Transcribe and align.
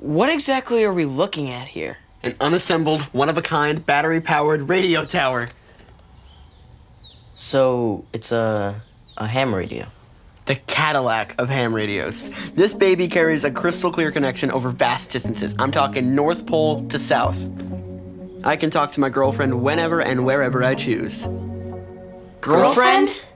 What 0.00 0.30
exactly 0.30 0.82
are 0.84 0.94
we 0.94 1.04
looking 1.04 1.50
at 1.50 1.68
here? 1.68 1.98
An 2.22 2.34
unassembled, 2.40 3.02
one-of-a-kind, 3.12 3.84
battery-powered 3.84 4.66
radio 4.66 5.04
tower. 5.04 5.50
So 7.36 8.06
it's 8.14 8.32
a 8.32 8.80
a 9.18 9.26
ham 9.26 9.54
radio. 9.54 9.86
The 10.46 10.54
Cadillac 10.54 11.34
of 11.38 11.50
ham 11.50 11.74
radios. 11.74 12.30
This 12.54 12.72
baby 12.72 13.08
carries 13.08 13.44
a 13.44 13.50
crystal 13.50 13.92
clear 13.92 14.10
connection 14.10 14.50
over 14.50 14.70
vast 14.70 15.10
distances. 15.10 15.54
I'm 15.58 15.70
talking 15.70 16.14
North 16.14 16.46
Pole 16.46 16.88
to 16.88 16.98
South. 16.98 17.46
I 18.42 18.56
can 18.56 18.70
talk 18.70 18.92
to 18.92 19.00
my 19.00 19.10
girlfriend 19.10 19.62
whenever 19.62 20.00
and 20.00 20.24
wherever 20.24 20.64
I 20.64 20.74
choose. 20.74 21.28
Girlfriend? 22.40 23.26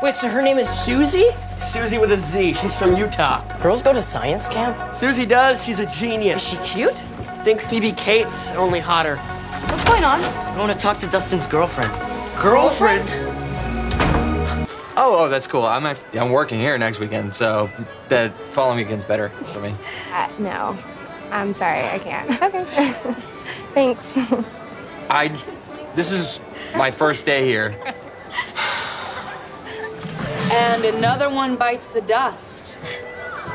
Wait, 0.00 0.14
so 0.14 0.28
her 0.28 0.40
name 0.40 0.58
is 0.58 0.68
Susie? 0.68 1.30
Susie 1.62 1.98
with 1.98 2.12
a 2.12 2.18
Z. 2.18 2.54
She's 2.54 2.76
from 2.76 2.96
Utah. 2.96 3.42
Girls 3.62 3.82
go 3.82 3.92
to 3.92 4.02
science 4.02 4.48
camp? 4.48 4.96
Susie 4.96 5.26
does. 5.26 5.64
She's 5.64 5.78
a 5.80 5.86
genius. 5.86 6.52
Is 6.52 6.58
she 6.58 6.74
cute? 6.74 6.98
Think 7.44 7.60
Phoebe 7.60 7.92
Cates, 7.92 8.50
only 8.52 8.80
hotter. 8.80 9.16
What's 9.16 9.84
going 9.84 10.04
on? 10.04 10.20
I 10.22 10.58
want 10.58 10.72
to 10.72 10.78
talk 10.78 10.98
to 10.98 11.06
Dustin's 11.06 11.46
girlfriend. 11.46 11.92
Girlfriend? 12.40 13.08
Oh, 14.98 15.14
oh, 15.18 15.28
that's 15.28 15.46
cool. 15.46 15.64
I'm 15.64 15.84
actually, 15.86 16.18
I'm 16.18 16.30
working 16.30 16.58
here 16.58 16.76
next 16.78 17.00
weekend, 17.00 17.36
so 17.36 17.68
the 18.08 18.32
following 18.50 18.78
weekend's 18.78 19.04
better 19.04 19.28
for 19.28 19.60
me. 19.60 19.74
Uh, 20.12 20.28
no. 20.38 20.78
I'm 21.30 21.52
sorry, 21.52 21.82
I 21.84 21.98
can't. 21.98 22.30
Okay. 22.42 22.92
Thanks. 23.74 24.16
I, 25.10 25.28
this 25.94 26.10
is 26.12 26.40
my 26.76 26.90
first 26.90 27.26
day 27.26 27.44
here. 27.44 27.74
And 30.52 30.84
another 30.84 31.28
one 31.28 31.56
bites 31.56 31.88
the 31.88 32.00
dust. 32.00 32.78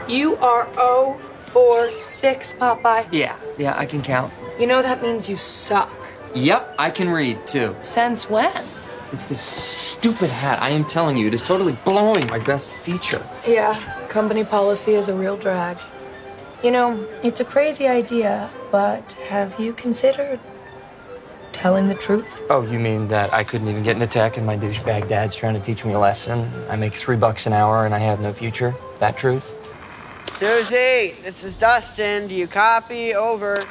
You 0.07 0.35
are 0.37 0.67
0 0.75 1.19
for 1.39 1.87
6, 1.89 2.53
Popeye. 2.53 3.07
Yeah, 3.11 3.37
yeah, 3.57 3.77
I 3.77 3.85
can 3.85 4.01
count. 4.01 4.33
You 4.59 4.67
know 4.67 4.81
that 4.81 5.01
means 5.01 5.29
you 5.29 5.37
suck. 5.37 5.95
Yep, 6.35 6.75
I 6.77 6.89
can 6.89 7.09
read 7.09 7.45
too. 7.47 7.75
Since 7.81 8.29
when? 8.29 8.65
It's 9.11 9.25
this 9.25 9.41
stupid 9.41 10.29
hat. 10.29 10.61
I 10.61 10.69
am 10.69 10.85
telling 10.85 11.17
you, 11.17 11.27
it 11.27 11.33
is 11.33 11.41
totally 11.41 11.73
blowing 11.83 12.27
my 12.27 12.39
best 12.39 12.69
feature. 12.69 13.25
Yeah, 13.47 13.75
company 14.07 14.43
policy 14.43 14.93
is 14.93 15.09
a 15.09 15.15
real 15.15 15.37
drag. 15.37 15.77
You 16.63 16.71
know, 16.71 17.07
it's 17.23 17.39
a 17.39 17.45
crazy 17.45 17.87
idea, 17.87 18.49
but 18.71 19.13
have 19.29 19.59
you 19.59 19.73
considered 19.73 20.39
telling 21.53 21.87
the 21.87 21.95
truth? 21.95 22.43
Oh, 22.49 22.63
you 22.63 22.79
mean 22.79 23.07
that 23.09 23.33
I 23.33 23.43
couldn't 23.43 23.67
even 23.67 23.83
get 23.83 23.95
into 23.95 24.07
tech 24.07 24.37
and 24.37 24.45
my 24.45 24.57
douchebag 24.57 25.07
dad's 25.07 25.35
trying 25.35 25.53
to 25.53 25.59
teach 25.59 25.85
me 25.85 25.93
a 25.93 25.99
lesson? 25.99 26.49
I 26.69 26.75
make 26.75 26.93
three 26.93 27.17
bucks 27.17 27.45
an 27.45 27.53
hour 27.53 27.85
and 27.85 27.93
I 27.93 27.99
have 27.99 28.19
no 28.19 28.33
future? 28.33 28.75
That 28.99 29.17
truth? 29.17 29.55
Susie, 30.39 31.15
this 31.21 31.43
is 31.43 31.55
Dustin. 31.55 32.27
Do 32.27 32.35
you 32.35 32.47
copy? 32.47 33.13
Over. 33.13 33.63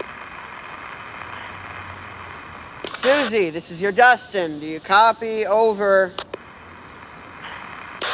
Susie, 2.98 3.50
this 3.50 3.70
is 3.70 3.80
your 3.80 3.92
Dustin. 3.92 4.60
Do 4.60 4.66
you 4.66 4.78
copy? 4.78 5.46
Over. 5.46 6.12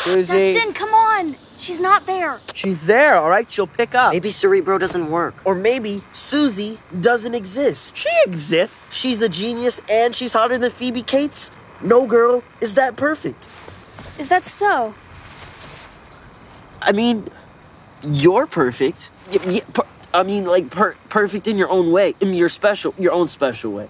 Susie. 0.05 0.53
Dustin, 0.55 0.73
come 0.73 0.95
on. 0.95 1.37
She's 1.67 1.81
not 1.81 2.07
there. 2.07 2.41
She's 2.55 2.87
there, 2.87 3.17
all 3.17 3.29
right? 3.29 3.51
She'll 3.51 3.67
pick 3.67 3.93
up. 3.97 4.13
Maybe 4.13 4.31
Cerebro 4.31 4.79
doesn't 4.79 5.11
work. 5.11 5.35
Or 5.45 5.53
maybe 5.57 6.05
Susie 6.13 6.79
doesn't 7.01 7.35
exist. 7.35 7.97
She 7.97 8.09
exists. 8.25 8.95
She's 8.95 9.21
a 9.21 9.29
genius 9.29 9.83
and 9.91 10.15
she's 10.15 10.33
hotter 10.33 10.59
than 10.59 10.71
Phoebe 10.71 11.03
Cates. 11.03 11.51
No 11.83 12.07
girl 12.07 12.45
is 12.61 12.75
that 12.75 12.95
perfect. 12.95 13.49
Is 14.17 14.29
that 14.29 14.47
so? 14.47 14.95
I 16.81 16.93
mean, 16.93 17.29
you're 18.13 18.47
perfect. 18.47 19.11
Y- 19.33 19.41
y- 19.45 19.61
per- 19.73 19.89
I 20.15 20.23
mean, 20.23 20.45
like 20.45 20.71
per- 20.71 20.95
perfect 21.09 21.49
in 21.49 21.59
your 21.59 21.69
own 21.69 21.91
way. 21.91 22.15
In 22.21 22.33
your 22.33 22.49
special, 22.49 22.95
your 22.97 23.13
own 23.13 23.27
special 23.27 23.73
way. 23.73 23.89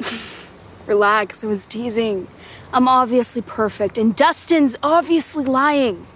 Relax, 0.86 1.44
I 1.44 1.46
was 1.46 1.66
teasing. 1.66 2.26
I'm 2.72 2.88
obviously 2.88 3.42
perfect, 3.42 3.98
and 3.98 4.16
Dustin's 4.16 4.78
obviously 4.82 5.44
lying. 5.44 6.06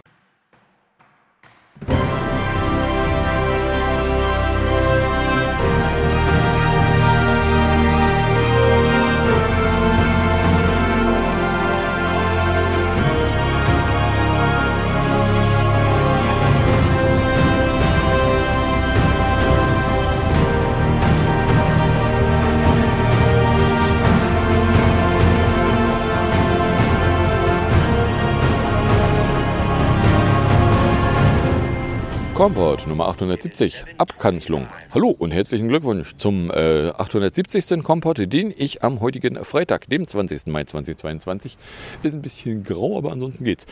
Komport 32.40 32.86
Nummer 32.86 33.06
870, 33.08 33.84
Abkanzlung. 33.98 34.66
Hallo 34.92 35.10
und 35.10 35.30
herzlichen 35.30 35.68
Glückwunsch 35.68 36.16
zum 36.16 36.50
äh, 36.50 36.88
870. 36.88 37.84
Komport, 37.84 38.16
den 38.32 38.54
ich 38.56 38.82
am 38.82 39.02
heutigen 39.02 39.44
Freitag, 39.44 39.90
dem 39.90 40.06
20. 40.06 40.46
Mai 40.46 40.64
2022, 40.64 41.58
ist 42.02 42.14
ein 42.14 42.22
bisschen 42.22 42.64
grau, 42.64 42.96
aber 42.96 43.12
ansonsten 43.12 43.44
geht's, 43.44 43.66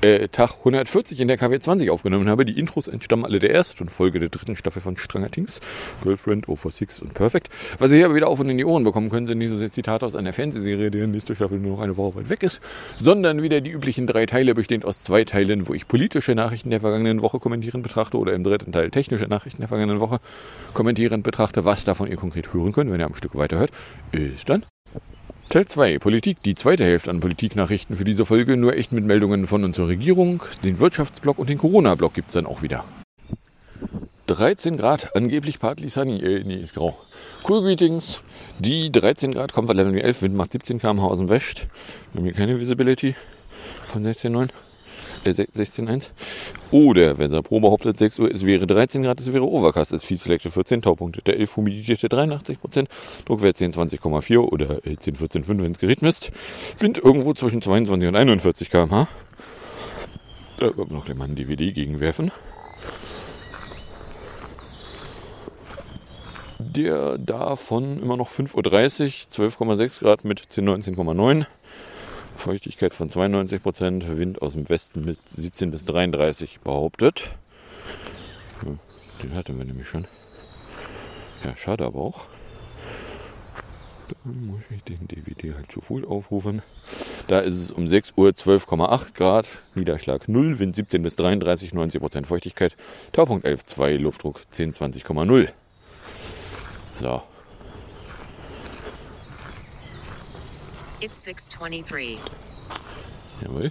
äh, 0.00 0.28
Tag 0.28 0.54
140 0.60 1.20
in 1.20 1.28
der 1.28 1.36
KW 1.36 1.58
20 1.58 1.90
aufgenommen 1.90 2.30
habe. 2.30 2.46
Die 2.46 2.58
Intros 2.58 2.88
entstammen 2.88 3.26
alle 3.26 3.40
der 3.40 3.52
ersten 3.52 3.90
Folge 3.90 4.20
der 4.20 4.30
dritten 4.30 4.56
Staffel 4.56 4.80
von 4.80 4.96
Stranger 4.96 5.30
Things, 5.30 5.60
Girlfriend, 6.02 6.48
O 6.48 6.56
for 6.56 6.70
Six 6.70 7.02
und 7.02 7.12
Perfect. 7.12 7.50
Was 7.78 7.90
ihr 7.90 7.98
hier 7.98 8.06
aber 8.06 8.14
wieder 8.14 8.28
auf 8.28 8.40
und 8.40 8.48
in 8.48 8.56
die 8.56 8.64
Ohren 8.64 8.84
bekommen 8.84 9.10
könnt, 9.10 9.28
sind 9.28 9.38
diese 9.40 9.70
Zitate 9.70 10.06
aus 10.06 10.14
einer 10.14 10.32
Fernsehserie, 10.32 10.90
deren 10.90 11.10
nächste 11.10 11.34
Staffel 11.34 11.58
nur 11.58 11.76
noch 11.76 11.82
eine 11.82 11.98
Woche 11.98 12.20
weit 12.20 12.30
weg 12.30 12.42
ist, 12.42 12.62
sondern 12.96 13.42
wieder 13.42 13.60
die 13.60 13.70
üblichen 13.70 14.06
drei 14.06 14.24
Teile, 14.24 14.54
bestehend 14.54 14.86
aus 14.86 15.04
zwei 15.04 15.24
Teilen, 15.24 15.68
wo 15.68 15.74
ich 15.74 15.86
politische 15.86 16.34
Nachrichten 16.34 16.70
der 16.70 16.80
vergangenen 16.80 17.20
Woche 17.20 17.38
kommentieren 17.38 17.82
betrachte 17.82 18.13
oder 18.16 18.34
im 18.34 18.44
dritten 18.44 18.72
Teil 18.72 18.90
technische 18.90 19.24
Nachrichten 19.24 19.60
der 19.60 19.68
vergangenen 19.68 20.00
Woche 20.00 20.18
kommentierend 20.72 21.24
betrachte. 21.24 21.64
Was 21.64 21.84
davon 21.84 22.08
ihr 22.08 22.16
konkret 22.16 22.52
hören 22.52 22.72
könnt, 22.72 22.90
wenn 22.90 23.00
ihr 23.00 23.06
am 23.06 23.14
Stück 23.14 23.34
weiterhört, 23.34 23.70
ist 24.12 24.48
dann 24.48 24.64
Teil 25.50 25.66
2, 25.66 25.98
Politik, 25.98 26.42
die 26.42 26.54
zweite 26.54 26.84
Hälfte 26.84 27.10
an 27.10 27.20
Politiknachrichten 27.20 27.96
für 27.96 28.04
diese 28.04 28.26
Folge, 28.26 28.56
nur 28.56 28.74
echt 28.74 28.92
mit 28.92 29.04
Meldungen 29.04 29.46
von 29.46 29.62
unserer 29.62 29.88
Regierung, 29.88 30.42
den 30.64 30.80
Wirtschaftsblock 30.80 31.38
und 31.38 31.48
den 31.48 31.58
Corona-Block 31.58 32.14
gibt's 32.14 32.32
dann 32.32 32.46
auch 32.46 32.62
wieder. 32.62 32.84
13 34.26 34.78
Grad, 34.78 35.14
angeblich 35.14 35.60
partly 35.60 35.90
sunny, 35.90 36.18
äh, 36.20 36.42
nee, 36.44 36.56
ist 36.56 36.74
grau. 36.74 36.98
Cool 37.46 37.62
Greetings, 37.62 38.24
die 38.58 38.90
13 38.90 39.32
Grad, 39.32 39.52
Comfort 39.52 39.74
Level 39.74 39.96
11, 39.96 40.22
Wind 40.22 40.34
macht 40.34 40.52
17 40.52 40.78
km/h 40.78 41.06
aus 41.06 41.18
dem 41.18 41.28
West. 41.28 41.68
Wir 42.12 42.20
haben 42.20 42.24
hier 42.24 42.34
keine 42.34 42.58
Visibility 42.58 43.14
von 43.88 44.04
16,9. 44.04 44.48
Äh, 45.24 45.30
16,1. 45.30 46.10
Oder, 46.70 47.18
wer 47.18 47.42
Pro 47.42 47.60
behauptet 47.60 47.96
6 47.96 48.18
Uhr, 48.18 48.30
es 48.30 48.44
wäre 48.44 48.66
13 48.66 49.02
Grad, 49.02 49.20
es 49.20 49.32
wäre 49.32 49.44
Overcast, 49.44 49.92
es 49.92 50.04
viel 50.04 50.18
Selected 50.18 50.52
14, 50.52 50.82
Taupunkte 50.82 51.22
der 51.22 51.38
11, 51.38 51.56
Humidität 51.56 52.12
83 52.12 52.60
Prozent, 52.60 52.88
Druckwert 53.26 53.56
10, 53.56 53.72
20,4 53.72 54.38
oder 54.38 54.86
äh, 54.86 54.96
10, 54.96 55.16
14, 55.16 55.44
5, 55.44 55.62
wenn 55.62 55.72
es 55.72 55.78
Gerät 55.78 56.02
misst. 56.02 56.30
Wind 56.78 56.98
irgendwo 56.98 57.32
zwischen 57.32 57.62
22 57.62 58.08
und 58.08 58.16
41 58.16 58.70
km/h. 58.70 59.08
Da 60.58 60.70
können 60.70 60.90
wir 60.90 60.96
noch 60.96 61.04
gleich 61.04 61.16
mal 61.16 61.24
ein 61.24 61.34
DVD 61.34 61.72
gegenwerfen. 61.72 62.30
Der 66.58 67.18
davon 67.18 68.00
immer 68.02 68.16
noch 68.16 68.30
5.30 68.30 69.40
Uhr, 69.40 69.48
12,6 69.48 70.00
Grad 70.00 70.24
mit 70.24 70.40
10, 70.48 70.68
19,9. 70.68 71.46
Feuchtigkeit 72.44 72.92
von 72.92 73.08
92 73.08 73.62
Prozent, 73.62 74.18
Wind 74.18 74.42
aus 74.42 74.52
dem 74.52 74.68
Westen 74.68 75.02
mit 75.02 75.18
17 75.26 75.70
bis 75.70 75.86
33 75.86 76.60
behauptet. 76.60 77.30
Den 79.22 79.34
hatten 79.34 79.56
wir 79.56 79.64
nämlich 79.64 79.88
schon. 79.88 80.06
Ja, 81.42 81.56
schade 81.56 81.86
aber 81.86 82.00
auch. 82.00 82.26
Dann 84.08 84.46
muss 84.46 84.60
ich 84.68 84.82
den 84.82 85.08
DVD 85.08 85.54
halt 85.54 85.72
zu 85.72 85.80
Fuß 85.80 86.04
aufrufen. 86.04 86.60
Da 87.28 87.40
ist 87.40 87.58
es 87.58 87.70
um 87.70 87.88
6 87.88 88.12
Uhr 88.16 88.28
12,8 88.28 89.14
Grad, 89.14 89.46
Niederschlag 89.74 90.28
0, 90.28 90.58
Wind 90.58 90.74
17 90.74 91.02
bis 91.02 91.16
33, 91.16 91.72
90 91.72 91.98
Prozent 91.98 92.26
Feuchtigkeit, 92.26 92.76
Taupunkt 93.12 93.46
11,2, 93.46 93.96
Luftdruck 93.96 94.42
10, 94.50 94.74
20,0. 94.74 95.48
So, 96.92 97.22
It's 101.04 101.18
623. 101.18 102.18
jawohl. 103.42 103.70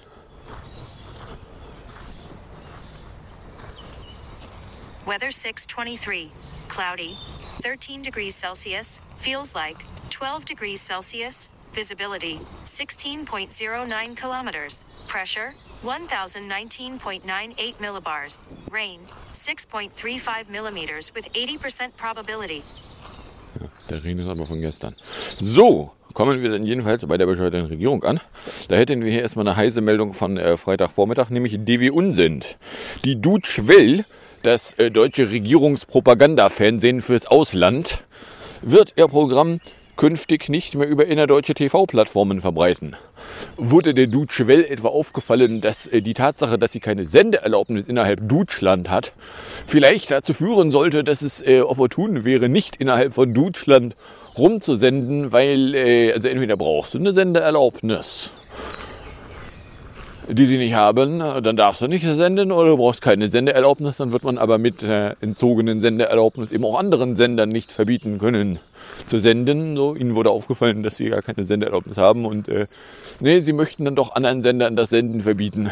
Weather 5.07 5.31
623. 5.31 6.29
Cloudy. 6.67 7.17
13 7.63 8.03
degrees 8.03 8.35
Celsius. 8.35 8.99
Feels 9.17 9.55
like 9.55 9.83
12 10.11 10.45
degrees 10.45 10.79
Celsius. 10.79 11.49
Visibility 11.71 12.39
16.09 12.65 14.15
kilometers. 14.15 14.85
Pressure 15.07 15.55
1019.98 15.81 17.79
millibars. 17.79 18.39
Rain, 18.69 18.99
6.35 19.31 20.49
millimeters 20.49 21.11
with 21.15 21.33
80% 21.33 21.97
probability. 21.97 22.61
Der 23.89 24.03
Regen 24.03 24.19
ist 24.19 24.27
aber 24.27 24.45
von 24.45 24.61
gestern. 24.61 24.95
So, 25.39 25.93
kommen 26.13 26.41
wir 26.41 26.49
dann 26.49 26.63
jedenfalls 26.63 27.05
bei 27.05 27.17
der 27.17 27.25
bescheuerten 27.25 27.65
Regierung 27.65 28.03
an. 28.03 28.19
Da 28.67 28.75
hätten 28.75 29.03
wir 29.03 29.11
hier 29.11 29.21
erstmal 29.21 29.47
eine 29.47 29.55
heiße 29.55 29.81
Meldung 29.81 30.13
von 30.13 30.37
äh, 30.37 30.57
Freitagvormittag, 30.57 31.29
nämlich 31.29 31.57
DW 31.59 31.89
Unsend. 31.89 32.57
Die 33.03 33.19
Deutsche 33.19 33.67
Welle, 33.67 34.05
das 34.43 34.73
äh, 34.73 34.91
deutsche 34.91 35.29
Regierungspropagandafernsehen 35.29 37.01
fürs 37.01 37.25
Ausland, 37.25 38.03
wird 38.61 38.93
ihr 38.95 39.07
Programm 39.07 39.59
künftig 39.95 40.49
nicht 40.49 40.75
mehr 40.75 40.87
über 40.87 41.05
innerdeutsche 41.05 41.53
TV-Plattformen 41.53 42.41
verbreiten. 42.41 42.95
Wurde 43.57 43.93
der 43.93 44.07
Deutsche 44.07 44.47
etwa 44.51 44.87
aufgefallen, 44.87 45.61
dass 45.61 45.87
äh, 45.87 46.01
die 46.01 46.13
Tatsache, 46.13 46.57
dass 46.57 46.71
sie 46.71 46.79
keine 46.79 47.05
Sendeerlaubnis 47.05 47.87
innerhalb 47.87 48.27
Deutschland 48.27 48.89
hat, 48.89 49.13
vielleicht 49.67 50.11
dazu 50.11 50.33
führen 50.33 50.71
sollte, 50.71 51.03
dass 51.03 51.21
es 51.21 51.41
äh, 51.41 51.61
opportun 51.61 52.25
wäre, 52.25 52.49
nicht 52.49 52.75
innerhalb 52.77 53.13
von 53.13 53.33
Deutschland 53.33 53.95
rumzusenden, 54.37 55.31
weil, 55.31 55.75
äh, 55.75 56.13
also 56.13 56.27
entweder 56.27 56.57
brauchst 56.57 56.93
du 56.93 56.99
eine 56.99 57.13
Sendeerlaubnis, 57.13 58.31
die 60.27 60.45
sie 60.45 60.57
nicht 60.57 60.73
haben, 60.73 61.19
dann 61.19 61.57
darfst 61.57 61.81
du 61.81 61.87
nicht 61.87 62.05
senden 62.05 62.51
oder 62.51 62.69
du 62.69 62.77
brauchst 62.77 63.01
keine 63.01 63.27
Sendeerlaubnis, 63.27 63.97
dann 63.97 64.11
wird 64.11 64.23
man 64.23 64.37
aber 64.37 64.57
mit 64.57 64.81
der 64.81 65.17
entzogenen 65.21 65.81
Sendeerlaubnis 65.81 66.51
eben 66.51 66.63
auch 66.65 66.79
anderen 66.79 67.15
Sendern 67.15 67.49
nicht 67.49 67.71
verbieten 67.71 68.19
können 68.19 68.59
zu 69.05 69.19
senden. 69.19 69.75
So, 69.75 69.95
ihnen 69.95 70.15
wurde 70.15 70.29
aufgefallen, 70.29 70.83
dass 70.83 70.97
sie 70.97 71.09
gar 71.09 71.21
keine 71.21 71.43
Sendeerlaubnis 71.43 71.97
haben 71.97 72.25
und 72.25 72.47
äh, 72.47 72.67
nee, 73.19 73.41
sie 73.41 73.53
möchten 73.53 73.85
dann 73.85 73.95
doch 73.95 74.15
anderen 74.15 74.41
Sendern 74.41 74.75
das 74.75 74.89
Senden 74.89 75.21
verbieten. 75.21 75.71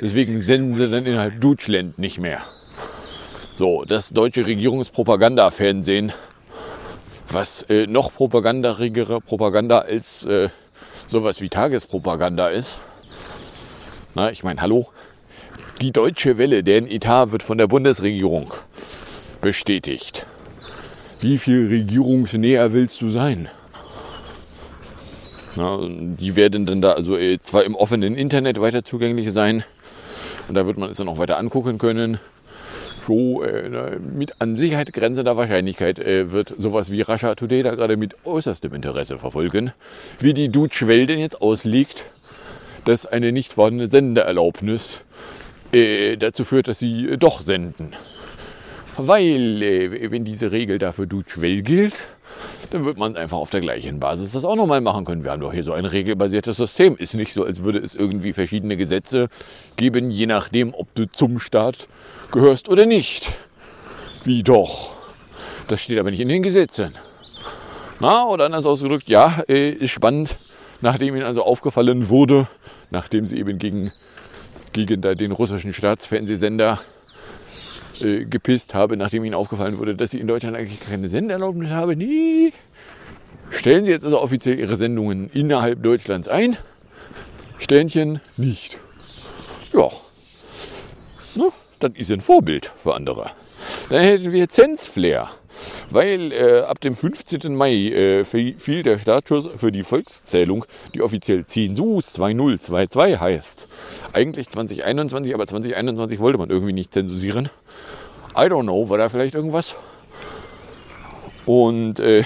Deswegen 0.00 0.40
senden 0.40 0.74
sie 0.74 0.88
dann 0.88 1.04
innerhalb 1.04 1.40
Deutschland 1.40 1.98
nicht 1.98 2.18
mehr. 2.18 2.40
So, 3.54 3.84
das 3.86 4.10
deutsche 4.10 4.46
Regierungspropagandafernsehen, 4.46 6.12
was 7.32 7.62
äh, 7.68 7.86
noch 7.86 8.12
propagandarigere 8.12 9.20
Propaganda 9.20 9.80
als 9.80 10.24
äh, 10.24 10.48
sowas 11.06 11.40
wie 11.40 11.48
Tagespropaganda 11.48 12.48
ist. 12.48 12.78
Na, 14.14 14.30
ich 14.30 14.42
meine, 14.42 14.60
hallo? 14.60 14.88
Die 15.80 15.92
Deutsche 15.92 16.36
Welle, 16.36 16.62
deren 16.62 16.86
Etat 16.86 17.32
wird 17.32 17.42
von 17.42 17.56
der 17.56 17.66
Bundesregierung 17.66 18.52
bestätigt. 19.40 20.26
Wie 21.20 21.38
viel 21.38 21.68
regierungsnäher 21.68 22.72
willst 22.72 23.00
du 23.00 23.08
sein? 23.08 23.48
Na, 25.56 25.78
die 25.82 26.36
werden 26.36 26.66
dann 26.66 26.80
da 26.80 26.92
also 26.92 27.16
äh, 27.16 27.38
zwar 27.40 27.64
im 27.64 27.74
offenen 27.74 28.14
Internet 28.14 28.60
weiter 28.60 28.84
zugänglich 28.84 29.32
sein 29.32 29.64
und 30.48 30.54
da 30.54 30.66
wird 30.66 30.78
man 30.78 30.90
es 30.90 30.96
dann 30.96 31.08
auch 31.08 31.18
weiter 31.18 31.38
angucken 31.38 31.78
können. 31.78 32.18
So 33.10 33.42
äh, 33.42 33.98
mit 33.98 34.40
an 34.40 34.56
Sicherheit 34.56 34.92
grenzender 34.92 35.36
Wahrscheinlichkeit 35.36 35.98
äh, 35.98 36.30
wird 36.30 36.54
sowas 36.56 36.92
wie 36.92 37.00
Russia 37.00 37.34
Today 37.34 37.64
da 37.64 37.74
gerade 37.74 37.96
mit 37.96 38.14
äußerstem 38.24 38.72
Interesse 38.72 39.18
verfolgen, 39.18 39.72
wie 40.20 40.32
die 40.32 40.48
Deutsche 40.48 40.86
Welle 40.86 41.06
denn 41.06 41.18
jetzt 41.18 41.42
ausliegt, 41.42 42.08
dass 42.84 43.06
eine 43.06 43.32
nicht 43.32 43.54
vorhandene 43.54 43.88
Sendeerlaubnis 43.88 45.04
äh, 45.72 46.18
dazu 46.18 46.44
führt, 46.44 46.68
dass 46.68 46.78
sie 46.78 47.08
äh, 47.08 47.16
doch 47.16 47.40
senden. 47.40 47.96
Weil, 48.96 49.60
äh, 49.60 50.12
wenn 50.12 50.22
diese 50.22 50.52
Regel 50.52 50.78
dafür 50.78 51.06
Dutschwell 51.06 51.62
gilt, 51.62 52.06
dann 52.70 52.84
wird 52.84 52.98
man 52.98 53.16
einfach 53.16 53.38
auf 53.38 53.50
der 53.50 53.60
gleichen 53.60 53.98
Basis 54.00 54.32
das 54.32 54.44
auch 54.44 54.56
nochmal 54.56 54.80
machen 54.80 55.04
können. 55.04 55.24
Wir 55.24 55.32
haben 55.32 55.40
doch 55.40 55.52
hier 55.52 55.64
so 55.64 55.72
ein 55.72 55.84
regelbasiertes 55.84 56.56
System. 56.56 56.96
Ist 56.96 57.14
nicht 57.14 57.32
so, 57.32 57.44
als 57.44 57.64
würde 57.64 57.78
es 57.78 57.94
irgendwie 57.94 58.32
verschiedene 58.32 58.76
Gesetze 58.76 59.28
geben, 59.76 60.10
je 60.10 60.26
nachdem, 60.26 60.74
ob 60.74 60.94
du 60.94 61.08
zum 61.08 61.40
Staat 61.40 61.88
gehörst 62.30 62.68
oder 62.68 62.86
nicht. 62.86 63.32
Wie 64.24 64.42
doch? 64.42 64.92
Das 65.68 65.80
steht 65.80 65.98
aber 65.98 66.10
nicht 66.10 66.20
in 66.20 66.28
den 66.28 66.42
Gesetzen. 66.42 66.94
Na, 67.98 68.24
oder 68.26 68.46
anders 68.46 68.66
ausgedrückt, 68.66 69.08
ja, 69.08 69.42
äh, 69.48 69.70
ist 69.70 69.90
spannend. 69.90 70.36
Nachdem 70.80 71.14
ihnen 71.14 71.26
also 71.26 71.42
aufgefallen 71.42 72.08
wurde, 72.08 72.46
nachdem 72.90 73.26
sie 73.26 73.36
eben 73.36 73.58
gegen, 73.58 73.92
gegen 74.72 75.02
den 75.02 75.32
russischen 75.32 75.74
Staatsfernsehsender 75.74 76.78
äh, 78.02 78.24
gepisst 78.24 78.74
habe, 78.74 78.96
nachdem 78.96 79.24
ihnen 79.24 79.34
aufgefallen 79.34 79.78
wurde, 79.78 79.94
dass 79.94 80.10
sie 80.10 80.18
in 80.18 80.26
Deutschland 80.26 80.56
eigentlich 80.56 80.80
keine 80.80 81.08
Senderlaubnis 81.08 81.70
haben. 81.70 81.98
Nee. 81.98 82.52
Stellen 83.50 83.84
sie 83.84 83.90
jetzt 83.90 84.04
also 84.04 84.20
offiziell 84.20 84.58
ihre 84.58 84.76
Sendungen 84.76 85.30
innerhalb 85.32 85.82
Deutschlands 85.82 86.28
ein. 86.28 86.56
Sternchen 87.58 88.20
nicht. 88.36 88.78
Ja. 89.72 89.90
Ne? 91.34 91.50
Das 91.78 91.92
ist 91.94 92.10
ein 92.10 92.20
Vorbild 92.20 92.72
für 92.76 92.94
andere. 92.94 93.30
Dann 93.88 94.02
hätten 94.02 94.32
wir 94.32 94.48
Zensflair. 94.48 95.28
Weil 95.90 96.32
äh, 96.32 96.60
ab 96.60 96.80
dem 96.80 96.94
15. 96.94 97.54
Mai 97.54 97.72
äh, 97.72 98.24
fiel 98.24 98.82
der 98.82 98.98
Startschuss 98.98 99.48
für 99.56 99.72
die 99.72 99.82
Volkszählung, 99.82 100.64
die 100.94 101.02
offiziell 101.02 101.44
Zensus 101.44 102.12
2022 102.14 103.20
heißt. 103.20 103.68
Eigentlich 104.12 104.48
2021, 104.48 105.34
aber 105.34 105.46
2021 105.46 106.18
wollte 106.20 106.38
man 106.38 106.50
irgendwie 106.50 106.72
nicht 106.72 106.92
zensusieren. 106.92 107.48
I 108.36 108.42
don't 108.42 108.62
know, 108.62 108.88
war 108.88 108.98
da 108.98 109.08
vielleicht 109.08 109.34
irgendwas? 109.34 109.76
Und 111.46 111.98
äh, 111.98 112.24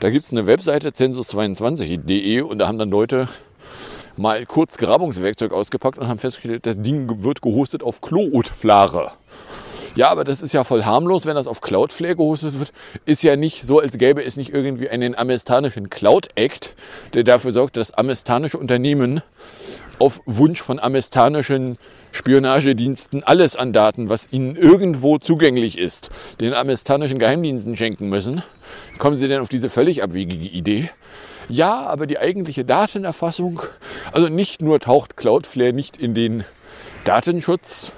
da 0.00 0.10
gibt 0.10 0.24
es 0.24 0.32
eine 0.32 0.46
Webseite, 0.46 0.90
zensus22.de, 0.90 2.40
und 2.40 2.58
da 2.58 2.68
haben 2.68 2.78
dann 2.78 2.90
Leute 2.90 3.28
mal 4.16 4.46
kurz 4.46 4.78
Grabungswerkzeug 4.78 5.52
ausgepackt 5.52 5.98
und 5.98 6.08
haben 6.08 6.18
festgestellt, 6.18 6.66
das 6.66 6.80
Ding 6.80 7.22
wird 7.22 7.42
gehostet 7.42 7.82
auf 7.82 8.00
Cloudflare. 8.00 9.12
Ja, 9.96 10.10
aber 10.10 10.24
das 10.24 10.42
ist 10.42 10.52
ja 10.52 10.64
voll 10.64 10.84
harmlos, 10.84 11.24
wenn 11.24 11.36
das 11.36 11.46
auf 11.46 11.60
Cloudflare 11.60 12.16
gehostet 12.16 12.58
wird. 12.58 12.72
Ist 13.04 13.22
ja 13.22 13.36
nicht 13.36 13.64
so, 13.64 13.78
als 13.78 13.96
gäbe 13.96 14.24
es 14.24 14.36
nicht 14.36 14.52
irgendwie 14.52 14.88
einen 14.88 15.14
amerikanischen 15.14 15.88
Cloud 15.88 16.28
Act, 16.34 16.74
der 17.14 17.22
dafür 17.22 17.52
sorgt, 17.52 17.76
dass 17.76 17.92
amerikanische 17.92 18.58
Unternehmen 18.58 19.22
auf 20.00 20.20
Wunsch 20.26 20.60
von 20.60 20.80
amerikanischen 20.80 21.78
Spionagediensten 22.10 23.22
alles 23.22 23.54
an 23.54 23.72
Daten, 23.72 24.08
was 24.08 24.28
ihnen 24.32 24.56
irgendwo 24.56 25.18
zugänglich 25.18 25.78
ist, 25.78 26.10
den 26.40 26.54
amerikanischen 26.54 27.20
Geheimdiensten 27.20 27.76
schenken 27.76 28.08
müssen. 28.08 28.42
Kommen 28.98 29.16
Sie 29.16 29.28
denn 29.28 29.40
auf 29.40 29.48
diese 29.48 29.68
völlig 29.68 30.02
abwegige 30.02 30.46
Idee? 30.46 30.90
Ja, 31.48 31.86
aber 31.86 32.08
die 32.08 32.18
eigentliche 32.18 32.64
Datenerfassung, 32.64 33.62
also 34.10 34.28
nicht 34.28 34.60
nur 34.60 34.80
taucht 34.80 35.16
Cloudflare 35.16 35.72
nicht 35.72 35.96
in 35.96 36.14
den 36.14 36.44
Datenschutz 37.04 37.92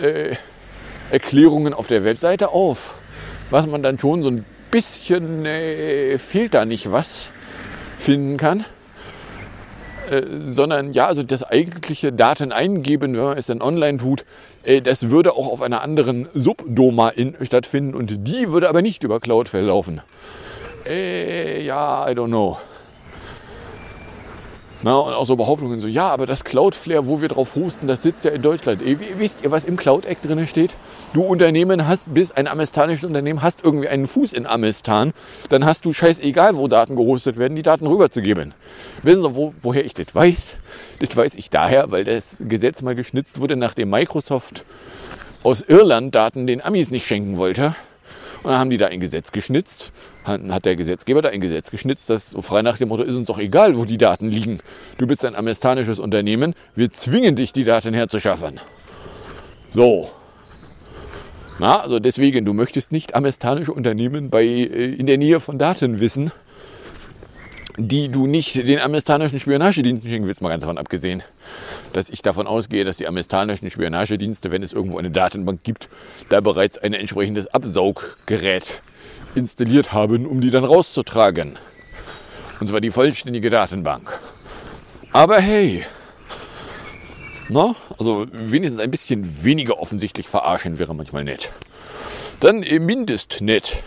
äh, 0.00 0.36
Erklärungen 1.10 1.74
auf 1.74 1.86
der 1.86 2.04
Webseite 2.04 2.50
auf, 2.50 2.94
was 3.50 3.66
man 3.66 3.82
dann 3.82 3.98
schon 3.98 4.22
so 4.22 4.28
ein 4.30 4.44
bisschen 4.70 5.44
äh, 5.46 6.18
fehlt 6.18 6.54
da 6.54 6.64
nicht 6.64 6.90
was 6.90 7.30
finden 7.98 8.36
kann. 8.36 8.64
Äh, 10.10 10.22
sondern 10.40 10.92
ja, 10.92 11.06
also 11.06 11.22
das 11.22 11.42
eigentliche 11.42 12.12
Daten 12.12 12.52
eingeben, 12.52 13.14
wenn 13.14 13.22
man 13.22 13.38
es 13.38 13.46
dann 13.46 13.62
online 13.62 13.98
tut, 13.98 14.24
äh, 14.64 14.82
das 14.82 15.10
würde 15.10 15.32
auch 15.32 15.48
auf 15.48 15.62
einer 15.62 15.82
anderen 15.82 16.28
Subdomain 16.34 17.36
stattfinden 17.42 17.94
und 17.94 18.26
die 18.26 18.50
würde 18.50 18.68
aber 18.68 18.82
nicht 18.82 19.02
über 19.02 19.20
Cloudflare 19.20 19.64
laufen. 19.64 20.02
Äh, 20.86 21.64
ja, 21.64 22.06
I 22.08 22.12
don't 22.12 22.26
know. 22.26 22.58
Na, 24.84 24.98
und 24.98 25.14
auch 25.14 25.24
so 25.24 25.34
Behauptungen 25.34 25.80
so, 25.80 25.88
ja, 25.88 26.08
aber 26.08 26.26
das 26.26 26.44
Cloudflare, 26.44 27.06
wo 27.06 27.22
wir 27.22 27.28
drauf 27.28 27.54
hosten, 27.54 27.86
das 27.86 28.02
sitzt 28.02 28.22
ja 28.26 28.32
in 28.32 28.42
Deutschland. 28.42 28.82
Ey, 28.82 28.98
wisst 29.16 29.42
ihr, 29.42 29.50
was 29.50 29.64
im 29.64 29.78
Cloud 29.78 30.04
Act 30.04 30.28
drin 30.28 30.46
steht? 30.46 30.74
Du 31.14 31.22
Unternehmen 31.22 31.88
hast, 31.88 32.12
bist 32.12 32.36
ein 32.36 32.46
amerikanisches 32.46 33.06
Unternehmen, 33.06 33.40
hast 33.40 33.64
irgendwie 33.64 33.88
einen 33.88 34.06
Fuß 34.06 34.34
in 34.34 34.44
Amistan, 34.44 35.14
dann 35.48 35.64
hast 35.64 35.86
du 35.86 35.94
scheißegal, 35.94 36.58
wo 36.58 36.68
Daten 36.68 36.96
gehostet 36.96 37.38
werden, 37.38 37.56
die 37.56 37.62
Daten 37.62 37.86
rüberzugeben. 37.86 38.52
Wissen 39.02 39.22
Sie, 39.22 39.34
wo, 39.34 39.54
woher 39.62 39.86
ich 39.86 39.94
das 39.94 40.14
weiß? 40.14 40.58
Das 41.00 41.16
weiß 41.16 41.36
ich 41.36 41.48
daher, 41.48 41.90
weil 41.90 42.04
das 42.04 42.36
Gesetz 42.40 42.82
mal 42.82 42.94
geschnitzt 42.94 43.40
wurde, 43.40 43.56
nachdem 43.56 43.88
Microsoft 43.88 44.66
aus 45.44 45.62
Irland 45.62 46.14
Daten 46.14 46.46
den 46.46 46.60
Amis 46.60 46.90
nicht 46.90 47.06
schenken 47.06 47.38
wollte. 47.38 47.74
Und 48.44 48.50
dann 48.50 48.60
haben 48.60 48.70
die 48.70 48.76
da 48.76 48.86
ein 48.86 49.00
Gesetz 49.00 49.32
geschnitzt. 49.32 49.90
Hat 50.24 50.66
der 50.66 50.76
Gesetzgeber 50.76 51.22
da 51.22 51.30
ein 51.30 51.40
Gesetz 51.40 51.70
geschnitzt, 51.70 52.10
das 52.10 52.30
so 52.30 52.42
frei 52.42 52.60
nach 52.62 52.76
dem 52.76 52.88
Motto 52.88 53.02
ist 53.02 53.16
uns 53.16 53.26
doch 53.26 53.38
egal, 53.38 53.76
wo 53.76 53.86
die 53.86 53.98
Daten 53.98 54.28
liegen. 54.28 54.58
Du 54.98 55.06
bist 55.06 55.24
ein 55.24 55.34
amerikanisches 55.34 55.98
Unternehmen, 55.98 56.54
wir 56.74 56.92
zwingen 56.92 57.36
dich, 57.36 57.52
die 57.54 57.64
Daten 57.64 57.94
herzuschaffen. 57.94 58.60
So. 59.70 60.10
Na, 61.58 61.80
also 61.80 61.98
deswegen, 61.98 62.44
du 62.44 62.52
möchtest 62.52 62.92
nicht 62.92 63.14
amerikanische 63.14 63.72
Unternehmen 63.72 64.28
bei, 64.28 64.44
äh, 64.44 64.94
in 64.94 65.06
der 65.06 65.18
Nähe 65.18 65.40
von 65.40 65.58
Daten 65.58 66.00
wissen, 66.00 66.30
die 67.78 68.08
du 68.08 68.26
nicht 68.26 68.56
den 68.56 68.78
amerikanischen 68.78 69.40
Spionagediensten 69.40 70.10
schicken 70.10 70.26
willst, 70.26 70.42
mal 70.42 70.50
ganz 70.50 70.62
davon 70.62 70.78
abgesehen, 70.78 71.22
dass 71.96 72.10
ich 72.10 72.22
davon 72.22 72.46
ausgehe, 72.46 72.84
dass 72.84 72.98
die 72.98 73.06
amerikanischen 73.06 73.70
Spionagedienste, 73.70 74.50
wenn 74.50 74.62
es 74.62 74.72
irgendwo 74.72 74.98
eine 74.98 75.10
Datenbank 75.10 75.62
gibt, 75.62 75.88
da 76.28 76.40
bereits 76.40 76.76
ein 76.78 76.92
entsprechendes 76.92 77.46
Absauggerät 77.48 78.82
installiert 79.34 79.92
haben, 79.92 80.26
um 80.26 80.40
die 80.40 80.50
dann 80.50 80.64
rauszutragen. 80.64 81.58
Und 82.60 82.66
zwar 82.66 82.80
die 82.80 82.90
vollständige 82.90 83.50
Datenbank. 83.50 84.20
Aber 85.12 85.40
hey, 85.40 85.84
Na, 87.48 87.74
also 87.98 88.26
wenigstens 88.32 88.80
ein 88.80 88.90
bisschen 88.90 89.44
weniger 89.44 89.78
offensichtlich 89.78 90.28
verarschen 90.28 90.78
wäre 90.78 90.94
manchmal 90.94 91.24
nett. 91.24 91.52
Dann 92.40 92.62
äh, 92.62 92.78
Mindestnet. 92.78 93.82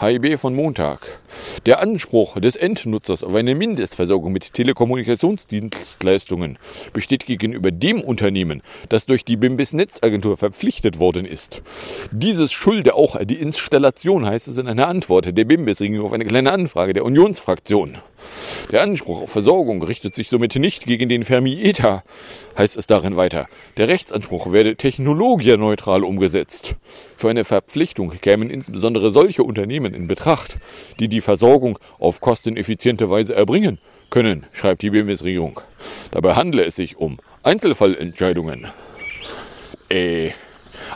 HIB 0.00 0.38
von 0.38 0.54
Montag. 0.54 1.20
Der 1.66 1.80
Anspruch 1.80 2.40
des 2.40 2.56
Endnutzers 2.56 3.22
auf 3.22 3.34
eine 3.34 3.54
Mindestversorgung 3.54 4.32
mit 4.32 4.52
Telekommunikationsdienstleistungen 4.52 6.58
besteht 6.92 7.26
gegenüber 7.26 7.70
dem 7.70 8.00
Unternehmen, 8.00 8.62
das 8.88 9.06
durch 9.06 9.24
die 9.24 9.36
BIMBIS 9.36 9.72
Netzagentur 9.72 10.36
verpflichtet 10.36 10.98
worden 10.98 11.24
ist. 11.24 11.62
Dieses 12.10 12.52
schulde 12.52 12.94
auch 12.94 13.16
die 13.24 13.40
Installation, 13.40 14.26
heißt 14.26 14.48
es 14.48 14.58
in 14.58 14.66
einer 14.66 14.88
Antwort 14.88 15.36
der 15.36 15.44
BIMBIS-Regierung 15.44 16.06
auf 16.06 16.12
eine 16.12 16.24
kleine 16.24 16.52
Anfrage 16.52 16.92
der 16.92 17.04
Unionsfraktion. 17.04 17.98
Der 18.72 18.82
Anspruch 18.82 19.22
auf 19.22 19.30
Versorgung 19.30 19.82
richtet 19.82 20.14
sich 20.14 20.28
somit 20.28 20.54
nicht 20.56 20.86
gegen 20.86 21.08
den 21.08 21.24
Vermieter, 21.24 22.02
heißt 22.58 22.76
es 22.76 22.86
darin 22.86 23.16
weiter. 23.16 23.46
Der 23.76 23.88
Rechtsanspruch 23.88 24.52
werde 24.52 24.76
technologieneutral 24.76 26.04
umgesetzt. 26.04 26.76
Für 27.16 27.30
eine 27.30 27.44
Verpflichtung 27.44 28.10
kämen 28.20 28.50
insbesondere 28.50 29.10
solche 29.10 29.42
Unternehmen 29.42 29.94
in 29.94 30.06
Betracht, 30.06 30.56
die 30.98 31.08
die 31.08 31.20
Versorgung 31.20 31.78
auf 31.98 32.20
kosteneffiziente 32.20 33.10
Weise 33.10 33.34
erbringen 33.34 33.78
können, 34.10 34.46
schreibt 34.52 34.82
die 34.82 34.90
BMS-Regierung. 34.90 35.60
Dabei 36.10 36.34
handle 36.34 36.64
es 36.64 36.76
sich 36.76 36.96
um 36.96 37.18
Einzelfallentscheidungen. 37.42 38.68
Äh, 39.88 40.30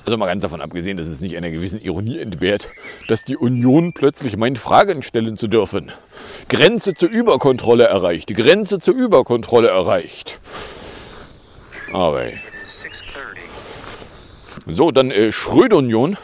also 0.04 0.16
mal 0.16 0.26
ganz 0.26 0.42
davon 0.42 0.60
abgesehen, 0.60 0.96
dass 0.96 1.08
es 1.08 1.20
nicht 1.20 1.36
einer 1.36 1.50
gewissen 1.50 1.80
Ironie 1.80 2.18
entbehrt, 2.18 2.68
dass 3.08 3.24
die 3.24 3.36
Union 3.36 3.92
plötzlich 3.92 4.36
meint, 4.36 4.58
Fragen 4.58 5.02
stellen 5.02 5.36
zu 5.36 5.48
dürfen. 5.48 5.92
Grenze 6.48 6.94
zur 6.94 7.08
Überkontrolle 7.08 7.84
erreicht. 7.84 8.34
Grenze 8.34 8.78
zur 8.78 8.94
Überkontrolle 8.94 9.68
erreicht. 9.68 10.40
Aber. 11.92 12.26
So, 14.66 14.90
dann 14.90 15.10
äh, 15.10 15.32
Schröder-Union. 15.32 16.16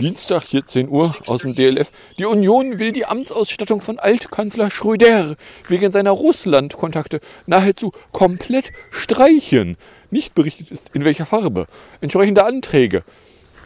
Dienstag 0.00 0.42
14 0.42 0.88
Uhr 0.88 1.14
aus 1.28 1.42
dem 1.42 1.54
DLF. 1.54 1.92
Die 2.18 2.24
Union 2.24 2.80
will 2.80 2.90
die 2.90 3.06
Amtsausstattung 3.06 3.80
von 3.80 4.00
Altkanzler 4.00 4.68
Schröder 4.68 5.36
wegen 5.68 5.92
seiner 5.92 6.10
Russland-Kontakte 6.10 7.20
nahezu 7.46 7.92
komplett 8.10 8.72
streichen. 8.90 9.76
Nicht 10.10 10.34
berichtet 10.34 10.72
ist, 10.72 10.90
in 10.94 11.04
welcher 11.04 11.26
Farbe. 11.26 11.66
Entsprechende 12.00 12.44
Anträge 12.44 13.04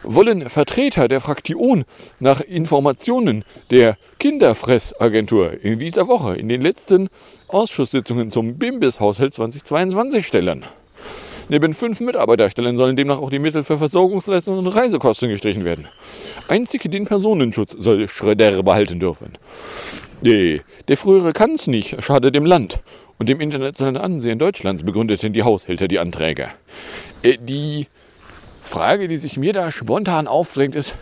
wollen 0.03 0.49
Vertreter 0.49 1.07
der 1.07 1.19
Fraktion 1.19 1.83
nach 2.19 2.41
Informationen 2.41 3.43
der 3.71 3.97
Kinderfressagentur 4.19 5.63
in 5.63 5.79
dieser 5.79 6.07
Woche 6.07 6.35
in 6.35 6.47
den 6.47 6.61
letzten 6.61 7.09
Ausschusssitzungen 7.47 8.29
zum 8.29 8.59
BIMBIS-Haushalt 8.59 9.33
2022 9.33 10.27
stellen. 10.27 10.63
Neben 11.51 11.73
fünf 11.73 11.99
Mitarbeiterstellen 11.99 12.77
sollen 12.77 12.95
demnach 12.95 13.17
auch 13.17 13.31
die 13.31 13.39
Mittel 13.39 13.63
für 13.63 13.77
Versorgungsleistungen 13.77 14.65
und 14.65 14.71
Reisekosten 14.71 15.29
gestrichen 15.29 15.65
werden. 15.65 15.87
Einzig 16.47 16.89
den 16.91 17.05
Personenschutz 17.05 17.75
soll 17.77 18.07
Schröder 18.07 18.61
behalten 18.61 18.99
dürfen. 18.99 19.33
Nee, 20.21 20.61
der 20.87 20.95
frühere 20.95 21.33
kann's 21.33 21.65
nicht, 21.65 22.03
schade 22.03 22.31
dem 22.31 22.45
Land 22.45 22.81
und 23.17 23.29
dem 23.29 23.41
internationalen 23.41 23.97
Ansehen 23.97 24.37
Deutschlands 24.37 24.83
begründeten 24.83 25.33
die 25.33 25.41
Haushälter 25.41 25.87
die 25.87 25.97
Anträge. 25.97 26.49
Äh, 27.23 27.37
die 27.41 27.87
Frage, 28.61 29.07
die 29.07 29.17
sich 29.17 29.37
mir 29.37 29.53
da 29.53 29.71
spontan 29.71 30.27
aufdrängt, 30.27 30.75
ist, 30.75 30.95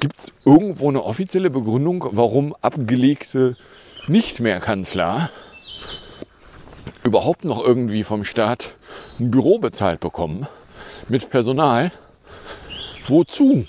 gibt 0.00 0.18
es 0.18 0.32
irgendwo 0.44 0.88
eine 0.88 1.04
offizielle 1.04 1.50
Begründung, 1.50 2.04
warum 2.10 2.54
abgelegte 2.62 3.56
nicht 4.08 4.40
mehr 4.40 4.58
Kanzler 4.58 5.30
überhaupt 7.02 7.44
noch 7.44 7.64
irgendwie 7.64 8.04
vom 8.04 8.24
Staat 8.24 8.74
ein 9.18 9.30
Büro 9.30 9.58
bezahlt 9.58 10.00
bekommen 10.00 10.46
mit 11.08 11.30
Personal? 11.30 11.92
Wozu? 13.06 13.66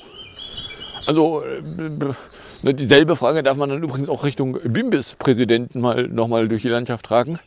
Also 1.06 1.44
äh, 1.44 2.74
dieselbe 2.74 3.16
Frage 3.16 3.44
darf 3.44 3.58
man 3.58 3.70
dann 3.70 3.84
übrigens 3.84 4.10
auch 4.10 4.24
Richtung 4.24 4.60
Bimbis-Präsidenten 4.62 5.80
mal 5.82 6.08
nochmal 6.08 6.48
durch 6.48 6.64
die 6.64 6.70
Landschaft 6.70 7.06
tragen. 7.06 7.40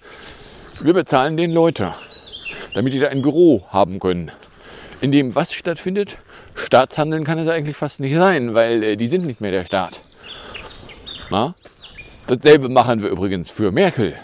Wir 0.82 0.94
bezahlen 0.94 1.36
den 1.36 1.50
Leute, 1.50 1.92
damit 2.74 2.92
die 2.92 3.00
da 3.00 3.08
ein 3.08 3.22
Büro 3.22 3.64
haben 3.68 3.98
können 3.98 4.30
in 5.00 5.12
dem 5.12 5.34
was 5.34 5.52
stattfindet. 5.52 6.18
Staatshandeln 6.54 7.24
kann 7.24 7.38
es 7.38 7.48
eigentlich 7.48 7.76
fast 7.76 8.00
nicht 8.00 8.14
sein, 8.14 8.54
weil 8.54 8.82
äh, 8.82 8.96
die 8.96 9.08
sind 9.08 9.26
nicht 9.26 9.40
mehr 9.40 9.50
der 9.50 9.64
Staat. 9.64 10.00
Na? 11.30 11.54
Dasselbe 12.28 12.68
machen 12.68 13.02
wir 13.02 13.08
übrigens 13.08 13.50
für 13.50 13.72
Merkel. 13.72 14.14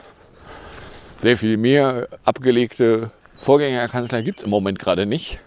Sehr 1.19 1.37
viel 1.37 1.57
mehr 1.57 2.09
abgelegte 2.25 3.11
Vorgängerkanzler 3.41 4.23
gibt 4.23 4.39
es 4.39 4.45
im 4.45 4.51
Moment 4.51 4.79
gerade 4.79 5.07
nicht. 5.07 5.41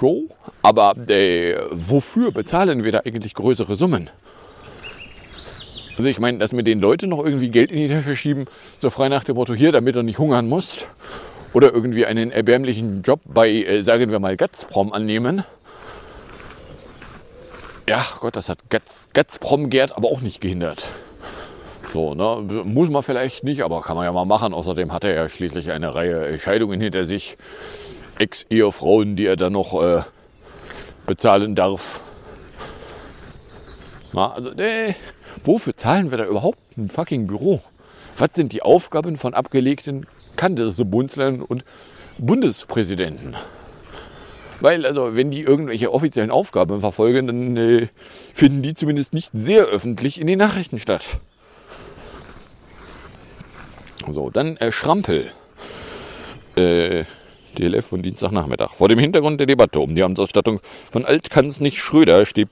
So, 0.00 0.24
aber 0.62 0.96
äh, 1.08 1.56
wofür 1.70 2.32
bezahlen 2.32 2.82
wir 2.82 2.90
da 2.90 3.00
eigentlich 3.04 3.34
größere 3.34 3.76
Summen? 3.76 4.10
Also 5.96 6.08
ich 6.08 6.18
meine, 6.18 6.38
dass 6.38 6.52
mir 6.52 6.64
den 6.64 6.80
Leute 6.80 7.06
noch 7.06 7.24
irgendwie 7.24 7.50
Geld 7.50 7.70
in 7.70 7.78
die 7.78 7.88
Tasche 7.88 8.16
schieben, 8.16 8.46
so 8.78 8.90
frei 8.90 9.08
nach 9.08 9.22
dem 9.22 9.36
Motto 9.36 9.54
hier, 9.54 9.70
damit 9.70 9.94
er 9.94 10.02
nicht 10.02 10.18
hungern 10.18 10.48
muss 10.48 10.86
oder 11.52 11.72
irgendwie 11.72 12.06
einen 12.06 12.32
erbärmlichen 12.32 13.02
Job 13.02 13.20
bei, 13.24 13.50
äh, 13.50 13.82
sagen 13.82 14.10
wir 14.10 14.18
mal, 14.18 14.36
Gazprom 14.36 14.92
annehmen. 14.92 15.44
Ja, 17.88 18.04
Gott, 18.20 18.34
das 18.34 18.48
hat 18.48 18.58
Gaz, 18.70 19.08
Gazprom 19.12 19.70
Gerd 19.70 19.96
aber 19.96 20.08
auch 20.08 20.20
nicht 20.20 20.40
gehindert. 20.40 20.86
So, 21.92 22.14
ne, 22.14 22.62
muss 22.64 22.88
man 22.88 23.02
vielleicht 23.02 23.44
nicht, 23.44 23.62
aber 23.62 23.82
kann 23.82 23.96
man 23.96 24.06
ja 24.06 24.12
mal 24.12 24.24
machen. 24.24 24.54
Außerdem 24.54 24.92
hat 24.92 25.04
er 25.04 25.14
ja 25.14 25.28
schließlich 25.28 25.72
eine 25.72 25.94
Reihe 25.94 26.38
Scheidungen 26.38 26.80
hinter 26.80 27.04
sich. 27.04 27.36
Ex-Ehefrauen, 28.18 29.14
die 29.16 29.26
er 29.26 29.36
dann 29.36 29.52
noch 29.52 29.82
äh, 29.82 30.02
bezahlen 31.06 31.54
darf. 31.54 32.00
Na, 34.14 34.32
also, 34.32 34.52
äh, 34.52 34.94
wofür 35.44 35.76
zahlen 35.76 36.10
wir 36.10 36.18
da 36.18 36.24
überhaupt 36.26 36.58
ein 36.78 36.88
fucking 36.88 37.26
Büro? 37.26 37.60
Was 38.16 38.34
sind 38.34 38.52
die 38.52 38.62
Aufgaben 38.62 39.16
von 39.16 39.34
abgelegten 39.34 40.06
Kantesbundsländern 40.36 41.42
und 41.42 41.64
Bundespräsidenten? 42.16 43.36
Weil, 44.60 44.86
also, 44.86 45.14
wenn 45.14 45.30
die 45.30 45.42
irgendwelche 45.42 45.92
offiziellen 45.92 46.30
Aufgaben 46.30 46.80
verfolgen, 46.80 47.26
dann 47.26 47.56
äh, 47.56 47.88
finden 48.32 48.62
die 48.62 48.72
zumindest 48.72 49.12
nicht 49.12 49.30
sehr 49.34 49.64
öffentlich 49.64 50.20
in 50.20 50.26
den 50.26 50.38
Nachrichten 50.38 50.78
statt. 50.78 51.02
So, 54.08 54.30
dann 54.30 54.56
äh, 54.56 54.72
Schrampel. 54.72 55.32
Äh, 56.56 57.04
DLF 57.58 57.86
von 57.86 58.02
Dienstagnachmittag. 58.02 58.72
Vor 58.72 58.88
dem 58.88 58.98
Hintergrund 58.98 59.38
der 59.38 59.46
Debatte 59.46 59.80
um 59.80 59.94
die 59.94 60.02
Amtsausstattung 60.02 60.60
von 60.90 61.04
Altkanzler 61.04 61.70
Schröder 61.70 62.26
steht 62.26 62.48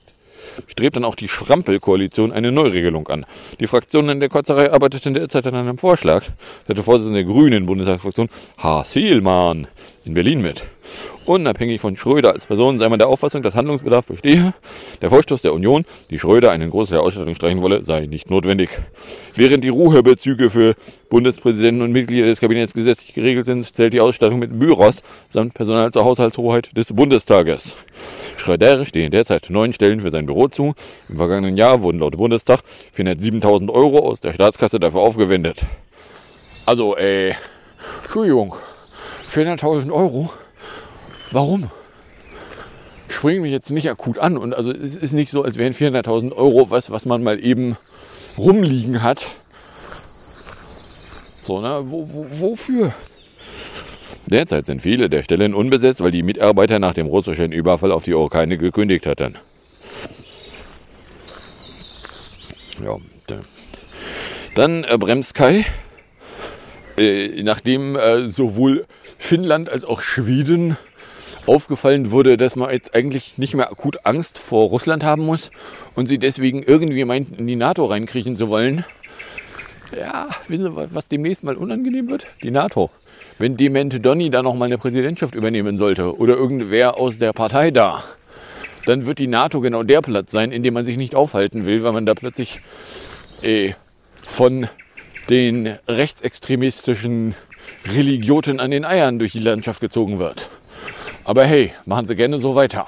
strebt 0.67 0.95
dann 0.95 1.05
auch 1.05 1.15
die 1.15 1.27
Schrampel-Koalition 1.27 2.31
eine 2.31 2.51
Neuregelung 2.51 3.07
an. 3.07 3.25
Die 3.59 3.67
Fraktionen 3.67 4.19
der 4.19 4.29
Kotzerei 4.29 4.71
arbeiteten 4.71 5.13
derzeit 5.13 5.47
an 5.47 5.55
einem 5.55 5.77
Vorschlag, 5.77 6.23
der 6.67 6.75
der 6.75 6.83
Vorsitzende 6.83 7.23
der 7.23 7.31
Grünen 7.31 7.65
Bundestagsfraktion 7.65 8.29
Haas 8.57 8.93
Hielmann 8.93 9.67
in 10.05 10.13
Berlin 10.13 10.41
mit. 10.41 10.63
Unabhängig 11.25 11.79
von 11.79 11.95
Schröder 11.95 12.33
als 12.33 12.47
Person 12.47 12.79
sei 12.79 12.89
man 12.89 12.97
der 12.97 13.07
Auffassung, 13.07 13.43
dass 13.43 13.55
Handlungsbedarf 13.55 14.07
bestehe. 14.07 14.53
Der 15.01 15.09
Vorstoß 15.09 15.43
der 15.43 15.53
Union, 15.53 15.85
die 16.09 16.17
Schröder 16.17 16.51
einen 16.51 16.71
Großteil 16.71 16.97
der 16.97 17.05
Ausstattung 17.05 17.35
streichen 17.35 17.61
wolle, 17.61 17.83
sei 17.83 18.07
nicht 18.07 18.31
notwendig. 18.31 18.69
Während 19.35 19.63
die 19.63 19.69
Ruhebezüge 19.69 20.49
für 20.49 20.75
Bundespräsidenten 21.09 21.83
und 21.83 21.91
Mitglieder 21.91 22.25
des 22.25 22.41
Kabinetts 22.41 22.73
gesetzlich 22.73 23.13
geregelt 23.13 23.45
sind, 23.45 23.63
zählt 23.75 23.93
die 23.93 24.01
Ausstattung 24.01 24.39
mit 24.39 24.57
Büros 24.57 25.03
samt 25.29 25.53
Personal 25.53 25.91
zur 25.91 26.05
Haushaltshoheit 26.05 26.75
des 26.75 26.93
Bundestages. 26.93 27.75
Schröder 28.41 28.85
stehen 28.85 29.11
derzeit 29.11 29.49
neun 29.51 29.71
Stellen 29.71 30.01
für 30.01 30.09
sein 30.09 30.25
Büro 30.25 30.47
zu. 30.47 30.73
Im 31.07 31.17
vergangenen 31.17 31.55
Jahr 31.55 31.83
wurden 31.83 31.99
laut 31.99 32.17
Bundestag 32.17 32.61
407.000 32.97 33.71
Euro 33.71 33.99
aus 33.99 34.19
der 34.19 34.33
Staatskasse 34.33 34.79
dafür 34.79 35.01
aufgewendet. 35.01 35.61
Also, 36.65 36.97
äh, 36.97 37.35
Entschuldigung, 38.01 38.55
400.000 39.31 39.91
Euro? 39.91 40.33
Warum? 41.29 41.69
Springen 43.09 43.43
mich 43.43 43.51
jetzt 43.51 43.69
nicht 43.69 43.89
akut 43.89 44.17
an 44.17 44.37
und 44.37 44.55
also 44.55 44.71
es 44.71 44.95
ist 44.95 45.13
nicht 45.13 45.29
so, 45.29 45.43
als 45.43 45.57
wären 45.57 45.73
400.000 45.73 46.33
Euro 46.33 46.71
was, 46.71 46.89
was 46.89 47.05
man 47.05 47.21
mal 47.21 47.43
eben 47.43 47.77
rumliegen 48.37 49.03
hat. 49.03 49.27
So, 51.43 51.61
ne? 51.61 51.83
Wo, 51.85 52.09
wo, 52.11 52.25
wofür? 52.29 52.93
Derzeit 54.31 54.65
sind 54.65 54.81
viele 54.81 55.09
der 55.09 55.23
Stellen 55.23 55.53
unbesetzt, 55.53 56.01
weil 56.01 56.11
die 56.11 56.23
Mitarbeiter 56.23 56.79
nach 56.79 56.93
dem 56.93 57.07
russischen 57.07 57.51
Überfall 57.51 57.91
auf 57.91 58.05
die 58.05 58.13
Ukraine 58.13 58.57
gekündigt 58.57 59.05
hatten. 59.05 59.35
Ja, 62.81 62.97
dann 64.55 64.83
äh, 64.85 64.97
Bremskai. 64.97 65.65
Äh, 66.97 67.43
nachdem 67.43 67.95
äh, 67.95 68.27
sowohl 68.27 68.85
Finnland 69.17 69.69
als 69.69 69.83
auch 69.83 70.01
Schweden 70.01 70.77
aufgefallen 71.45 72.11
wurde, 72.11 72.37
dass 72.37 72.55
man 72.55 72.69
jetzt 72.69 72.95
eigentlich 72.95 73.37
nicht 73.37 73.53
mehr 73.53 73.71
akut 73.71 74.05
Angst 74.05 74.37
vor 74.37 74.69
Russland 74.69 75.03
haben 75.03 75.25
muss 75.25 75.51
und 75.95 76.05
sie 76.05 76.19
deswegen 76.19 76.63
irgendwie 76.63 77.03
meinten, 77.03 77.35
in 77.35 77.47
die 77.47 77.55
NATO 77.55 77.85
reinkriechen 77.85 78.35
zu 78.35 78.49
wollen, 78.49 78.85
Ja, 79.97 80.29
wissen 80.47 80.65
Sie, 80.65 80.87
was 80.93 81.07
demnächst 81.07 81.43
mal 81.43 81.55
unangenehm 81.55 82.09
wird? 82.09 82.27
Die 82.43 82.51
NATO. 82.51 82.89
Wenn 83.41 83.57
Demente 83.57 83.99
Donny 83.99 84.29
da 84.29 84.43
noch 84.43 84.53
mal 84.53 84.65
eine 84.65 84.77
Präsidentschaft 84.77 85.33
übernehmen 85.33 85.75
sollte 85.75 86.15
oder 86.15 86.35
irgendwer 86.35 86.99
aus 86.99 87.17
der 87.17 87.33
Partei 87.33 87.71
da, 87.71 88.03
dann 88.85 89.07
wird 89.07 89.17
die 89.17 89.25
NATO 89.25 89.61
genau 89.61 89.81
der 89.81 90.03
Platz 90.03 90.31
sein, 90.31 90.51
in 90.51 90.61
dem 90.61 90.75
man 90.75 90.85
sich 90.85 90.95
nicht 90.95 91.15
aufhalten 91.15 91.65
will, 91.65 91.81
weil 91.81 91.91
man 91.91 92.05
da 92.05 92.13
plötzlich 92.13 92.61
äh, 93.41 93.73
von 94.27 94.67
den 95.31 95.75
rechtsextremistischen 95.87 97.33
Religioten 97.91 98.59
an 98.59 98.69
den 98.69 98.85
Eiern 98.85 99.17
durch 99.17 99.31
die 99.31 99.39
Landschaft 99.39 99.81
gezogen 99.81 100.19
wird. 100.19 100.47
Aber 101.25 101.43
hey, 101.43 101.73
machen 101.87 102.05
Sie 102.05 102.15
gerne 102.15 102.37
so 102.37 102.53
weiter. 102.53 102.85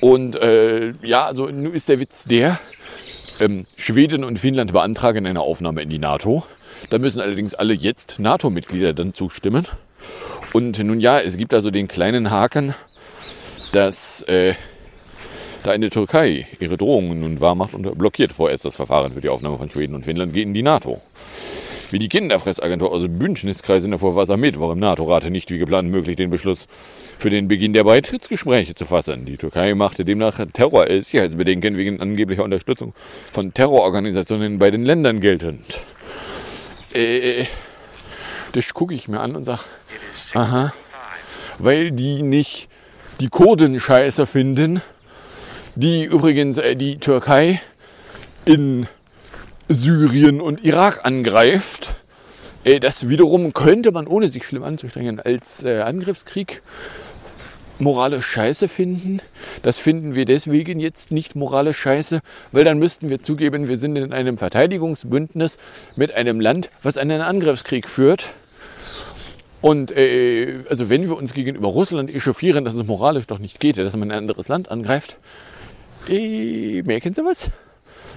Und 0.00 0.34
äh, 0.34 0.94
ja, 1.02 1.26
also 1.26 1.46
nun 1.46 1.74
ist 1.74 1.88
der 1.88 2.00
Witz 2.00 2.24
der, 2.24 2.58
ähm, 3.38 3.66
Schweden 3.76 4.24
und 4.24 4.40
Finnland 4.40 4.72
beantragen 4.72 5.26
eine 5.26 5.42
Aufnahme 5.42 5.82
in 5.82 5.90
die 5.90 6.00
NATO. 6.00 6.42
Da 6.90 6.98
müssen 6.98 7.20
allerdings 7.20 7.54
alle 7.54 7.74
jetzt 7.74 8.18
NATO-Mitglieder 8.18 8.94
dann 8.94 9.14
zustimmen. 9.14 9.66
Und 10.52 10.78
nun 10.78 11.00
ja, 11.00 11.20
es 11.20 11.36
gibt 11.36 11.52
also 11.52 11.70
den 11.70 11.88
kleinen 11.88 12.30
Haken, 12.30 12.74
dass 13.72 14.22
äh, 14.22 14.54
da 15.62 15.72
in 15.72 15.80
der 15.80 15.90
Türkei 15.90 16.46
ihre 16.60 16.76
Drohungen 16.76 17.20
nun 17.20 17.40
wahrmacht 17.40 17.74
und 17.74 17.98
blockiert 17.98 18.32
vorerst 18.32 18.64
das 18.64 18.76
Verfahren 18.76 19.12
für 19.12 19.20
die 19.20 19.28
Aufnahme 19.28 19.58
von 19.58 19.70
Schweden 19.70 19.94
und 19.94 20.04
Finnland 20.04 20.36
in 20.36 20.54
die 20.54 20.62
NATO. 20.62 21.00
Wie 21.90 21.98
die 21.98 22.08
Kinderfressagentur 22.08 22.92
aus 22.92 23.00
dem 23.00 23.18
Bündniskreis 23.18 23.82
in 23.82 23.92
der 23.92 23.98
Vorwasser 23.98 24.36
mit, 24.36 24.60
war 24.60 24.72
im 24.72 24.78
NATO-Rat 24.78 25.30
nicht 25.30 25.50
wie 25.50 25.58
geplant 25.58 25.90
möglich, 25.90 26.16
den 26.16 26.28
Beschluss 26.28 26.66
für 27.18 27.30
den 27.30 27.48
Beginn 27.48 27.72
der 27.72 27.84
Beitrittsgespräche 27.84 28.74
zu 28.74 28.84
fassen. 28.84 29.24
Die 29.24 29.38
Türkei 29.38 29.74
machte 29.74 30.04
demnach 30.04 30.38
Terror-Sicherheitsbedenken 30.52 31.78
wegen 31.78 31.98
angeblicher 32.00 32.44
Unterstützung 32.44 32.92
von 33.32 33.54
Terrororganisationen 33.54 34.58
bei 34.58 34.70
den 34.70 34.84
Ländern 34.84 35.20
geltend. 35.20 35.80
Äh, 36.92 37.46
das 38.52 38.72
gucke 38.74 38.94
ich 38.94 39.08
mir 39.08 39.20
an 39.20 39.36
und 39.36 39.44
sage, 39.44 39.62
aha, 40.34 40.72
weil 41.58 41.90
die 41.90 42.22
nicht 42.22 42.68
die 43.20 43.28
Kurden 43.28 43.78
scheiße 43.80 44.26
finden, 44.26 44.80
die 45.74 46.04
übrigens 46.04 46.58
äh, 46.58 46.76
die 46.76 46.98
Türkei 46.98 47.60
in 48.44 48.86
Syrien 49.68 50.40
und 50.40 50.64
Irak 50.64 51.04
angreift. 51.04 51.94
Äh, 52.64 52.80
das 52.80 53.08
wiederum 53.08 53.52
könnte 53.52 53.92
man, 53.92 54.06
ohne 54.06 54.28
sich 54.28 54.46
schlimm 54.46 54.62
anzustrengen, 54.62 55.20
als 55.20 55.64
äh, 55.64 55.80
Angriffskrieg 55.80 56.62
moralisch 57.78 58.26
scheiße 58.26 58.68
finden. 58.68 59.20
Das 59.62 59.78
finden 59.78 60.14
wir 60.14 60.24
deswegen 60.24 60.80
jetzt 60.80 61.10
nicht 61.10 61.36
moralisch 61.36 61.78
scheiße, 61.78 62.20
weil 62.52 62.64
dann 62.64 62.78
müssten 62.78 63.08
wir 63.10 63.20
zugeben, 63.20 63.68
wir 63.68 63.76
sind 63.76 63.96
in 63.96 64.12
einem 64.12 64.38
Verteidigungsbündnis 64.38 65.58
mit 65.96 66.14
einem 66.14 66.40
Land, 66.40 66.70
was 66.82 66.96
einen 66.96 67.20
Angriffskrieg 67.20 67.88
führt. 67.88 68.26
Und 69.60 69.90
äh, 69.90 70.60
also 70.68 70.88
wenn 70.88 71.02
wir 71.04 71.16
uns 71.16 71.34
gegenüber 71.34 71.68
Russland 71.68 72.14
echauffieren, 72.14 72.64
dass 72.64 72.74
es 72.74 72.86
moralisch 72.86 73.26
doch 73.26 73.38
nicht 73.38 73.58
geht, 73.58 73.76
dass 73.76 73.96
man 73.96 74.10
ein 74.10 74.18
anderes 74.18 74.48
Land 74.48 74.70
angreift, 74.70 75.16
äh, 76.08 76.82
merken 76.82 77.12
Sie 77.12 77.24
was? 77.24 77.50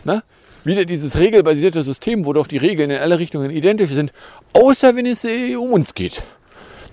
Na? 0.04 0.24
Wieder 0.64 0.86
dieses 0.86 1.18
regelbasierte 1.18 1.82
System, 1.82 2.26
wo 2.26 2.34
doch 2.34 2.46
die 2.46 2.58
Regeln 2.58 2.92
in 2.92 3.00
alle 3.00 3.18
Richtungen 3.18 3.50
identisch 3.50 3.92
sind, 3.92 4.14
außer 4.54 4.96
wenn 4.96 5.08
es 5.08 5.26
äh, 5.26 5.56
um 5.56 5.74
uns 5.74 5.96
geht. 5.96 6.22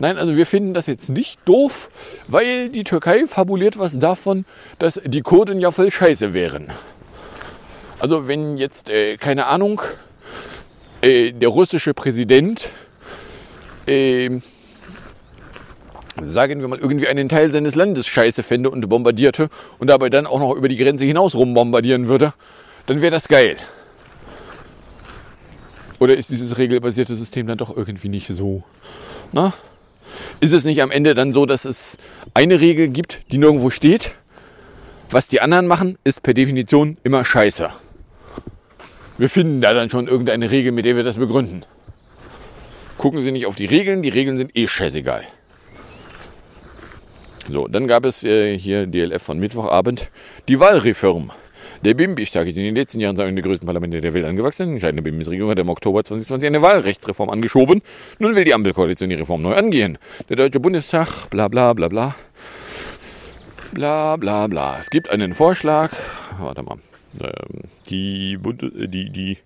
Nein, 0.00 0.16
also 0.16 0.36
wir 0.36 0.46
finden 0.46 0.74
das 0.74 0.86
jetzt 0.86 1.08
nicht 1.08 1.40
doof, 1.44 1.90
weil 2.28 2.68
die 2.68 2.84
Türkei 2.84 3.26
fabuliert 3.26 3.78
was 3.78 3.98
davon, 3.98 4.44
dass 4.78 5.00
die 5.04 5.22
Kurden 5.22 5.58
ja 5.58 5.72
voll 5.72 5.90
scheiße 5.90 6.34
wären. 6.34 6.70
Also 7.98 8.28
wenn 8.28 8.56
jetzt, 8.56 8.90
äh, 8.90 9.16
keine 9.16 9.46
Ahnung, 9.46 9.80
äh, 11.02 11.32
der 11.32 11.48
russische 11.48 11.94
Präsident, 11.94 12.70
äh, 13.86 14.38
sagen 16.20 16.60
wir 16.60 16.68
mal, 16.68 16.78
irgendwie 16.78 17.08
einen 17.08 17.28
Teil 17.28 17.50
seines 17.50 17.74
Landes 17.74 18.06
scheiße 18.06 18.44
fände 18.44 18.70
und 18.70 18.88
bombardierte 18.88 19.48
und 19.78 19.88
dabei 19.88 20.10
dann 20.10 20.26
auch 20.26 20.38
noch 20.38 20.54
über 20.54 20.68
die 20.68 20.76
Grenze 20.76 21.04
hinaus 21.04 21.34
rumbombardieren 21.34 22.08
würde, 22.08 22.34
dann 22.86 23.00
wäre 23.00 23.10
das 23.10 23.26
geil. 23.26 23.56
Oder 25.98 26.16
ist 26.16 26.30
dieses 26.30 26.56
regelbasierte 26.56 27.16
System 27.16 27.48
dann 27.48 27.58
doch 27.58 27.76
irgendwie 27.76 28.08
nicht 28.08 28.28
so? 28.28 28.62
Na? 29.32 29.52
Ist 30.40 30.52
es 30.52 30.64
nicht 30.64 30.82
am 30.82 30.90
Ende 30.90 31.14
dann 31.14 31.32
so, 31.32 31.46
dass 31.46 31.64
es 31.64 31.98
eine 32.32 32.60
Regel 32.60 32.88
gibt, 32.88 33.22
die 33.32 33.38
nirgendwo 33.38 33.70
steht? 33.70 34.14
Was 35.10 35.28
die 35.28 35.40
anderen 35.40 35.66
machen, 35.66 35.98
ist 36.04 36.22
per 36.22 36.34
Definition 36.34 36.96
immer 37.02 37.24
scheiße. 37.24 37.70
Wir 39.16 39.28
finden 39.28 39.60
da 39.60 39.74
dann 39.74 39.90
schon 39.90 40.06
irgendeine 40.06 40.50
Regel, 40.50 40.70
mit 40.70 40.84
der 40.84 40.96
wir 40.96 41.02
das 41.02 41.16
begründen. 41.16 41.64
Gucken 42.98 43.20
Sie 43.22 43.32
nicht 43.32 43.46
auf 43.46 43.56
die 43.56 43.66
Regeln, 43.66 44.02
die 44.02 44.10
Regeln 44.10 44.36
sind 44.36 44.56
eh 44.56 44.68
scheißegal. 44.68 45.24
So, 47.50 47.66
dann 47.66 47.88
gab 47.88 48.04
es 48.04 48.22
äh, 48.22 48.56
hier 48.58 48.86
DLF 48.86 49.22
von 49.22 49.38
Mittwochabend 49.38 50.10
die 50.48 50.60
Wahlreform. 50.60 51.32
Der 51.84 51.94
BIM-Bistag 51.94 52.48
ist 52.48 52.56
in 52.58 52.64
den 52.64 52.74
letzten 52.74 52.98
Jahren 52.98 53.14
zu 53.14 53.22
einem 53.22 53.36
der 53.36 53.44
größten 53.44 53.64
Parlamente 53.64 54.00
der 54.00 54.12
Welt 54.12 54.24
angewachsen. 54.24 54.68
Die 54.68 54.72
entscheidende 54.74 55.02
BIM-Regierung 55.02 55.50
hat 55.50 55.58
im 55.60 55.68
Oktober 55.68 56.02
2020 56.02 56.48
eine 56.48 56.60
Wahlrechtsreform 56.60 57.30
angeschoben. 57.30 57.82
Nun 58.18 58.34
will 58.34 58.44
die 58.44 58.52
Ampelkoalition 58.52 59.10
die 59.10 59.16
Reform 59.16 59.42
neu 59.42 59.54
angehen. 59.54 59.96
Der 60.28 60.36
Deutsche 60.36 60.58
Bundestag, 60.58 61.30
bla 61.30 61.46
bla 61.46 61.72
bla 61.74 61.86
bla. 61.86 62.16
Bla 63.72 64.16
bla 64.16 64.48
bla. 64.48 64.76
Es 64.80 64.90
gibt 64.90 65.08
einen 65.08 65.34
Vorschlag. 65.34 65.92
Warte 66.40 66.64
mal. 66.64 66.78
Ähm, 67.20 67.62
die, 67.88 68.36
Bunde, 68.38 68.88
die, 68.88 69.10
die 69.10 69.38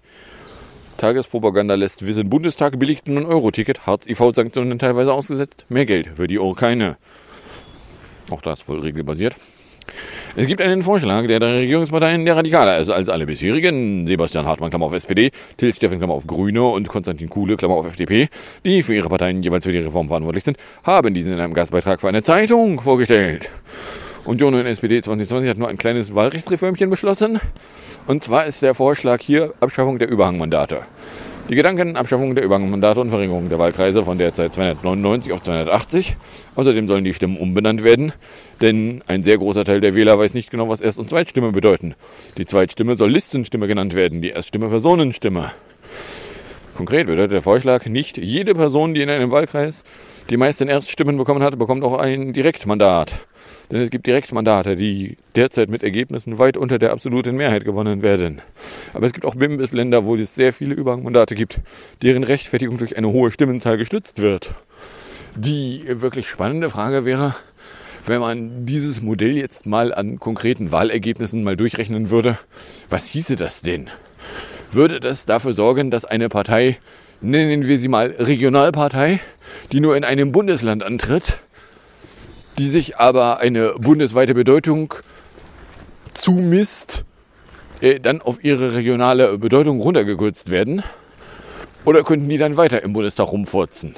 Tagespropaganda 0.97 1.75
lässt 1.75 2.07
wissen, 2.07 2.31
Bundestag 2.31 2.79
billigt 2.79 3.09
nun 3.09 3.27
Euro-Ticket, 3.27 3.87
Hartz-IV-Sanktionen 3.87 4.79
teilweise 4.79 5.13
ausgesetzt, 5.13 5.67
mehr 5.69 5.85
Geld 5.85 6.09
für 6.17 6.29
die 6.29 6.39
Urkeine. 6.39 6.97
Auch 8.31 8.41
das 8.41 8.61
voll 8.63 8.81
regelbasiert. 8.81 9.35
Es 10.35 10.47
gibt 10.47 10.63
einen 10.63 10.83
Vorschlag 10.83 11.27
der 11.27 11.41
drei 11.41 11.59
Regierungsparteien, 11.59 12.25
der 12.25 12.37
radikaler 12.37 12.79
ist 12.79 12.89
als 12.89 13.09
alle 13.09 13.27
bisherigen. 13.27 14.07
Sebastian 14.07 14.47
Hartmann, 14.47 14.71
Klammer 14.71 14.87
auf 14.87 14.95
SPD, 14.95 15.31
Till 15.57 15.75
Steffen, 15.75 15.99
Klammer 15.99 16.15
auf 16.15 16.27
Grüne 16.27 16.63
und 16.63 16.89
Konstantin 16.89 17.29
Kuhle, 17.29 17.57
Klammer 17.57 17.75
auf 17.75 17.87
FDP, 17.87 18.29
die 18.65 18.83
für 18.83 18.95
ihre 18.95 19.09
Parteien 19.09 19.43
jeweils 19.43 19.65
für 19.65 19.73
die 19.73 19.79
Reform 19.79 20.09
verantwortlich 20.09 20.45
sind, 20.45 20.57
haben 20.85 21.13
diesen 21.13 21.35
in 21.35 21.41
einem 21.41 21.55
Gastbeitrag 21.55 22.01
für 22.01 22.09
eine 22.09 22.23
Zeitung 22.23 22.81
vorgestellt. 22.81 23.51
Und 24.25 24.41
Jono 24.41 24.61
in 24.61 24.67
SPD 24.67 25.03
2020 25.03 25.51
hat 25.51 25.59
nur 25.59 25.69
ein 25.69 25.79
kleines 25.79 26.15
Wahlrechtsreformchen 26.15 26.89
beschlossen. 26.89 27.41
Und 28.07 28.23
zwar 28.23 28.47
ist 28.47 28.63
der 28.63 28.75
Vorschlag 28.75 29.21
hier 29.21 29.53
Abschaffung 29.61 29.99
der 29.99 30.09
Überhangmandate. 30.09 30.83
Die 31.49 31.57
Gedanken 31.57 31.97
Abschaffung 31.97 32.35
der 32.35 32.45
Überhangmandate 32.45 33.01
und 33.01 33.11
Verringerung 33.11 33.49
der 33.49 33.59
Wahlkreise 33.59 34.05
von 34.05 34.17
derzeit 34.17 34.55
299 34.55 35.33
auf 35.33 35.43
280. 35.43 36.17
Außerdem 36.55 36.87
sollen 36.87 37.05
die 37.05 37.13
Stimmen 37.13 37.37
umbenannt 37.37 37.83
werden, 37.83 38.13
denn 38.61 39.03
ein 39.09 39.23
sehr 39.23 39.39
großer 39.39 39.65
Teil 39.65 39.81
der 39.81 39.95
Wähler 39.95 40.19
weiß 40.19 40.35
nicht 40.35 40.51
genau, 40.51 40.69
was 40.69 40.81
Erst- 40.81 41.01
und 41.01 41.09
Zweitstimme 41.09 41.53
bedeuten. 41.53 41.95
Die 42.39 42.47
Zweitstimme 42.47 42.97
soll 42.97 43.11
Listenstimme 43.11 43.67
genannt 43.67 43.95
werden, 43.95 44.23
die 44.23 44.31
Erststimme 44.31 44.69
Personenstimme. 44.69 45.51
Konkret 46.77 47.07
bedeutet 47.07 47.33
der 47.33 47.43
Vorschlag, 47.43 47.85
nicht 47.87 48.17
jede 48.17 48.55
Person, 48.55 48.95
die 48.95 49.03
in 49.03 49.11
einem 49.11 49.31
Wahlkreis 49.31 49.85
die 50.31 50.37
meisten 50.39 50.69
Erststimmen 50.69 51.19
bekommen 51.19 51.43
hat, 51.43 51.59
bekommt 51.59 51.85
auch 51.85 51.99
ein 51.99 52.33
Direktmandat. 52.33 53.13
Denn 53.73 53.81
es 53.81 53.89
gibt 53.89 54.07
Direktmandate, 54.07 54.77
die 54.77 55.17
derzeit 55.35 55.71
mit 55.71 55.83
Ergebnissen 55.83 56.39
weit 56.39 56.59
unter 56.59 56.79
der 56.79 56.93
absoluten 56.93 57.37
Mehrheit 57.37 57.65
gewonnen 57.65 58.03
werden. 58.03 58.43
Aber 58.93 59.07
es 59.07 59.15
gibt 59.15 59.25
auch 59.25 59.35
Bimbis-Länder, 59.35 60.05
wo 60.05 60.15
es 60.15 60.35
sehr 60.35 60.53
viele 60.53 60.75
Überhangmandate 60.75 61.35
gibt, 61.35 61.59
deren 62.03 62.23
Rechtfertigung 62.23 62.77
durch 62.77 62.99
eine 62.99 63.09
hohe 63.09 63.31
Stimmenzahl 63.31 63.79
gestützt 63.79 64.21
wird. 64.21 64.55
Die 65.37 65.85
wirklich 65.87 66.29
spannende 66.29 66.69
Frage 66.69 67.07
wäre, 67.07 67.35
wenn 68.05 68.21
man 68.21 68.67
dieses 68.67 69.01
Modell 69.01 69.39
jetzt 69.39 69.65
mal 69.65 69.95
an 69.95 70.21
konkreten 70.21 70.71
Wahlergebnissen 70.71 71.43
mal 71.43 71.57
durchrechnen 71.57 72.11
würde, 72.11 72.39
was 72.91 73.07
hieße 73.07 73.37
das 73.37 73.63
denn? 73.63 73.89
Würde 74.71 75.01
das 75.01 75.25
dafür 75.25 75.55
sorgen, 75.55 75.91
dass 75.91 76.05
eine 76.05 76.29
Partei, 76.29 76.77
nennen 77.23 77.67
wir 77.67 77.79
sie 77.79 77.89
mal 77.89 78.15
Regionalpartei, 78.19 79.21
die 79.73 79.81
nur 79.81 79.97
in 79.97 80.05
einem 80.05 80.31
Bundesland 80.31 80.83
antritt, 80.83 81.41
die 82.63 82.69
sich 82.69 82.97
aber 82.99 83.41
eine 83.41 83.75
bundesweite 83.77 84.35
Bedeutung 84.35 84.95
zumisst, 86.15 87.05
äh, 87.81 87.99
dann 87.99 88.21
auf 88.21 88.45
ihre 88.45 88.73
regionale 88.73 89.37
Bedeutung 89.37 89.81
runtergekürzt 89.81 90.49
werden? 90.49 90.85
Oder 91.85 92.05
könnten 92.05 92.29
die 92.29 92.39
dann 92.39 92.57
weiter 92.57 92.81
im 92.85 92.93
Bundestag 92.93 93.33
rumfurzen? 93.33 93.97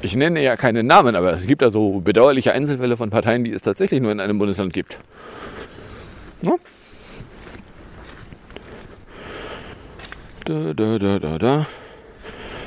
Ich 0.00 0.16
nenne 0.16 0.42
ja 0.42 0.56
keine 0.56 0.82
Namen, 0.82 1.14
aber 1.14 1.34
es 1.34 1.46
gibt 1.46 1.60
da 1.60 1.68
so 1.68 2.00
bedauerliche 2.00 2.52
Einzelfälle 2.52 2.96
von 2.96 3.10
Parteien, 3.10 3.44
die 3.44 3.52
es 3.52 3.60
tatsächlich 3.60 4.00
nur 4.00 4.10
in 4.10 4.20
einem 4.20 4.38
Bundesland 4.38 4.72
gibt. 4.72 5.00
Ja? 6.40 6.54
Da, 10.46 10.72
da, 10.72 10.98
da, 10.98 11.18
da, 11.18 11.38
da. 11.38 11.66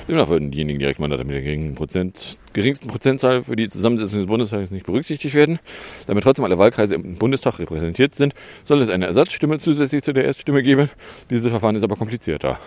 Demnach 0.08 0.30
würden 0.30 0.52
diejenigen 0.52 0.78
Direktmandate 0.78 1.24
mit 1.24 1.34
der 1.34 1.42
geringen 1.42 1.74
Prozent 1.74 2.38
geringsten 2.54 2.88
Prozentzahl 2.88 3.44
für 3.44 3.56
die 3.56 3.70
Zusammensetzung 3.70 4.20
des 4.20 4.28
Bundestages 4.28 4.72
nicht 4.72 4.86
berücksichtigt 4.86 5.36
werden, 5.36 5.60
damit 6.08 6.24
trotzdem 6.24 6.46
alle 6.46 6.58
Wahlkreise 6.58 6.96
im 6.96 7.16
Bundestag 7.16 7.60
repräsentiert 7.60 8.16
sind, 8.16 8.34
soll 8.64 8.82
es 8.82 8.90
eine 8.90 9.06
Ersatzstimme 9.06 9.60
zusätzlich 9.60 10.04
zu 10.04 10.14
der 10.14 10.26
Erststimme 10.26 10.64
geben. 10.64 10.90
Dieses 11.30 11.50
Verfahren 11.50 11.76
ist 11.76 11.84
aber 11.84 11.96
komplizierter. 11.96 12.60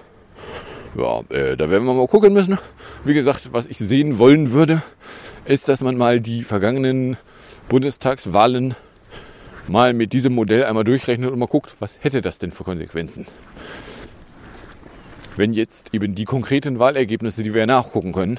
Ja, 0.96 1.20
äh, 1.30 1.56
da 1.56 1.70
werden 1.70 1.84
wir 1.84 1.94
mal 1.94 2.06
gucken 2.06 2.32
müssen. 2.32 2.58
Wie 3.04 3.14
gesagt, 3.14 3.52
was 3.52 3.66
ich 3.66 3.78
sehen 3.78 4.18
wollen 4.18 4.52
würde, 4.52 4.82
ist, 5.44 5.68
dass 5.68 5.82
man 5.82 5.96
mal 5.96 6.20
die 6.20 6.44
vergangenen 6.44 7.16
Bundestagswahlen 7.68 8.76
mal 9.68 9.92
mit 9.92 10.12
diesem 10.12 10.34
Modell 10.34 10.64
einmal 10.64 10.84
durchrechnet 10.84 11.30
und 11.30 11.38
mal 11.38 11.46
guckt, 11.46 11.76
was 11.80 11.98
hätte 12.02 12.20
das 12.20 12.38
denn 12.38 12.52
für 12.52 12.64
Konsequenzen. 12.64 13.26
Wenn 15.36 15.52
jetzt 15.52 15.92
eben 15.92 16.14
die 16.14 16.26
konkreten 16.26 16.78
Wahlergebnisse, 16.78 17.42
die 17.42 17.54
wir 17.54 17.66
nachgucken 17.66 18.12
können, 18.12 18.38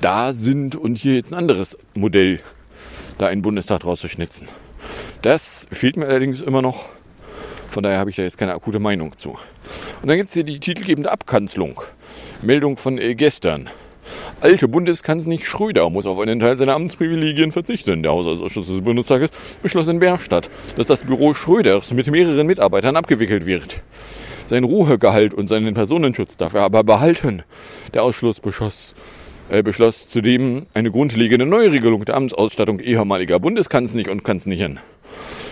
da 0.00 0.32
sind 0.32 0.76
und 0.76 0.96
hier 0.96 1.14
jetzt 1.14 1.32
ein 1.32 1.38
anderes 1.38 1.78
Modell, 1.94 2.40
da 3.18 3.26
einen 3.26 3.42
Bundestag 3.42 3.80
draus 3.80 4.00
zu 4.00 4.08
schnitzen. 4.08 4.48
Das 5.22 5.66
fehlt 5.72 5.96
mir 5.96 6.06
allerdings 6.06 6.40
immer 6.40 6.62
noch. 6.62 6.86
Von 7.70 7.82
daher 7.82 7.98
habe 7.98 8.10
ich 8.10 8.16
da 8.16 8.22
jetzt 8.22 8.38
keine 8.38 8.54
akute 8.54 8.78
Meinung 8.78 9.16
zu. 9.16 9.30
Und 10.00 10.08
dann 10.08 10.16
gibt 10.16 10.30
es 10.30 10.34
hier 10.34 10.44
die 10.44 10.60
titelgebende 10.60 11.10
Abkanzlung. 11.10 11.80
Meldung 12.42 12.76
von 12.76 12.98
äh, 12.98 13.14
gestern. 13.14 13.68
Alte 14.40 14.68
Bundeskanzler 14.68 15.38
Schröder 15.42 15.90
muss 15.90 16.06
auf 16.06 16.18
einen 16.18 16.40
Teil 16.40 16.56
seiner 16.56 16.76
Amtsprivilegien 16.76 17.52
verzichten. 17.52 18.02
Der 18.02 18.12
Haushaltsausschuss 18.12 18.68
des 18.68 18.80
Bundestages 18.80 19.30
beschloss 19.62 19.88
in 19.88 19.98
Bergstadt, 19.98 20.48
dass 20.76 20.86
das 20.86 21.04
Büro 21.04 21.34
Schröders 21.34 21.92
mit 21.92 22.06
mehreren 22.06 22.46
Mitarbeitern 22.46 22.96
abgewickelt 22.96 23.44
wird. 23.44 23.82
Sein 24.46 24.64
Ruhegehalt 24.64 25.34
und 25.34 25.48
seinen 25.48 25.74
Personenschutz 25.74 26.36
darf 26.38 26.54
er 26.54 26.62
aber 26.62 26.84
behalten. 26.84 27.42
Der 27.92 28.02
Ausschuss 28.02 28.40
beschloss, 28.40 28.94
beschloss 29.48 30.08
zudem 30.10 30.66
eine 30.74 30.90
grundlegende 30.90 31.46
Neuregelung 31.46 32.04
der 32.04 32.16
Amtsausstattung 32.16 32.80
ehemaliger 32.80 33.40
Bundeskanzler 33.40 34.10
und 34.10 34.22
Kanzlern. 34.22 34.78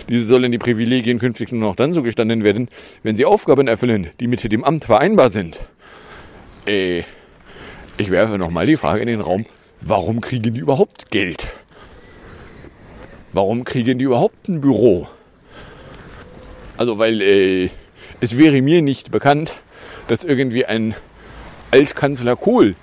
Diese 0.07 0.23
sollen 0.23 0.51
die 0.51 0.59
Privilegien 0.59 1.19
künftig 1.19 1.51
nur 1.51 1.61
noch 1.61 1.75
dann 1.75 1.93
zugestanden 1.93 2.43
werden, 2.43 2.69
wenn 3.03 3.15
sie 3.15 3.25
Aufgaben 3.25 3.67
erfüllen, 3.67 4.11
die 4.19 4.27
mit 4.27 4.49
dem 4.51 4.63
Amt 4.63 4.85
vereinbar 4.85 5.29
sind. 5.29 5.59
Äh, 6.65 7.03
ich 7.97 8.11
werfe 8.11 8.37
nochmal 8.37 8.67
die 8.67 8.77
Frage 8.77 9.01
in 9.01 9.07
den 9.07 9.21
Raum, 9.21 9.45
warum 9.81 10.21
kriegen 10.21 10.53
die 10.53 10.59
überhaupt 10.59 11.09
Geld? 11.09 11.47
Warum 13.33 13.65
kriegen 13.65 13.97
die 13.97 14.05
überhaupt 14.05 14.47
ein 14.47 14.61
Büro? 14.61 15.07
Also, 16.77 16.99
weil 16.99 17.21
äh, 17.21 17.69
es 18.21 18.37
wäre 18.37 18.61
mir 18.61 18.81
nicht 18.83 19.11
bekannt, 19.11 19.61
dass 20.07 20.23
irgendwie 20.23 20.65
ein 20.65 20.93
Altkanzler 21.71 22.35
Kohl 22.35 22.75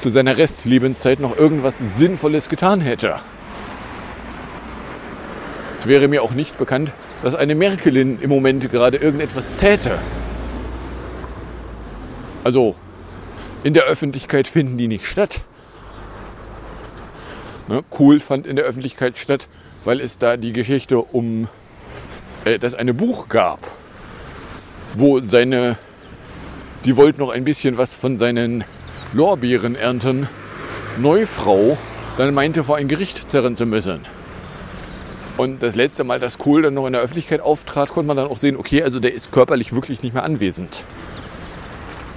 zu 0.00 0.08
seiner 0.08 0.38
Restlebenszeit 0.38 1.20
noch 1.20 1.36
irgendwas 1.36 1.78
Sinnvolles 1.78 2.48
getan 2.48 2.80
hätte. 2.80 3.16
Es 5.76 5.86
wäre 5.86 6.08
mir 6.08 6.22
auch 6.22 6.32
nicht 6.32 6.58
bekannt, 6.58 6.92
dass 7.22 7.34
eine 7.34 7.54
Merkelin 7.54 8.18
im 8.18 8.30
Moment 8.30 8.70
gerade 8.70 8.96
irgendetwas 8.96 9.56
täte. 9.56 9.98
Also, 12.44 12.74
in 13.62 13.74
der 13.74 13.84
Öffentlichkeit 13.84 14.48
finden 14.48 14.78
die 14.78 14.88
nicht 14.88 15.04
statt. 15.04 15.42
Ne? 17.68 17.84
Kohl 17.90 18.20
fand 18.20 18.46
in 18.46 18.56
der 18.56 18.64
Öffentlichkeit 18.64 19.18
statt, 19.18 19.48
weil 19.84 20.00
es 20.00 20.16
da 20.16 20.38
die 20.38 20.52
Geschichte 20.52 20.98
um 20.98 21.48
äh, 22.46 22.58
das 22.58 22.74
eine 22.74 22.94
Buch 22.94 23.28
gab, 23.28 23.60
wo 24.94 25.20
seine, 25.20 25.76
die 26.86 26.96
wollte 26.96 27.20
noch 27.20 27.30
ein 27.30 27.44
bisschen 27.44 27.76
was 27.76 27.94
von 27.94 28.16
seinen 28.16 28.64
Lorbeeren 29.12 29.74
ernten, 29.74 30.28
Neufrau 30.98 31.76
dann 32.16 32.34
meinte, 32.34 32.64
vor 32.64 32.76
ein 32.76 32.86
Gericht 32.86 33.30
zerren 33.30 33.56
zu 33.56 33.66
müssen. 33.66 34.04
Und 35.36 35.62
das 35.62 35.74
letzte 35.74 36.04
Mal, 36.04 36.20
dass 36.20 36.38
Kohl 36.38 36.62
dann 36.62 36.74
noch 36.74 36.86
in 36.86 36.92
der 36.92 37.02
Öffentlichkeit 37.02 37.40
auftrat, 37.40 37.88
konnte 37.88 38.06
man 38.06 38.16
dann 38.16 38.26
auch 38.26 38.36
sehen, 38.36 38.56
okay, 38.56 38.82
also 38.82 39.00
der 39.00 39.14
ist 39.14 39.32
körperlich 39.32 39.72
wirklich 39.72 40.02
nicht 40.02 40.12
mehr 40.12 40.24
anwesend. 40.24 40.82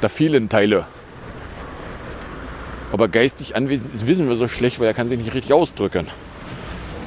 Da 0.02 0.10
fehlen 0.10 0.50
Teile. 0.50 0.86
Aber 2.92 3.08
geistig 3.08 3.56
anwesend 3.56 3.94
ist, 3.94 4.08
wissen 4.08 4.28
wir 4.28 4.36
so 4.36 4.48
schlecht, 4.48 4.80
weil 4.80 4.88
er 4.88 4.94
kann 4.94 5.08
sich 5.08 5.18
nicht 5.18 5.34
richtig 5.34 5.54
ausdrücken. 5.54 6.08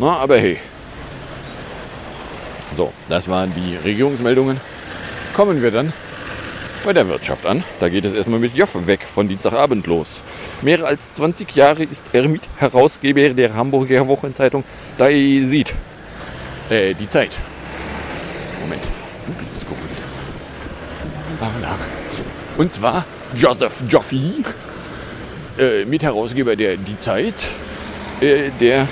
Na, 0.01 0.17
aber 0.17 0.39
hey. 0.39 0.59
So, 2.75 2.93
das 3.09 3.29
waren 3.29 3.53
die 3.55 3.77
Regierungsmeldungen. 3.77 4.61
Kommen 5.35 5.63
wir 5.63 5.71
dann 5.71 5.93
bei 6.85 6.93
der 6.93 7.09
Wirtschaft 7.09 7.47
an. 7.47 7.65
Da 7.81 7.89
geht 7.89 8.05
es 8.05 8.13
erstmal 8.13 8.39
mit 8.39 8.55
Joff 8.55 8.87
weg 8.87 9.01
von 9.03 9.29
Dienstagabend 9.29 9.87
los. 9.87 10.23
Mehr 10.63 10.85
als 10.85 11.15
20 11.15 11.55
Jahre 11.55 11.83
ist 11.83 12.07
er 12.13 12.29
Mitherausgeber 12.29 13.31
der 13.31 13.55
Hamburger 13.55 14.07
Wochenzeitung 14.07 14.65
Da 14.99 15.09
sieht. 15.09 15.75
Äh, 16.71 16.95
die 16.95 17.09
Zeit. 17.09 17.31
Moment. 18.63 18.83
Ist 19.53 19.67
gut. 19.69 19.79
Und 22.57 22.73
zwar 22.73 23.05
Joseph 23.35 23.85
Joffe, 23.89 24.17
äh, 25.59 25.85
Mitherausgeber 25.85 26.57
der 26.57 26.77
Die 26.77 26.97
Zeit, 26.97 27.35
äh, 28.21 28.51
der 28.61 28.89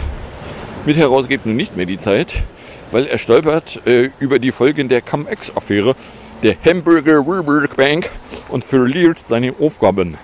Mitherausgeber 0.85 1.42
nun 1.47 1.57
nicht 1.57 1.77
mehr 1.77 1.87
die 1.87 1.99
Zeit, 1.99 2.42
weil 2.90 3.07
er 3.07 3.18
stolpert 3.18 3.81
äh, 3.87 4.11
über 4.18 4.38
die 4.38 4.53
Folgen 4.53 4.88
der 4.88 5.01
Cum-Ex-Affäre 5.01 5.97
der 6.44 6.57
Hamburger 6.62 7.16
Ruberg 7.16 7.74
Bank 7.74 8.11
und 8.50 8.62
verliert 8.62 9.18
seine 9.18 9.54
Aufgaben. 9.59 10.18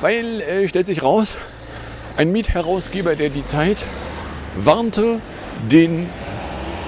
Weil, 0.00 0.40
äh, 0.40 0.66
stellt 0.66 0.86
sich 0.86 1.02
raus, 1.02 1.36
ein 2.16 2.32
Mitherausgeber 2.32 3.16
der 3.16 3.28
Die 3.28 3.44
Zeit 3.44 3.84
warnte 4.56 5.20
den 5.70 6.08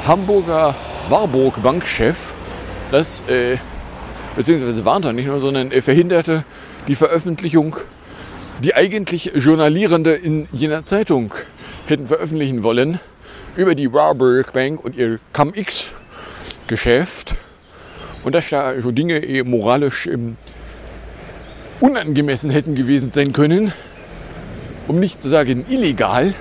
Hamburger 0.06 0.74
Warburg 1.10 1.62
Bankchef, 1.62 2.32
dass, 2.90 3.20
äh, 3.28 3.58
beziehungsweise 4.34 4.82
warnte 4.86 5.08
er 5.08 5.12
nicht 5.12 5.26
nur, 5.26 5.40
sondern 5.40 5.70
er 5.70 5.82
verhinderte 5.82 6.46
die 6.88 6.94
Veröffentlichung, 6.94 7.76
die 8.64 8.74
eigentlich 8.74 9.32
Journalierende 9.34 10.14
in 10.14 10.48
jener 10.52 10.86
Zeitung 10.86 11.34
hätten 11.84 12.06
veröffentlichen 12.06 12.62
wollen, 12.62 12.98
über 13.56 13.74
die 13.74 13.92
Warburg 13.92 14.54
Bank 14.54 14.82
und 14.82 14.96
ihr 14.96 15.18
Cum-X-Geschäft. 15.34 17.34
Und 18.24 18.34
dass 18.34 18.50
da 18.50 18.80
so 18.80 18.90
Dinge 18.90 19.18
eh 19.18 19.42
moralisch 19.42 20.06
ähm, 20.06 20.36
unangemessen 21.80 22.50
hätten 22.50 22.74
gewesen 22.74 23.10
sein 23.12 23.32
können, 23.32 23.72
um 24.86 25.00
nicht 25.00 25.20
zu 25.20 25.28
sagen 25.28 25.64
illegal. 25.68 26.34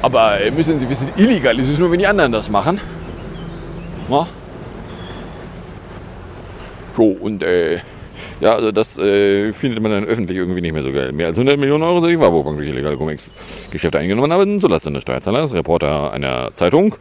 Aber 0.00 0.40
äh, 0.40 0.50
müssen 0.50 0.80
Sie 0.80 0.88
wissen, 0.88 1.08
illegal 1.16 1.58
ist 1.58 1.68
es 1.68 1.78
nur, 1.78 1.90
wenn 1.90 1.98
die 1.98 2.06
anderen 2.06 2.32
das 2.32 2.50
machen. 2.50 2.80
Na? 4.08 4.26
So, 6.96 7.04
und 7.04 7.42
äh, 7.42 7.80
ja, 8.40 8.54
also 8.54 8.72
das 8.72 8.98
äh, 8.98 9.52
findet 9.52 9.80
man 9.80 9.92
dann 9.92 10.04
öffentlich 10.04 10.36
irgendwie 10.36 10.60
nicht 10.60 10.72
mehr 10.72 10.82
so 10.82 10.92
geil. 10.92 11.12
Mehr 11.12 11.28
als 11.28 11.36
100 11.36 11.58
Millionen 11.58 11.84
Euro 11.84 12.00
soll 12.00 12.10
die 12.10 12.20
Warburg 12.20 12.44
Bank 12.44 12.56
durch 12.56 12.68
illegale 12.68 12.96
Cum-Ex-Geschäfte 12.96 13.98
eingenommen 13.98 14.32
haben, 14.32 14.58
zulasten 14.58 14.94
des 14.94 15.02
Steuerzahlers. 15.02 15.54
Reporter 15.54 16.12
einer 16.12 16.54
Zeitung 16.54 16.96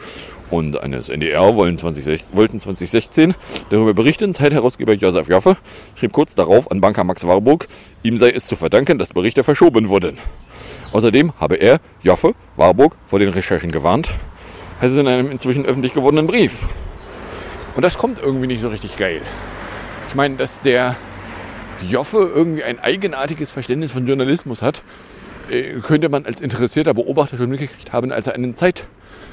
und 0.52 0.80
eines 0.82 1.10
NDR 1.10 1.56
wollen 1.56 1.78
20, 1.78 2.26
wollten 2.34 2.60
2016 2.60 3.34
darüber 3.72 3.94
berichten. 3.94 4.34
Zeitherausgeber 4.34 4.94
Josef 4.94 5.28
Jaffe 5.28 5.58
schrieb 5.96 6.14
kurz 6.14 6.36
darauf 6.36 6.70
an 6.70 6.80
Banker 6.80 7.04
Max 7.04 7.26
Warburg, 7.26 7.68
ihm 8.04 8.18
sei 8.18 8.30
es 8.30 8.46
zu 8.46 8.56
verdanken, 8.56 9.00
dass 9.00 9.14
Berichte 9.14 9.44
verschoben 9.44 9.90
wurden. 9.90 10.18
Außerdem 10.92 11.34
habe 11.40 11.56
er, 11.56 11.80
Jaffe, 12.04 12.36
Warburg, 12.56 12.96
vor 13.08 13.18
den 13.18 13.30
Recherchen 13.30 13.72
gewarnt, 13.72 14.12
heißt 14.80 14.94
es 14.94 15.00
in 15.00 15.08
einem 15.08 15.32
inzwischen 15.32 15.66
öffentlich 15.66 15.96
gewordenen 15.96 16.28
Brief. 16.28 16.60
Und 17.76 17.82
das 17.82 17.98
kommt 17.98 18.20
irgendwie 18.20 18.46
nicht 18.46 18.62
so 18.62 18.70
richtig 18.70 18.96
geil. 18.98 19.22
Ich 20.10 20.16
meine, 20.16 20.36
dass 20.36 20.62
der 20.62 20.96
Joffe 21.90 22.32
irgendwie 22.34 22.64
ein 22.64 22.80
eigenartiges 22.80 23.52
Verständnis 23.52 23.92
von 23.92 24.08
Journalismus 24.08 24.62
hat, 24.62 24.84
äh, 25.50 25.80
könnte 25.82 26.08
man 26.10 26.26
als 26.26 26.42
interessierter 26.42 26.94
Beobachter 26.94 27.38
schon 27.38 27.50
mitgekriegt 27.50 27.94
haben, 27.94 28.12
als 28.12 28.28
er 28.28 28.36
einen 28.36 28.54
Zeit, 28.56 28.86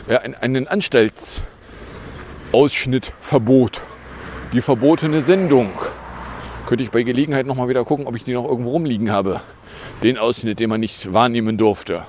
äh, 0.09 0.19
einen 0.41 0.69
Anstaltsausschnitt 0.69 3.13
verbot. 3.21 3.81
Die 4.53 4.61
verbotene 4.61 5.23
Sendung. 5.23 5.71
Könnte 6.67 6.85
ich 6.85 6.91
bei 6.91 7.03
Gelegenheit 7.03 7.47
nochmal 7.47 7.69
wieder 7.69 7.85
gucken, 7.85 8.07
ob 8.07 8.15
ich 8.17 8.25
die 8.25 8.33
noch 8.33 8.47
irgendwo 8.47 8.71
rumliegen 8.71 9.11
habe. 9.11 9.41
Den 10.03 10.19
Ausschnitt, 10.19 10.61
den 10.61 10.71
man 10.71 10.81
nicht 10.81 11.13
wahrnehmen 11.13 11.59
durfte. 11.59 12.05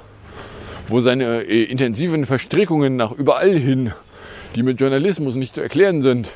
Wo 0.88 1.00
seine 1.00 1.44
äh, 1.44 1.64
intensiven 1.64 2.26
Verstrickungen 2.26 2.96
nach 2.96 3.12
überall 3.12 3.58
hin, 3.58 3.94
die 4.56 4.64
mit 4.64 4.80
Journalismus 4.80 5.36
nicht 5.36 5.56
zu 5.56 5.62
erklären 5.62 6.02
sind, 6.02 6.30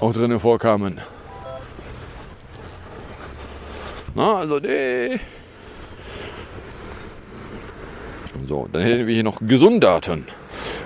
auch 0.00 0.12
drinnen 0.12 0.40
vorkamen. 0.40 1.00
Na, 4.14 4.36
also, 4.36 4.58
nee. 4.58 5.18
So, 8.44 8.68
dann 8.70 8.82
hätten 8.82 9.06
wir 9.06 9.14
hier 9.14 9.22
noch 9.22 9.40
Gesunddaten. 9.40 10.26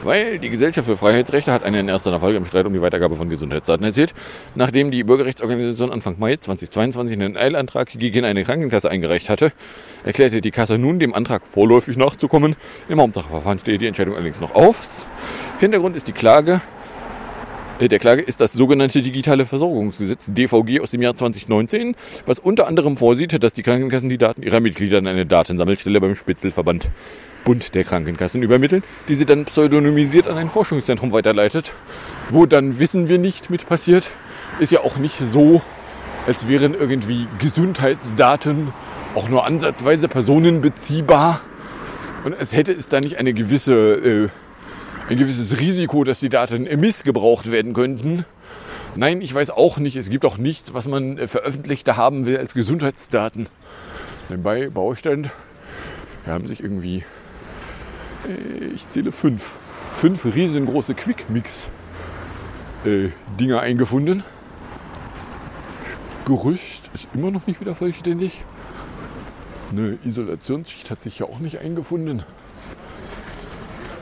Weil 0.02 0.38
die 0.38 0.48
Gesellschaft 0.48 0.86
für 0.86 0.96
Freiheitsrechte 0.96 1.52
hat 1.52 1.64
eine 1.64 1.80
in 1.80 1.88
erster 1.88 2.18
Folge 2.20 2.38
im 2.38 2.44
Streit 2.44 2.66
um 2.66 2.72
die 2.72 2.80
Weitergabe 2.80 3.16
von 3.16 3.28
Gesundheitsdaten 3.28 3.84
erzählt, 3.84 4.14
nachdem 4.54 4.90
die 4.90 5.02
Bürgerrechtsorganisation 5.02 5.90
Anfang 5.90 6.16
Mai 6.18 6.36
2022 6.36 7.20
einen 7.20 7.36
Eilantrag 7.36 7.90
gegen 7.90 8.24
eine 8.24 8.44
Krankenkasse 8.44 8.90
eingereicht 8.90 9.28
hatte, 9.28 9.52
erklärte 10.04 10.40
die 10.40 10.52
Kasse 10.52 10.78
nun, 10.78 10.98
dem 10.98 11.14
Antrag 11.14 11.42
vorläufig 11.52 11.96
nachzukommen. 11.96 12.56
Im 12.88 13.00
Hauptsacheverfahren 13.00 13.58
steht 13.58 13.80
die 13.80 13.86
Entscheidung 13.88 14.14
allerdings 14.14 14.40
noch 14.40 14.54
auf. 14.54 15.06
Hintergrund 15.58 15.96
ist 15.96 16.08
die 16.08 16.12
Klage 16.12 16.60
der 17.86 18.00
Klage 18.00 18.22
ist 18.22 18.40
das 18.40 18.52
sogenannte 18.52 19.02
Digitale 19.02 19.46
Versorgungsgesetz 19.46 20.32
DVG 20.32 20.80
aus 20.80 20.90
dem 20.90 21.00
Jahr 21.00 21.14
2019, 21.14 21.94
was 22.26 22.40
unter 22.40 22.66
anderem 22.66 22.96
vorsieht, 22.96 23.40
dass 23.40 23.54
die 23.54 23.62
Krankenkassen 23.62 24.08
die 24.08 24.18
Daten 24.18 24.42
ihrer 24.42 24.58
Mitglieder 24.58 24.98
an 24.98 25.06
eine 25.06 25.26
Datensammelstelle 25.26 26.00
beim 26.00 26.16
Spitzelverband 26.16 26.90
Bund 27.44 27.76
der 27.76 27.84
Krankenkassen 27.84 28.42
übermitteln, 28.42 28.82
die 29.06 29.14
sie 29.14 29.26
dann 29.26 29.44
pseudonymisiert 29.44 30.26
an 30.26 30.36
ein 30.38 30.48
Forschungszentrum 30.48 31.12
weiterleitet. 31.12 31.72
Wo 32.30 32.46
dann 32.46 32.80
wissen 32.80 33.08
wir 33.08 33.18
nicht 33.18 33.48
mit 33.48 33.68
passiert, 33.68 34.10
ist 34.58 34.72
ja 34.72 34.80
auch 34.80 34.96
nicht 34.96 35.18
so, 35.18 35.62
als 36.26 36.48
wären 36.48 36.74
irgendwie 36.74 37.28
Gesundheitsdaten 37.38 38.72
auch 39.14 39.28
nur 39.28 39.46
ansatzweise 39.46 40.08
personenbeziehbar. 40.08 41.40
Und 42.24 42.36
als 42.36 42.52
hätte 42.52 42.72
es 42.72 42.88
da 42.88 43.00
nicht 43.00 43.18
eine 43.18 43.32
gewisse 43.32 43.74
äh, 43.94 44.28
ein 45.08 45.16
gewisses 45.16 45.58
Risiko, 45.58 46.04
dass 46.04 46.20
die 46.20 46.28
Daten 46.28 46.64
missgebraucht 46.80 47.50
werden 47.50 47.72
könnten. 47.72 48.24
Nein, 48.94 49.22
ich 49.22 49.34
weiß 49.34 49.50
auch 49.50 49.78
nicht. 49.78 49.96
Es 49.96 50.10
gibt 50.10 50.24
auch 50.24 50.38
nichts, 50.38 50.74
was 50.74 50.86
man 50.88 51.18
äh, 51.18 51.26
veröffentlicht 51.28 51.88
haben 51.88 52.26
will 52.26 52.36
als 52.36 52.54
Gesundheitsdaten. 52.54 53.48
Nebenbei 54.28 54.68
Baustand. 54.68 55.30
Wir 56.24 56.34
haben 56.34 56.46
sich 56.46 56.62
irgendwie, 56.62 57.04
äh, 58.28 58.66
ich 58.74 58.88
zähle 58.90 59.10
fünf, 59.12 59.58
fünf 59.94 60.26
riesengroße 60.26 60.94
Quick-Mix-Dinger 60.94 63.56
äh, 63.56 63.60
eingefunden. 63.60 64.22
Gerücht 66.26 66.90
ist 66.92 67.08
immer 67.14 67.30
noch 67.30 67.46
nicht 67.46 67.60
wieder 67.60 67.74
vollständig. 67.74 68.44
Eine 69.70 69.98
Isolationsschicht 70.04 70.90
hat 70.90 71.02
sich 71.02 71.20
ja 71.20 71.26
auch 71.26 71.38
nicht 71.38 71.58
eingefunden. 71.58 72.24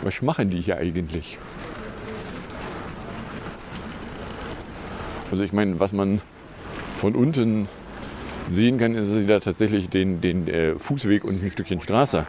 Was 0.06 0.22
machen 0.22 0.50
die 0.50 0.60
hier 0.60 0.76
eigentlich? 0.76 1.36
Also 5.32 5.42
ich 5.42 5.52
meine, 5.52 5.80
was 5.80 5.92
man 5.92 6.20
von 6.98 7.16
unten 7.16 7.66
sehen 8.48 8.78
kann, 8.78 8.94
ist, 8.94 9.08
dass 9.08 9.16
sie 9.16 9.26
da 9.26 9.40
tatsächlich 9.40 9.88
den, 9.88 10.20
den 10.20 10.46
äh, 10.46 10.76
Fußweg 10.78 11.24
und 11.24 11.42
ein 11.42 11.50
Stückchen 11.50 11.80
Straße 11.80 12.24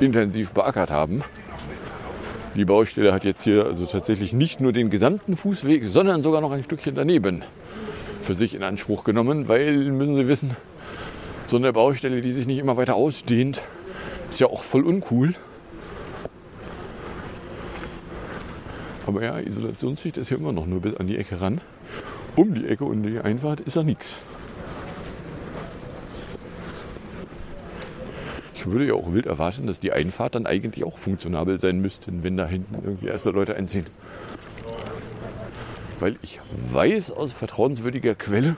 intensiv 0.00 0.52
beackert 0.52 0.90
haben. 0.90 1.22
Die 2.54 2.64
Baustelle 2.64 3.12
hat 3.12 3.24
jetzt 3.24 3.42
hier 3.42 3.66
also 3.66 3.84
tatsächlich 3.84 4.32
nicht 4.32 4.62
nur 4.62 4.72
den 4.72 4.88
gesamten 4.88 5.36
Fußweg, 5.36 5.86
sondern 5.86 6.22
sogar 6.22 6.40
noch 6.40 6.52
ein 6.52 6.64
Stückchen 6.64 6.94
daneben 6.94 7.44
für 8.22 8.32
sich 8.32 8.54
in 8.54 8.62
Anspruch 8.62 9.04
genommen, 9.04 9.46
weil, 9.46 9.76
müssen 9.90 10.16
Sie 10.16 10.26
wissen, 10.26 10.56
so 11.44 11.58
eine 11.58 11.74
Baustelle, 11.74 12.22
die 12.22 12.32
sich 12.32 12.46
nicht 12.46 12.60
immer 12.60 12.78
weiter 12.78 12.94
ausdehnt, 12.94 13.60
ist 14.30 14.40
ja 14.40 14.46
auch 14.46 14.62
voll 14.62 14.86
uncool. 14.86 15.34
Aber 19.06 19.22
ja, 19.22 19.38
Isolationsschicht 19.38 20.16
ist 20.16 20.28
hier 20.28 20.38
immer 20.38 20.52
noch 20.52 20.66
nur 20.66 20.80
bis 20.80 20.94
an 20.94 21.06
die 21.06 21.18
Ecke 21.18 21.40
ran. 21.40 21.60
Um 22.36 22.54
die 22.54 22.66
Ecke 22.66 22.84
und 22.84 23.02
die 23.02 23.18
Einfahrt 23.20 23.60
ist 23.60 23.76
da 23.76 23.82
nichts. 23.82 24.18
Ich 28.54 28.66
würde 28.66 28.86
ja 28.86 28.94
auch 28.94 29.12
wild 29.12 29.26
erwarten, 29.26 29.66
dass 29.66 29.78
die 29.78 29.92
Einfahrt 29.92 30.34
dann 30.34 30.46
eigentlich 30.46 30.84
auch 30.84 30.96
funktionabel 30.96 31.60
sein 31.60 31.80
müsste, 31.80 32.10
wenn 32.22 32.38
da 32.38 32.46
hinten 32.46 32.76
irgendwie 32.82 33.08
erste 33.08 33.30
Leute 33.30 33.56
einziehen. 33.56 33.84
Weil 36.00 36.16
ich 36.22 36.40
weiß 36.72 37.10
aus 37.10 37.32
vertrauenswürdiger 37.32 38.14
Quelle, 38.14 38.56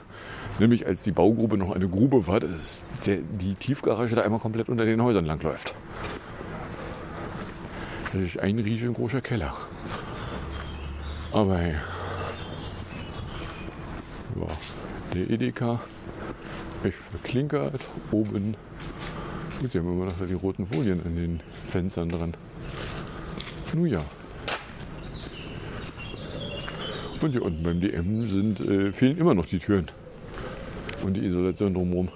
nämlich 0.59 0.87
als 0.87 1.03
die 1.03 1.11
Baugrube 1.11 1.57
noch 1.57 1.71
eine 1.71 1.89
Grube 1.89 2.25
war, 2.25 2.39
dass 2.39 2.87
der, 3.05 3.17
die 3.17 3.55
Tiefgarage 3.55 4.15
da 4.15 4.21
einmal 4.21 4.39
komplett 4.39 4.69
unter 4.69 4.85
den 4.85 5.03
Häusern 5.03 5.25
langläuft. 5.25 5.75
Das 8.13 8.21
ist 8.21 8.39
ein 8.39 8.57
riesengroßer 8.57 9.19
Keller. 9.19 9.53
Aber 11.31 11.57
hey. 11.57 11.75
Ja, 14.35 14.47
der 15.13 15.29
Edeka 15.29 15.79
echt 16.83 16.97
verklinkert. 16.97 17.81
Oben. 18.11 18.55
Gut, 19.59 19.71
sie 19.71 19.79
haben 19.79 19.91
immer 19.91 20.05
noch 20.05 20.13
die 20.25 20.33
roten 20.33 20.67
Folien 20.67 21.01
an 21.05 21.15
den 21.15 21.39
Fenstern 21.65 22.09
dran. 22.09 22.33
Nun 23.73 23.87
ja. 23.87 24.01
Und 27.21 27.31
hier 27.31 27.41
unten 27.41 27.63
beim 27.63 27.81
DM 27.81 28.29
sind, 28.29 28.59
äh, 28.59 28.91
fehlen 28.93 29.17
immer 29.17 29.33
noch 29.33 29.47
die 29.47 29.59
Türen. 29.59 29.87
Und 31.03 31.15
die 31.15 31.25
Isolation 31.25 31.73
drumherum. 31.73 32.09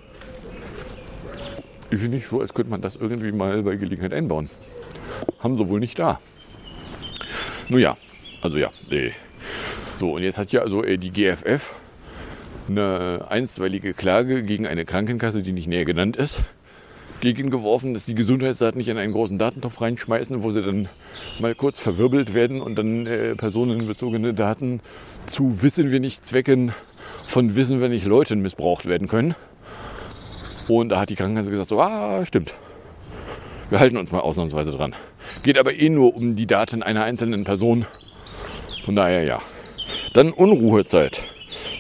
Ich 1.89 1.99
finde 1.99 2.17
nicht 2.17 2.27
so, 2.27 2.39
als 2.39 2.53
könnte 2.53 2.71
man 2.71 2.81
das 2.81 2.95
irgendwie 2.95 3.31
mal 3.31 3.63
bei 3.63 3.75
Gelegenheit 3.75 4.13
einbauen. 4.13 4.49
Haben 5.39 5.57
sie 5.57 5.67
wohl 5.67 5.79
nicht 5.79 5.97
da. 5.97 6.19
Nun 7.67 7.81
ja, 7.81 7.97
also 8.41 8.57
ja, 8.57 8.69
nee. 8.89 9.13
So, 9.97 10.13
und 10.13 10.23
jetzt 10.23 10.37
hat 10.37 10.51
ja 10.51 10.61
also 10.61 10.81
die 10.81 11.11
GFF 11.11 11.73
eine 12.67 13.25
einstweilige 13.29 13.93
Klage 13.93 14.43
gegen 14.43 14.67
eine 14.67 14.85
Krankenkasse, 14.85 15.41
die 15.41 15.51
nicht 15.51 15.67
näher 15.67 15.85
genannt 15.85 16.17
ist, 16.17 16.43
gegengeworfen, 17.19 17.93
dass 17.93 18.05
die 18.05 18.15
Gesundheitsdaten 18.15 18.77
nicht 18.77 18.87
in 18.87 18.97
einen 18.97 19.13
großen 19.13 19.37
Datentopf 19.37 19.81
reinschmeißen, 19.81 20.43
wo 20.43 20.51
sie 20.51 20.63
dann 20.63 20.89
mal 21.39 21.55
kurz 21.55 21.79
verwirbelt 21.79 22.33
werden 22.33 22.61
und 22.61 22.77
dann 22.77 23.05
äh, 23.05 23.35
personenbezogene 23.35 24.33
Daten 24.33 24.81
zu 25.25 25.61
wissen 25.61 25.91
wir 25.91 25.99
nicht 25.99 26.25
Zwecken 26.25 26.73
von 27.27 27.55
wissen 27.55 27.79
wir 27.79 27.89
nicht 27.89 28.05
Leuten 28.05 28.41
missbraucht 28.41 28.87
werden 28.87 29.07
können. 29.07 29.35
Und 30.67 30.89
da 30.89 30.99
hat 30.99 31.09
die 31.09 31.15
Krankenkasse 31.15 31.51
gesagt, 31.51 31.69
so, 31.69 31.81
ah, 31.81 32.25
stimmt. 32.25 32.53
Wir 33.69 33.79
halten 33.79 33.97
uns 33.97 34.11
mal 34.11 34.19
ausnahmsweise 34.19 34.71
dran. 34.71 34.95
Geht 35.43 35.57
aber 35.57 35.73
eh 35.73 35.89
nur 35.89 36.15
um 36.15 36.35
die 36.35 36.47
Daten 36.47 36.83
einer 36.83 37.03
einzelnen 37.03 37.43
Person 37.43 37.85
von 38.83 38.95
daher 38.95 39.23
ja. 39.23 39.41
Dann 40.13 40.31
Unruhezeit. 40.31 41.21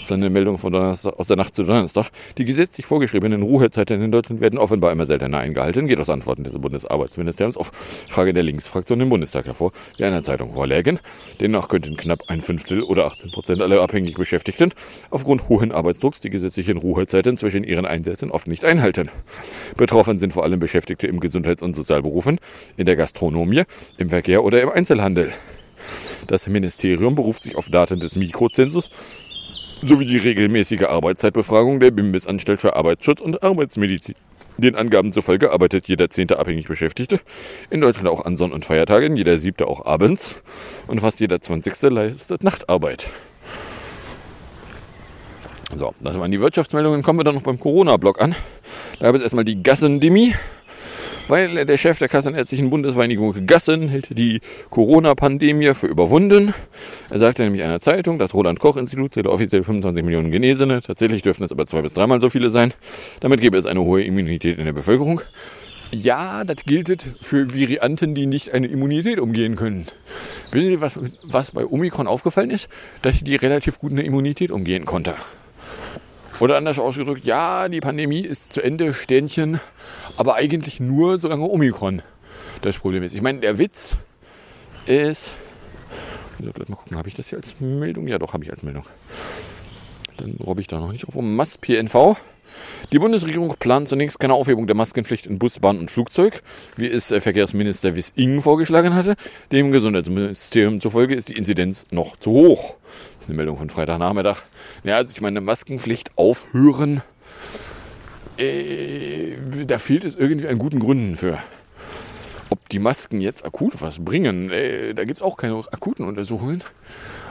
Das 0.01 0.07
ist 0.07 0.11
eine 0.13 0.31
Meldung 0.31 0.57
von 0.57 0.73
Donnerstag, 0.73 1.19
aus 1.19 1.27
der 1.27 1.37
Nacht 1.37 1.53
zu 1.53 1.63
Donnerstag. 1.63 2.09
Die 2.37 2.45
gesetzlich 2.45 2.87
vorgeschriebenen 2.87 3.43
Ruhezeiten 3.43 4.01
in 4.01 4.11
Deutschland 4.11 4.41
werden 4.41 4.57
offenbar 4.57 4.91
immer 4.91 5.05
seltener 5.05 5.37
eingehalten, 5.37 5.85
geht 5.85 5.99
aus 5.99 6.09
Antworten 6.09 6.43
des 6.43 6.57
Bundesarbeitsministeriums 6.57 7.55
auf 7.55 7.71
Frage 8.09 8.33
der 8.33 8.41
Linksfraktion 8.41 8.99
im 8.99 9.09
Bundestag 9.09 9.45
hervor, 9.45 9.71
die 9.99 10.03
einer 10.03 10.23
Zeitung 10.23 10.53
vorlägen. 10.53 10.99
Demnach 11.39 11.69
könnten 11.69 11.97
knapp 11.97 12.23
ein 12.29 12.41
Fünftel 12.41 12.81
oder 12.81 13.05
18 13.05 13.29
Prozent 13.29 13.61
aller 13.61 13.81
abhängig 13.81 14.15
Beschäftigten 14.15 14.73
aufgrund 15.11 15.49
hohen 15.49 15.71
Arbeitsdrucks 15.71 16.19
die 16.19 16.31
gesetzlichen 16.31 16.77
Ruhezeiten 16.77 17.37
zwischen 17.37 17.63
ihren 17.63 17.85
Einsätzen 17.85 18.31
oft 18.31 18.47
nicht 18.47 18.65
einhalten. 18.65 19.09
Betroffen 19.77 20.17
sind 20.17 20.33
vor 20.33 20.43
allem 20.43 20.59
Beschäftigte 20.59 21.05
im 21.05 21.19
Gesundheits- 21.19 21.61
und 21.61 21.75
Sozialberufen, 21.75 22.39
in 22.75 22.87
der 22.87 22.95
Gastronomie, 22.95 23.63
im 23.99 24.09
Verkehr 24.09 24.43
oder 24.43 24.61
im 24.63 24.69
Einzelhandel. 24.69 25.31
Das 26.27 26.47
Ministerium 26.47 27.15
beruft 27.15 27.43
sich 27.43 27.55
auf 27.55 27.69
Daten 27.69 27.99
des 27.99 28.15
Mikrozensus 28.15 28.89
sowie 29.81 30.05
die 30.05 30.17
regelmäßige 30.17 30.83
Arbeitszeitbefragung 30.83 31.79
der 31.79 31.91
Bundesanstalt 31.91 32.61
für 32.61 32.75
Arbeitsschutz 32.75 33.19
und 33.21 33.41
Arbeitsmedizin. 33.41 34.15
Den 34.57 34.75
Angaben 34.75 35.11
zufolge 35.11 35.51
arbeitet 35.51 35.87
jeder 35.87 36.09
zehnte 36.09 36.37
abhängig 36.37 36.67
Beschäftigte 36.67 37.19
in 37.69 37.81
Deutschland 37.81 38.07
auch 38.09 38.25
an 38.25 38.35
Sonn- 38.35 38.51
und 38.51 38.63
Feiertagen, 38.63 39.15
jeder 39.15 39.37
siebte 39.37 39.65
auch 39.65 39.85
abends 39.85 40.43
und 40.87 40.99
fast 40.99 41.19
jeder 41.19 41.41
zwanzigste 41.41 41.89
leistet 41.89 42.43
Nachtarbeit. 42.43 43.07
So, 45.73 45.95
das 46.01 46.19
waren 46.19 46.31
die 46.31 46.41
Wirtschaftsmeldungen. 46.41 47.01
Kommen 47.01 47.19
wir 47.19 47.23
dann 47.23 47.35
noch 47.35 47.43
beim 47.43 47.59
Corona-Block 47.59 48.21
an. 48.21 48.35
Da 48.99 49.07
gab 49.07 49.15
es 49.15 49.21
erstmal 49.21 49.45
die 49.45 49.63
Gassendemie 49.63 50.35
weil 51.31 51.65
der 51.65 51.77
Chef 51.77 51.97
der 51.97 52.09
Kassenärztlichen 52.09 52.69
Bundesvereinigung 52.69 53.47
Gassen 53.47 53.87
hält 53.87 54.17
die 54.17 54.41
Corona-Pandemie 54.69 55.73
für 55.73 55.87
überwunden. 55.87 56.53
Er 57.09 57.19
sagte 57.19 57.43
nämlich 57.43 57.63
einer 57.63 57.79
Zeitung, 57.79 58.19
das 58.19 58.33
Roland-Koch-Institut 58.33 59.13
zählt 59.13 59.27
offiziell 59.27 59.63
25 59.63 60.03
Millionen 60.03 60.29
Genesene, 60.29 60.81
tatsächlich 60.81 61.21
dürften 61.21 61.45
es 61.45 61.53
aber 61.53 61.65
zwei 61.67 61.83
bis 61.83 61.93
dreimal 61.93 62.19
so 62.19 62.29
viele 62.29 62.51
sein. 62.51 62.73
Damit 63.21 63.39
gäbe 63.39 63.57
es 63.57 63.65
eine 63.65 63.79
hohe 63.79 64.03
Immunität 64.03 64.59
in 64.59 64.65
der 64.65 64.73
Bevölkerung. 64.73 65.21
Ja, 65.93 66.43
das 66.43 66.65
gilt 66.65 67.07
für 67.21 67.53
Varianten, 67.53 68.13
die 68.13 68.25
nicht 68.25 68.51
eine 68.51 68.67
Immunität 68.67 69.17
umgehen 69.17 69.55
können. 69.55 69.87
Wissen 70.51 70.67
Sie, 70.67 70.81
was, 70.81 70.99
was 71.23 71.51
bei 71.51 71.65
Omikron 71.65 72.07
aufgefallen 72.07 72.49
ist? 72.49 72.67
Dass 73.03 73.21
die 73.21 73.37
relativ 73.37 73.79
gut 73.79 73.93
eine 73.93 74.03
Immunität 74.03 74.51
umgehen 74.51 74.83
konnte. 74.83 75.15
Oder 76.41 76.57
anders 76.57 76.79
ausgedrückt, 76.79 77.23
ja, 77.23 77.69
die 77.69 77.81
Pandemie 77.81 78.21
ist 78.21 78.51
zu 78.51 78.63
Ende, 78.63 78.95
Sternchen, 78.95 79.59
aber 80.21 80.35
eigentlich 80.35 80.79
nur, 80.79 81.17
solange 81.17 81.49
Omikron 81.49 82.03
das 82.61 82.77
Problem 82.77 83.01
ist. 83.01 83.15
Ich 83.15 83.23
meine, 83.23 83.39
der 83.39 83.57
Witz 83.57 83.97
ist, 84.85 85.33
ich 86.37 86.45
mal 86.45 86.75
gucken, 86.75 86.95
habe 86.95 87.09
ich 87.09 87.15
das 87.15 87.29
hier 87.29 87.39
als 87.39 87.59
Meldung? 87.59 88.07
Ja, 88.07 88.19
doch, 88.19 88.33
habe 88.33 88.43
ich 88.43 88.51
als 88.51 88.61
Meldung. 88.61 88.83
dann 90.17 90.35
robbe 90.35 90.61
ich 90.61 90.67
da 90.67 90.79
noch 90.79 90.91
nicht 90.91 91.07
drauf 91.07 91.15
rum. 91.15 91.35
Mast 91.35 91.61
PNV. 91.61 92.17
Die 92.91 92.99
Bundesregierung 92.99 93.55
plant 93.57 93.87
zunächst 93.87 94.19
keine 94.19 94.35
Aufhebung 94.35 94.67
der 94.67 94.75
Maskenpflicht 94.75 95.25
in 95.25 95.39
Bus, 95.39 95.57
Bahn 95.57 95.79
und 95.79 95.89
Flugzeug, 95.89 96.43
wie 96.77 96.87
es 96.87 97.09
äh, 97.09 97.19
Verkehrsminister 97.19 97.95
Wissing 97.95 98.43
vorgeschlagen 98.43 98.93
hatte. 98.93 99.15
Dem 99.51 99.71
Gesundheitsministerium 99.71 100.81
zufolge 100.81 101.15
ist 101.15 101.29
die 101.29 101.35
Inzidenz 101.35 101.87
noch 101.89 102.15
zu 102.17 102.29
hoch. 102.29 102.75
Das 103.15 103.25
ist 103.25 103.29
eine 103.29 103.37
Meldung 103.37 103.57
von 103.57 103.71
Freitagnachmittag. 103.71 104.43
Ja, 104.83 104.97
also 104.97 105.13
ich 105.15 105.21
meine, 105.21 105.41
Maskenpflicht 105.41 106.15
aufhören, 106.15 107.01
äh, 108.37 109.35
da 109.65 109.79
fehlt 109.79 110.05
es 110.05 110.15
irgendwie 110.15 110.47
an 110.47 110.57
guten 110.57 110.79
Gründen 110.79 111.17
für. 111.17 111.39
Ob 112.49 112.67
die 112.69 112.79
Masken 112.79 113.21
jetzt 113.21 113.45
akut 113.45 113.81
was 113.81 114.03
bringen, 114.03 114.49
äh, 114.49 114.93
da 114.93 115.03
gibt 115.03 115.17
es 115.17 115.21
auch 115.21 115.37
keine 115.37 115.55
akuten 115.71 116.05
Untersuchungen. 116.05 116.63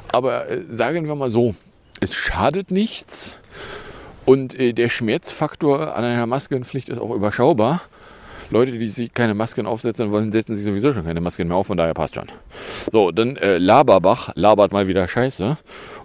Aber 0.09 0.49
äh, 0.49 0.63
sagen 0.69 1.07
wir 1.07 1.15
mal 1.15 1.31
so, 1.31 1.55
es 2.01 2.15
schadet 2.15 2.71
nichts 2.71 3.39
und 4.25 4.59
äh, 4.59 4.73
der 4.73 4.89
Schmerzfaktor 4.89 5.95
an 5.97 6.05
einer 6.05 6.27
Maskenpflicht 6.27 6.89
ist 6.89 6.99
auch 6.99 7.15
überschaubar. 7.15 7.81
Leute, 8.51 8.73
die 8.73 8.89
sich 8.89 9.15
keine 9.15 9.35
Masken 9.35 9.67
aufsetzen 9.67 10.11
wollen, 10.11 10.33
setzen 10.33 10.57
sich 10.57 10.65
sowieso 10.65 10.93
schon 10.93 11.05
keine 11.05 11.21
Masken 11.21 11.49
mehr 11.49 11.57
auf, 11.57 11.67
von 11.67 11.77
daher 11.77 11.95
passt 11.95 12.15
schon. 12.15 12.27
So, 12.91 13.11
dann 13.11 13.37
äh, 13.37 13.59
Laberbach 13.59 14.31
labert 14.35 14.73
mal 14.73 14.87
wieder 14.87 15.07
Scheiße. 15.07 15.57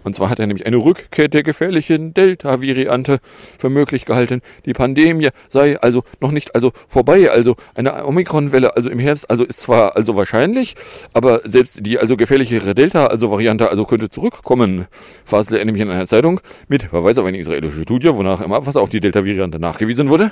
Und 0.06 0.16
zwar 0.16 0.30
hat 0.30 0.40
er 0.40 0.46
nämlich 0.46 0.68
eine 0.68 0.78
Rückkehr 0.78 1.28
der 1.28 1.42
gefährlichen 1.42 2.14
Delta-Variante 2.14 3.18
für 3.58 3.72
möglich 3.72 4.06
gehalten. 4.06 4.44
Die 4.66 4.74
Pandemie 4.74 5.30
sei 5.48 5.80
also 5.82 6.04
noch 6.22 6.30
nicht 6.32 6.54
also 6.54 6.72
vorbei. 6.88 7.32
Also 7.32 7.56
eine 7.74 8.06
Omikron-Welle, 8.06 8.76
also 8.76 8.92
im 8.92 9.00
Herbst, 9.00 9.28
also 9.32 9.44
ist 9.44 9.62
zwar 9.62 9.96
also 9.96 10.16
wahrscheinlich, 10.16 10.76
aber 11.14 11.42
selbst 11.44 11.84
die 11.84 11.98
also 11.98 12.18
gefährlichere 12.18 12.76
Delta, 12.76 13.08
also 13.08 13.32
Variante, 13.32 13.72
also 13.72 13.86
könnte 13.86 14.10
zurückkommen, 14.10 14.86
faselte 15.26 15.58
er 15.58 15.66
nämlich 15.66 15.82
in 15.82 15.90
einer 15.90 16.06
Zeitung 16.06 16.40
mit 16.68 16.84
Verweis 16.84 17.18
auf 17.18 17.26
eine 17.26 17.40
israelische 17.40 17.82
Studie, 17.82 18.10
wonach 18.14 18.42
im 18.42 18.54
Abwasser 18.54 18.82
auch 18.82 18.90
die 18.90 19.00
Delta-Variante 19.00 19.60
nachgewiesen 19.60 20.10
wurde. 20.10 20.32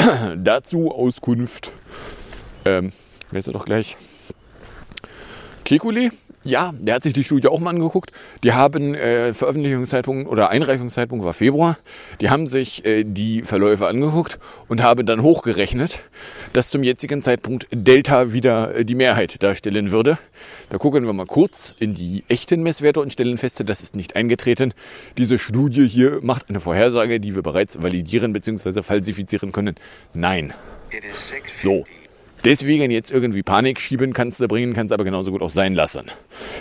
Dazu 0.36 0.90
Auskunft. 0.92 1.72
Ähm, 2.64 2.92
wer 3.30 3.38
ist 3.38 3.46
er 3.46 3.52
doch 3.52 3.64
gleich? 3.64 3.96
Kekulé, 5.64 6.10
ja, 6.42 6.72
der 6.78 6.94
hat 6.94 7.02
sich 7.02 7.12
die 7.12 7.24
Studie 7.24 7.48
auch 7.48 7.60
mal 7.60 7.70
angeguckt. 7.70 8.12
Die 8.42 8.52
haben 8.52 8.94
äh, 8.94 9.34
Veröffentlichungszeitpunkt 9.34 10.28
oder 10.28 10.48
Einreichungszeitpunkt 10.48 11.24
war 11.24 11.34
Februar. 11.34 11.76
Die 12.20 12.30
haben 12.30 12.46
sich 12.46 12.86
äh, 12.86 13.04
die 13.04 13.42
Verläufe 13.42 13.86
angeguckt 13.86 14.38
und 14.66 14.82
haben 14.82 15.04
dann 15.04 15.22
hochgerechnet, 15.22 16.00
dass 16.54 16.70
zum 16.70 16.82
jetzigen 16.82 17.20
Zeitpunkt 17.20 17.66
Delta 17.70 18.32
wieder 18.32 18.74
äh, 18.74 18.84
die 18.86 18.94
Mehrheit 18.94 19.42
darstellen 19.42 19.90
würde. 19.90 20.16
Da 20.70 20.78
gucken 20.78 21.04
wir 21.04 21.12
mal 21.12 21.26
kurz 21.26 21.76
in 21.78 21.94
die 21.94 22.24
echten 22.28 22.62
Messwerte 22.62 23.00
und 23.00 23.12
stellen 23.12 23.36
fest, 23.36 23.62
das 23.66 23.82
ist 23.82 23.94
nicht 23.94 24.16
eingetreten. 24.16 24.72
Diese 25.18 25.38
Studie 25.38 25.86
hier 25.86 26.20
macht 26.22 26.48
eine 26.48 26.60
Vorhersage, 26.60 27.20
die 27.20 27.34
wir 27.34 27.42
bereits 27.42 27.82
validieren 27.82 28.32
bzw. 28.32 28.82
falsifizieren 28.82 29.52
können. 29.52 29.74
Nein. 30.14 30.54
So, 31.60 31.84
Deswegen 32.44 32.90
jetzt 32.90 33.10
irgendwie 33.10 33.42
Panik 33.42 33.80
schieben 33.80 34.12
kannst 34.14 34.40
du 34.40 34.48
bringen, 34.48 34.72
kannst 34.72 34.92
aber 34.92 35.04
genauso 35.04 35.30
gut 35.30 35.42
auch 35.42 35.50
sein 35.50 35.74
lassen. 35.74 36.04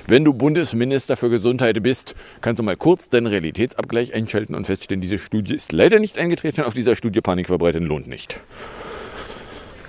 Wenn 0.08 0.26
du 0.26 0.34
Bundesminister 0.34 1.16
für 1.16 1.30
Gesundheit 1.30 1.82
bist, 1.82 2.16
kannst 2.42 2.60
du 2.60 2.64
mal 2.64 2.76
kurz 2.76 3.10
deinen 3.10 3.28
Realitätsabgleich 3.28 4.14
einschalten 4.14 4.56
und 4.56 4.66
feststellen, 4.66 5.00
diese 5.00 5.20
Studie 5.20 5.54
ist 5.54 5.72
leider 5.72 6.00
nicht 6.00 6.18
eingetreten. 6.18 6.64
Auf 6.64 6.74
dieser 6.74 6.96
Studie 6.96 7.22
Panik 7.22 7.48
verbreiten 7.48 7.86
lohnt 7.86 8.08
nicht. 8.08 8.40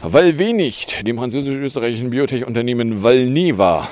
Valve 0.02 0.54
nicht, 0.54 1.06
dem 1.06 1.16
französisch-österreichischen 1.18 2.10
Biotech-Unternehmen 2.10 3.02
Valneva, 3.02 3.88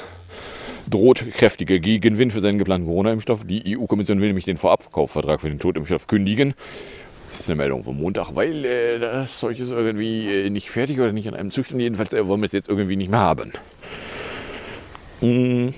droht 0.89 1.25
kräftiger 1.35 1.81
Gegenwind 1.81 2.33
für 2.33 2.41
seinen 2.41 2.59
geplanten 2.59 2.87
Corona-Impfstoff. 2.87 3.45
Die 3.45 3.77
EU-Kommission 3.77 4.21
will 4.21 4.29
nämlich 4.29 4.45
den 4.45 4.57
Vorabkaufvertrag 4.57 5.41
für 5.41 5.51
den 5.51 5.59
Totimpfstoff 5.59 6.07
kündigen. 6.07 6.55
Das 7.31 7.41
ist 7.41 7.51
eine 7.51 7.57
Meldung 7.57 7.85
vom 7.85 7.99
Montag, 7.99 8.35
weil 8.35 8.65
äh, 8.65 8.99
das 8.99 9.39
Zeug 9.39 9.59
ist 9.61 9.71
irgendwie 9.71 10.47
äh, 10.47 10.51
nicht 10.51 10.71
fertig 10.71 10.99
oder 10.99 11.13
nicht 11.13 11.29
an 11.29 11.35
einem 11.35 11.51
Züchter. 11.51 11.77
Jedenfalls 11.77 12.13
äh, 12.13 12.27
wollen 12.27 12.41
wir 12.41 12.47
es 12.47 12.53
jetzt 12.53 12.69
irgendwie 12.69 12.97
nicht 12.97 13.11
mehr 13.11 13.21
haben. 13.21 13.53
Hm. 15.21 15.75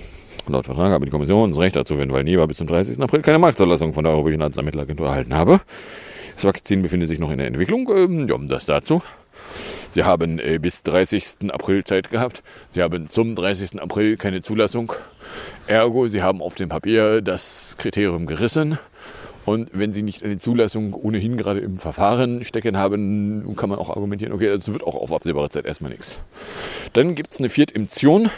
Laut 0.47 0.65
Vertrag 0.65 0.91
habe 0.91 1.05
die 1.05 1.11
Kommission 1.11 1.51
das 1.51 1.59
Recht 1.59 1.75
dazu, 1.75 1.97
wenn 1.97 2.11
Valneva 2.11 2.45
bis 2.45 2.57
zum 2.57 2.67
30. 2.67 2.99
April 2.99 3.21
keine 3.21 3.39
Marktzulassung 3.39 3.93
von 3.93 4.03
der 4.03 4.13
Europäischen 4.13 4.41
Arzneimittelagentur 4.41 5.07
erhalten 5.07 5.33
habe. 5.33 5.61
Das 6.35 6.45
Vakzin 6.45 6.81
befindet 6.81 7.09
sich 7.09 7.19
noch 7.19 7.31
in 7.31 7.37
der 7.37 7.47
Entwicklung. 7.47 7.89
Ähm, 7.95 8.27
ja, 8.27 8.37
das 8.39 8.65
dazu. 8.65 9.01
Sie 9.91 10.03
haben 10.03 10.39
äh, 10.39 10.57
bis 10.57 10.83
30. 10.83 11.51
April 11.51 11.83
Zeit 11.83 12.09
gehabt. 12.09 12.43
Sie 12.69 12.81
haben 12.81 13.09
zum 13.09 13.35
30. 13.35 13.81
April 13.81 14.17
keine 14.17 14.41
Zulassung. 14.41 14.93
Ergo, 15.67 16.07
Sie 16.07 16.21
haben 16.23 16.41
auf 16.41 16.55
dem 16.55 16.69
Papier 16.69 17.21
das 17.21 17.75
Kriterium 17.77 18.25
gerissen. 18.25 18.79
Und 19.45 19.69
wenn 19.73 19.91
Sie 19.91 20.03
nicht 20.03 20.23
eine 20.23 20.37
Zulassung 20.37 20.93
ohnehin 20.93 21.37
gerade 21.37 21.59
im 21.61 21.77
Verfahren 21.77 22.43
stecken 22.43 22.77
haben, 22.77 23.55
kann 23.55 23.69
man 23.69 23.79
auch 23.79 23.89
argumentieren, 23.89 24.33
okay, 24.33 24.47
das 24.47 24.71
wird 24.71 24.83
auch 24.83 24.95
auf 24.95 25.11
absehbare 25.11 25.49
Zeit 25.49 25.65
erstmal 25.65 25.91
nichts. 25.91 26.19
Dann 26.93 27.15
gibt 27.15 27.33
es 27.33 27.39
eine 27.39 27.49
Viertimption. 27.49 28.29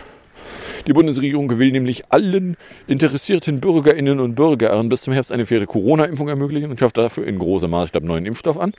Die 0.87 0.93
Bundesregierung 0.93 1.57
will 1.59 1.71
nämlich 1.71 2.11
allen 2.11 2.57
interessierten 2.87 3.61
Bürgerinnen 3.61 4.19
und 4.19 4.35
Bürgern 4.35 4.89
bis 4.89 5.03
zum 5.03 5.13
Herbst 5.13 5.31
eine 5.31 5.45
faire 5.45 5.65
Corona-Impfung 5.65 6.27
ermöglichen 6.27 6.71
und 6.71 6.79
schafft 6.79 6.97
dafür 6.97 7.25
in 7.25 7.39
großem 7.39 7.69
Maßstab 7.69 8.03
neuen 8.03 8.25
Impfstoff 8.25 8.57
an. 8.57 8.73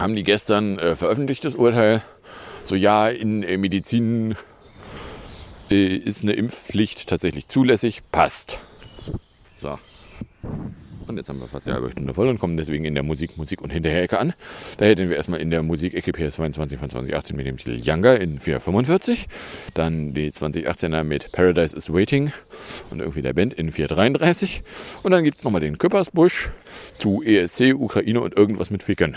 Haben 0.00 0.16
die 0.16 0.24
gestern 0.24 0.76
äh, 0.78 0.96
veröffentlicht, 0.96 1.44
das 1.44 1.54
Urteil. 1.54 2.02
So, 2.64 2.74
ja, 2.74 3.08
in 3.08 3.44
äh, 3.44 3.58
Medizin 3.58 4.34
ist 5.68 6.22
eine 6.22 6.32
Impfpflicht 6.32 7.08
tatsächlich 7.08 7.48
zulässig, 7.48 8.02
passt. 8.10 8.58
So. 9.60 9.78
Und 11.06 11.16
jetzt 11.16 11.28
haben 11.28 11.38
wir 11.38 11.46
fast 11.46 11.66
eine 11.66 11.74
halbe 11.74 11.90
Stunde 11.90 12.12
voll 12.14 12.28
und 12.28 12.38
kommen 12.38 12.56
deswegen 12.56 12.84
in 12.84 12.94
der 12.94 13.02
Musik, 13.02 13.36
Musik 13.36 13.62
und 13.62 13.70
Hinterherecke 13.70 14.18
an. 14.18 14.32
Da 14.78 14.86
hätten 14.86 15.08
wir 15.08 15.16
erstmal 15.16 15.40
in 15.40 15.50
der 15.50 15.62
Musikecke 15.62 16.10
PS22 16.10 16.78
von 16.78 16.90
2018 16.90 17.36
mit 17.36 17.46
dem 17.46 17.56
Titel 17.56 17.80
Younger 17.80 18.20
in 18.20 18.40
445. 18.40 19.26
Dann 19.74 20.14
die 20.14 20.32
2018er 20.32 21.04
mit 21.04 21.32
Paradise 21.32 21.76
is 21.76 21.92
Waiting 21.92 22.32
und 22.90 23.00
irgendwie 23.00 23.22
der 23.22 23.32
Band 23.32 23.54
in 23.54 23.70
433. 23.70 24.62
Und 25.02 25.12
dann 25.12 25.22
gibt 25.24 25.38
es 25.38 25.44
nochmal 25.44 25.60
den 25.60 25.78
Küppersbusch 25.78 26.50
zu 26.98 27.22
ESC, 27.22 27.74
Ukraine 27.74 28.20
und 28.20 28.36
irgendwas 28.36 28.70
mit 28.70 28.82
Ficken 28.82 29.16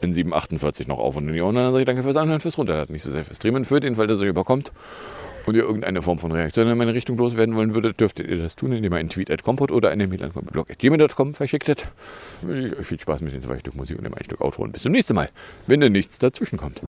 in 0.00 0.12
748 0.12 0.88
noch 0.88 0.98
auf 0.98 1.16
und 1.16 1.28
in 1.28 1.34
die 1.34 1.40
Ohren. 1.40 1.54
Dann 1.54 1.70
sage 1.70 1.80
ich 1.80 1.86
danke 1.86 2.02
fürs 2.02 2.16
Anhören, 2.16 2.40
fürs 2.40 2.58
Runterladen. 2.58 2.92
Nicht 2.92 3.04
so 3.04 3.10
sehr 3.10 3.24
fürs 3.24 3.36
Streamen, 3.36 3.64
für 3.64 3.80
den 3.80 3.94
Fall, 3.94 4.06
dass 4.06 4.20
euch 4.20 4.28
überkommt 4.28 4.72
und 5.48 5.54
ihr 5.54 5.62
irgendeine 5.62 6.02
Form 6.02 6.18
von 6.18 6.30
Reaktion 6.30 6.68
in 6.68 6.76
meine 6.76 6.92
Richtung 6.92 7.16
loswerden 7.16 7.56
wollen 7.56 7.74
würdet, 7.74 8.00
dürftet 8.00 8.28
ihr 8.28 8.36
das 8.36 8.54
tun, 8.54 8.72
indem 8.72 8.92
ihr 8.92 8.98
einen 8.98 9.08
Tweet 9.08 9.30
at 9.30 9.42
Compot 9.42 9.72
oder 9.72 9.88
eine 9.88 10.06
Mail 10.06 10.22
an 10.22 10.32
blog.gmail.com 10.32 11.34
verschicktet. 11.34 11.88
Ich 12.42 12.78
euch 12.78 12.86
viel 12.86 13.00
Spaß 13.00 13.22
mit 13.22 13.32
den 13.32 13.42
zwei 13.42 13.58
Stück 13.58 13.74
Musik 13.74 13.96
und 13.96 14.04
dem 14.04 14.14
ein 14.14 14.24
Stück 14.24 14.42
Outro 14.42 14.62
und 14.62 14.72
bis 14.72 14.82
zum 14.82 14.92
nächsten 14.92 15.14
Mal, 15.14 15.30
wenn 15.66 15.80
denn 15.80 15.92
nichts 15.92 16.18
dazwischen 16.18 16.58
kommt. 16.58 16.82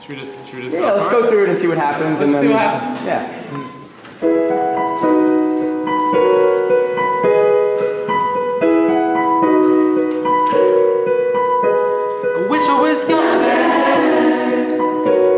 Should 0.00 0.16
we 0.16 0.22
just, 0.22 0.36
should 0.48 0.56
we 0.56 0.62
just 0.64 0.74
Yeah, 0.74 0.92
let's 0.92 1.06
go 1.06 1.28
through 1.28 1.44
it 1.44 1.50
and 1.50 1.58
see 1.58 1.68
what 1.68 1.76
happens. 1.76 2.18
Let's 2.18 2.22
and 2.22 2.40
see 2.40 2.48
then, 2.48 2.56
what 2.56 2.60
happens. 2.60 3.06
Yeah. 3.06 3.77
was 12.80 13.08
younger. 13.08 13.64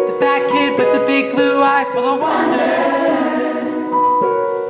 The 0.06 0.12
fat 0.20 0.48
kid 0.50 0.78
with 0.78 0.92
the 0.92 1.00
big 1.06 1.32
blue 1.34 1.62
eyes 1.62 1.88
full 1.90 2.04
of 2.04 2.20
wonder. 2.20 3.00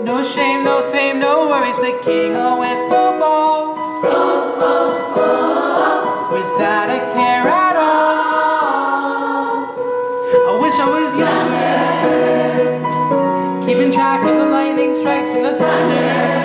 No 0.05 0.23
shame, 0.23 0.65
no 0.65 0.91
fame, 0.93 1.19
no 1.19 1.49
worries. 1.49 1.79
The 1.79 1.99
king 2.05 2.37
of 2.37 2.59
went 2.59 2.89
football. 2.89 3.75
Without 6.33 6.91
a 6.91 7.01
care 7.13 7.49
at 7.49 7.77
all. 7.77 7.91
I 10.49 10.53
wish 10.63 10.79
I 10.79 10.89
was 10.97 11.13
younger. 11.25 11.77
Keeping 13.67 13.93
track 13.93 14.23
of 14.23 14.37
the 14.39 14.47
lightning 14.47 14.95
strikes 14.95 15.31
and 15.31 15.45
the 15.45 15.57
thunder. 15.59 16.40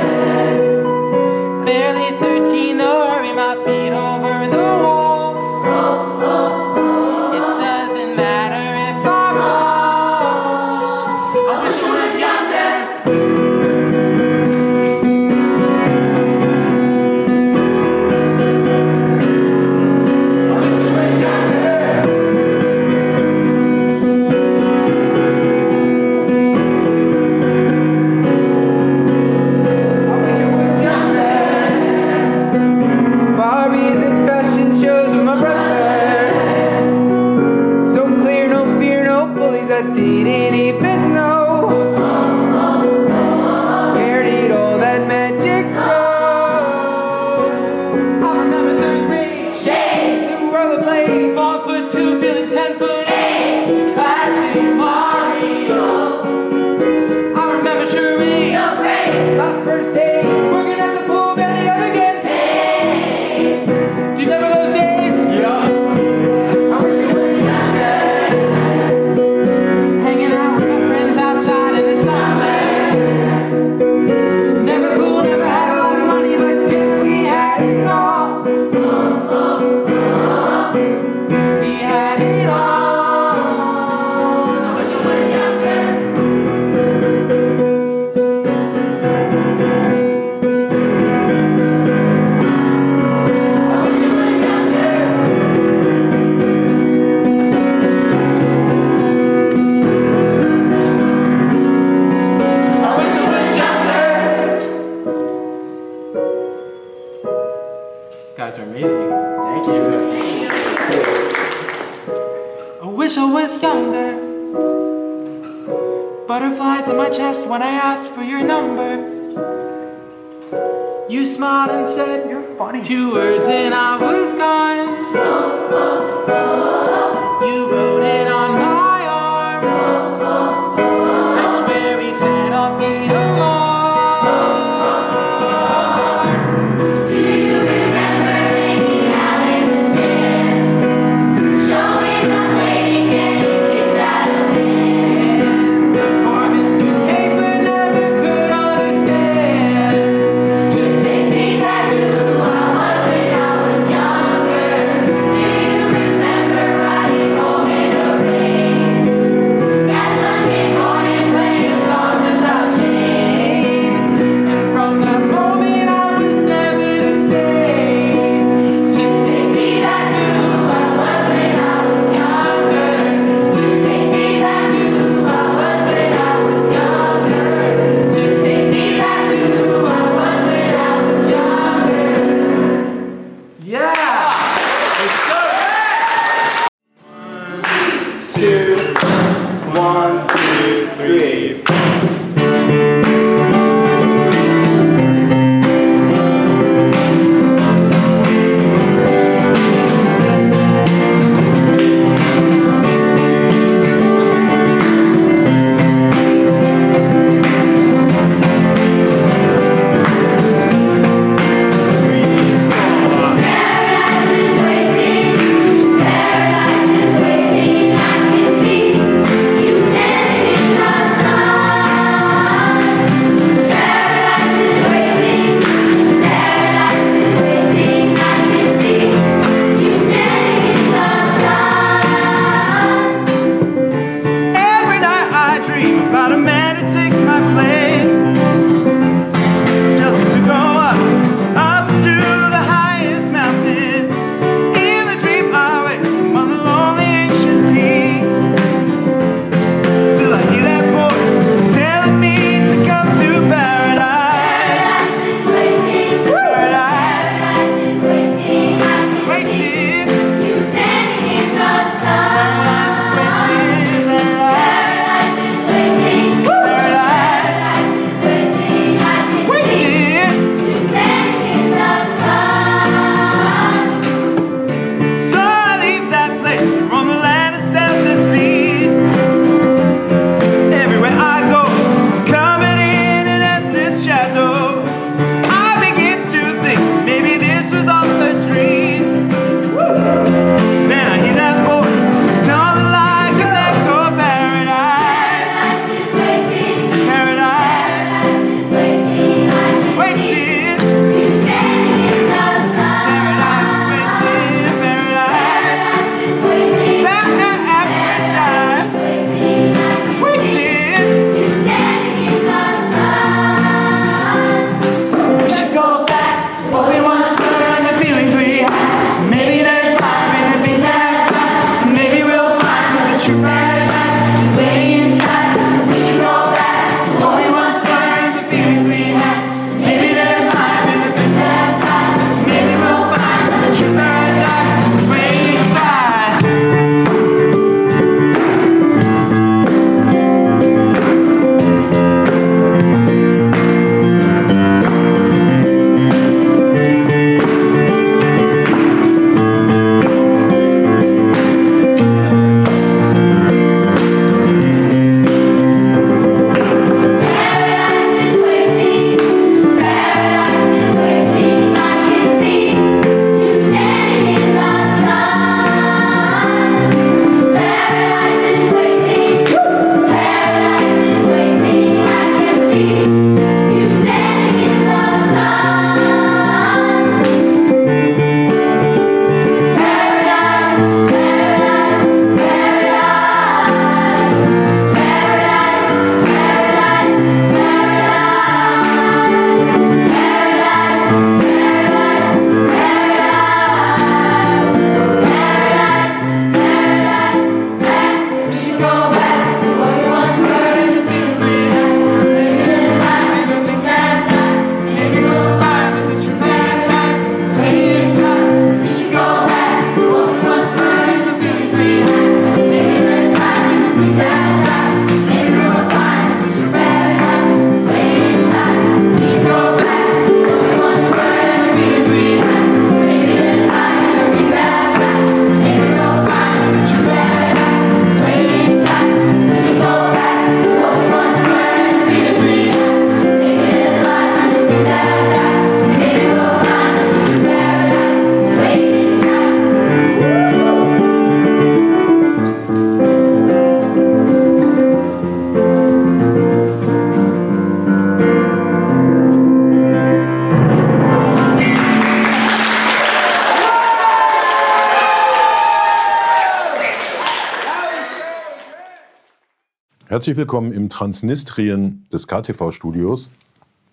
Herzlich 460.25 460.37
willkommen 460.37 460.73
im 460.73 460.89
Transnistrien 460.89 462.07
des 462.11 462.25
KTV-Studios. 462.25 463.29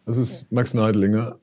Das 0.07 0.17
ist 0.17 0.51
Max 0.51 0.73
Neidlinger. 0.73 1.37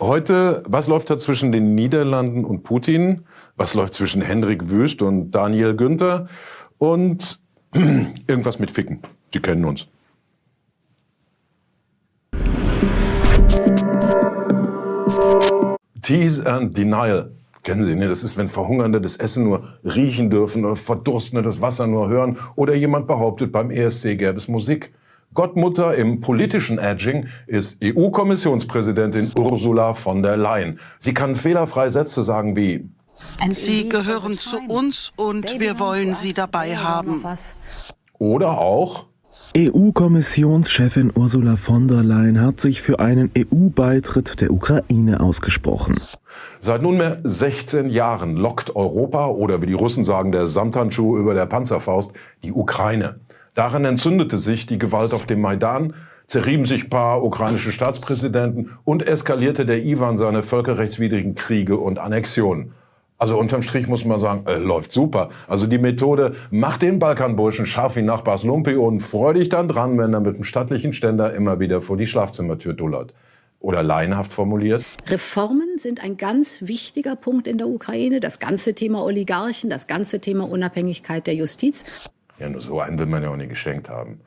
Heute, 0.00 0.62
was 0.66 0.86
läuft 0.86 1.10
da 1.10 1.18
zwischen 1.18 1.52
den 1.52 1.74
Niederlanden 1.74 2.46
und 2.46 2.62
Putin? 2.62 3.26
Was 3.56 3.74
läuft 3.74 3.92
zwischen 3.92 4.22
Hendrik 4.22 4.70
Wüst 4.70 5.02
und 5.02 5.32
Daniel 5.32 5.76
Günther? 5.76 6.30
Und 6.78 7.38
irgendwas 7.74 8.58
mit 8.58 8.70
Ficken. 8.70 9.02
Sie 9.30 9.40
kennen 9.40 9.66
uns. 9.66 9.86
Tease 16.00 16.50
and 16.50 16.78
Denial. 16.78 17.30
Kennen 17.62 17.84
Sie, 17.84 17.94
ne? 17.94 18.08
Das 18.08 18.22
ist, 18.22 18.38
wenn 18.38 18.48
Verhungernde 18.48 19.00
das 19.00 19.16
Essen 19.16 19.44
nur 19.44 19.64
riechen 19.84 20.30
dürfen 20.30 20.64
oder 20.64 20.76
Verdurstende 20.76 21.42
das 21.42 21.60
Wasser 21.60 21.86
nur 21.86 22.08
hören 22.08 22.38
oder 22.56 22.74
jemand 22.74 23.06
behauptet, 23.06 23.52
beim 23.52 23.70
ESC 23.70 24.16
gäbe 24.16 24.38
es 24.38 24.48
Musik. 24.48 24.92
Gottmutter 25.34 25.94
im 25.94 26.20
politischen 26.20 26.78
Edging 26.78 27.28
ist 27.46 27.76
EU-Kommissionspräsidentin 27.84 29.30
Ursula 29.36 29.94
von 29.94 30.22
der 30.22 30.36
Leyen. 30.36 30.80
Sie 30.98 31.14
kann 31.14 31.36
fehlerfrei 31.36 31.88
Sätze 31.88 32.22
sagen 32.22 32.56
wie 32.56 32.88
Sie 33.50 33.88
gehören 33.88 34.38
zu 34.38 34.58
uns 34.68 35.12
und 35.16 35.60
wir 35.60 35.78
wollen 35.78 36.14
Sie 36.14 36.32
dabei 36.32 36.76
haben. 36.76 37.22
oder 38.18 38.58
auch 38.58 39.09
EU-Kommissionschefin 39.56 41.10
Ursula 41.12 41.56
von 41.56 41.88
der 41.88 42.04
Leyen 42.04 42.40
hat 42.40 42.60
sich 42.60 42.80
für 42.80 43.00
einen 43.00 43.32
EU-Beitritt 43.36 44.40
der 44.40 44.52
Ukraine 44.52 45.18
ausgesprochen. 45.18 46.00
Seit 46.60 46.82
nunmehr 46.82 47.18
16 47.24 47.90
Jahren 47.90 48.36
lockt 48.36 48.76
Europa 48.76 49.26
oder 49.26 49.60
wie 49.60 49.66
die 49.66 49.72
Russen 49.72 50.04
sagen, 50.04 50.30
der 50.30 50.46
Samthandschuh 50.46 51.18
über 51.18 51.34
der 51.34 51.46
Panzerfaust, 51.46 52.12
die 52.44 52.52
Ukraine. 52.52 53.18
Daran 53.54 53.84
entzündete 53.84 54.38
sich 54.38 54.66
die 54.66 54.78
Gewalt 54.78 55.12
auf 55.12 55.26
dem 55.26 55.40
Maidan, 55.40 55.94
zerrieben 56.28 56.64
sich 56.64 56.88
paar 56.88 57.24
ukrainische 57.24 57.72
Staatspräsidenten 57.72 58.78
und 58.84 59.04
eskalierte 59.04 59.66
der 59.66 59.82
Iwan 59.82 60.16
seine 60.16 60.44
völkerrechtswidrigen 60.44 61.34
Kriege 61.34 61.76
und 61.76 61.98
Annexionen. 61.98 62.74
Also 63.20 63.36
unterm 63.36 63.60
Strich 63.60 63.86
muss 63.86 64.06
man 64.06 64.18
sagen, 64.18 64.46
äh, 64.46 64.56
läuft 64.56 64.92
super. 64.92 65.28
Also 65.46 65.66
die 65.66 65.76
Methode, 65.76 66.36
mach 66.50 66.78
den 66.78 66.98
Balkanburschen 66.98 67.66
scharf 67.66 67.96
wie 67.96 68.02
Nachbars 68.02 68.44
Lumpi 68.44 68.76
und 68.76 69.00
freu 69.00 69.34
dich 69.34 69.50
dann 69.50 69.68
dran, 69.68 69.98
wenn 69.98 70.14
er 70.14 70.20
mit 70.20 70.36
dem 70.36 70.44
stattlichen 70.44 70.94
Ständer 70.94 71.34
immer 71.34 71.60
wieder 71.60 71.82
vor 71.82 71.98
die 71.98 72.06
Schlafzimmertür 72.06 72.72
dullert. 72.72 73.12
Oder 73.60 73.82
laienhaft 73.82 74.32
formuliert, 74.32 74.86
Reformen 75.06 75.76
sind 75.76 76.02
ein 76.02 76.16
ganz 76.16 76.62
wichtiger 76.66 77.14
Punkt 77.14 77.46
in 77.46 77.58
der 77.58 77.68
Ukraine. 77.68 78.20
Das 78.20 78.38
ganze 78.38 78.74
Thema 78.74 79.04
Oligarchen, 79.04 79.68
das 79.68 79.86
ganze 79.86 80.20
Thema 80.20 80.48
Unabhängigkeit 80.48 81.26
der 81.26 81.34
Justiz. 81.34 81.84
Ja, 82.38 82.48
nur 82.48 82.62
so 82.62 82.80
einen 82.80 82.98
will 82.98 83.04
man 83.04 83.22
ja 83.22 83.28
auch 83.28 83.36
nicht 83.36 83.50
geschenkt 83.50 83.90
haben. 83.90 84.20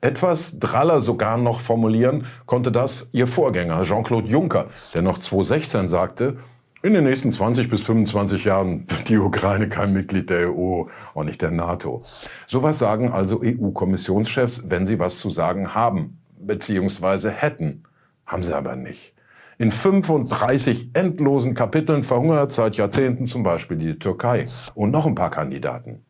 Etwas 0.00 0.58
draller 0.58 1.00
sogar 1.00 1.38
noch 1.38 1.60
formulieren 1.60 2.26
konnte 2.46 2.72
das 2.72 3.08
ihr 3.12 3.28
Vorgänger 3.28 3.84
Jean-Claude 3.84 4.28
Juncker, 4.28 4.66
der 4.92 5.02
noch 5.02 5.18
2016 5.18 5.88
sagte, 5.88 6.38
in 6.82 6.94
den 6.94 7.04
nächsten 7.04 7.30
20 7.30 7.68
bis 7.68 7.82
25 7.82 8.44
Jahren 8.44 8.86
wird 8.88 9.08
die 9.08 9.18
Ukraine 9.18 9.68
kein 9.68 9.92
Mitglied 9.92 10.30
der 10.30 10.50
EU, 10.50 10.84
auch 11.14 11.24
nicht 11.24 11.42
der 11.42 11.50
NATO. 11.50 12.04
Sowas 12.46 12.78
sagen 12.78 13.12
also 13.12 13.40
EU-Kommissionschefs, 13.42 14.62
wenn 14.70 14.86
sie 14.86 14.98
was 14.98 15.18
zu 15.18 15.30
sagen 15.30 15.74
haben, 15.74 16.18
beziehungsweise 16.38 17.30
hätten. 17.30 17.84
Haben 18.26 18.44
sie 18.44 18.56
aber 18.56 18.76
nicht. 18.76 19.14
In 19.58 19.70
35 19.70 20.90
endlosen 20.94 21.54
Kapiteln 21.54 22.02
verhungert 22.02 22.52
seit 22.52 22.76
Jahrzehnten 22.76 23.26
zum 23.26 23.42
Beispiel 23.42 23.76
die 23.76 23.98
Türkei 23.98 24.48
und 24.74 24.90
noch 24.90 25.04
ein 25.04 25.14
paar 25.14 25.30
Kandidaten. 25.30 26.04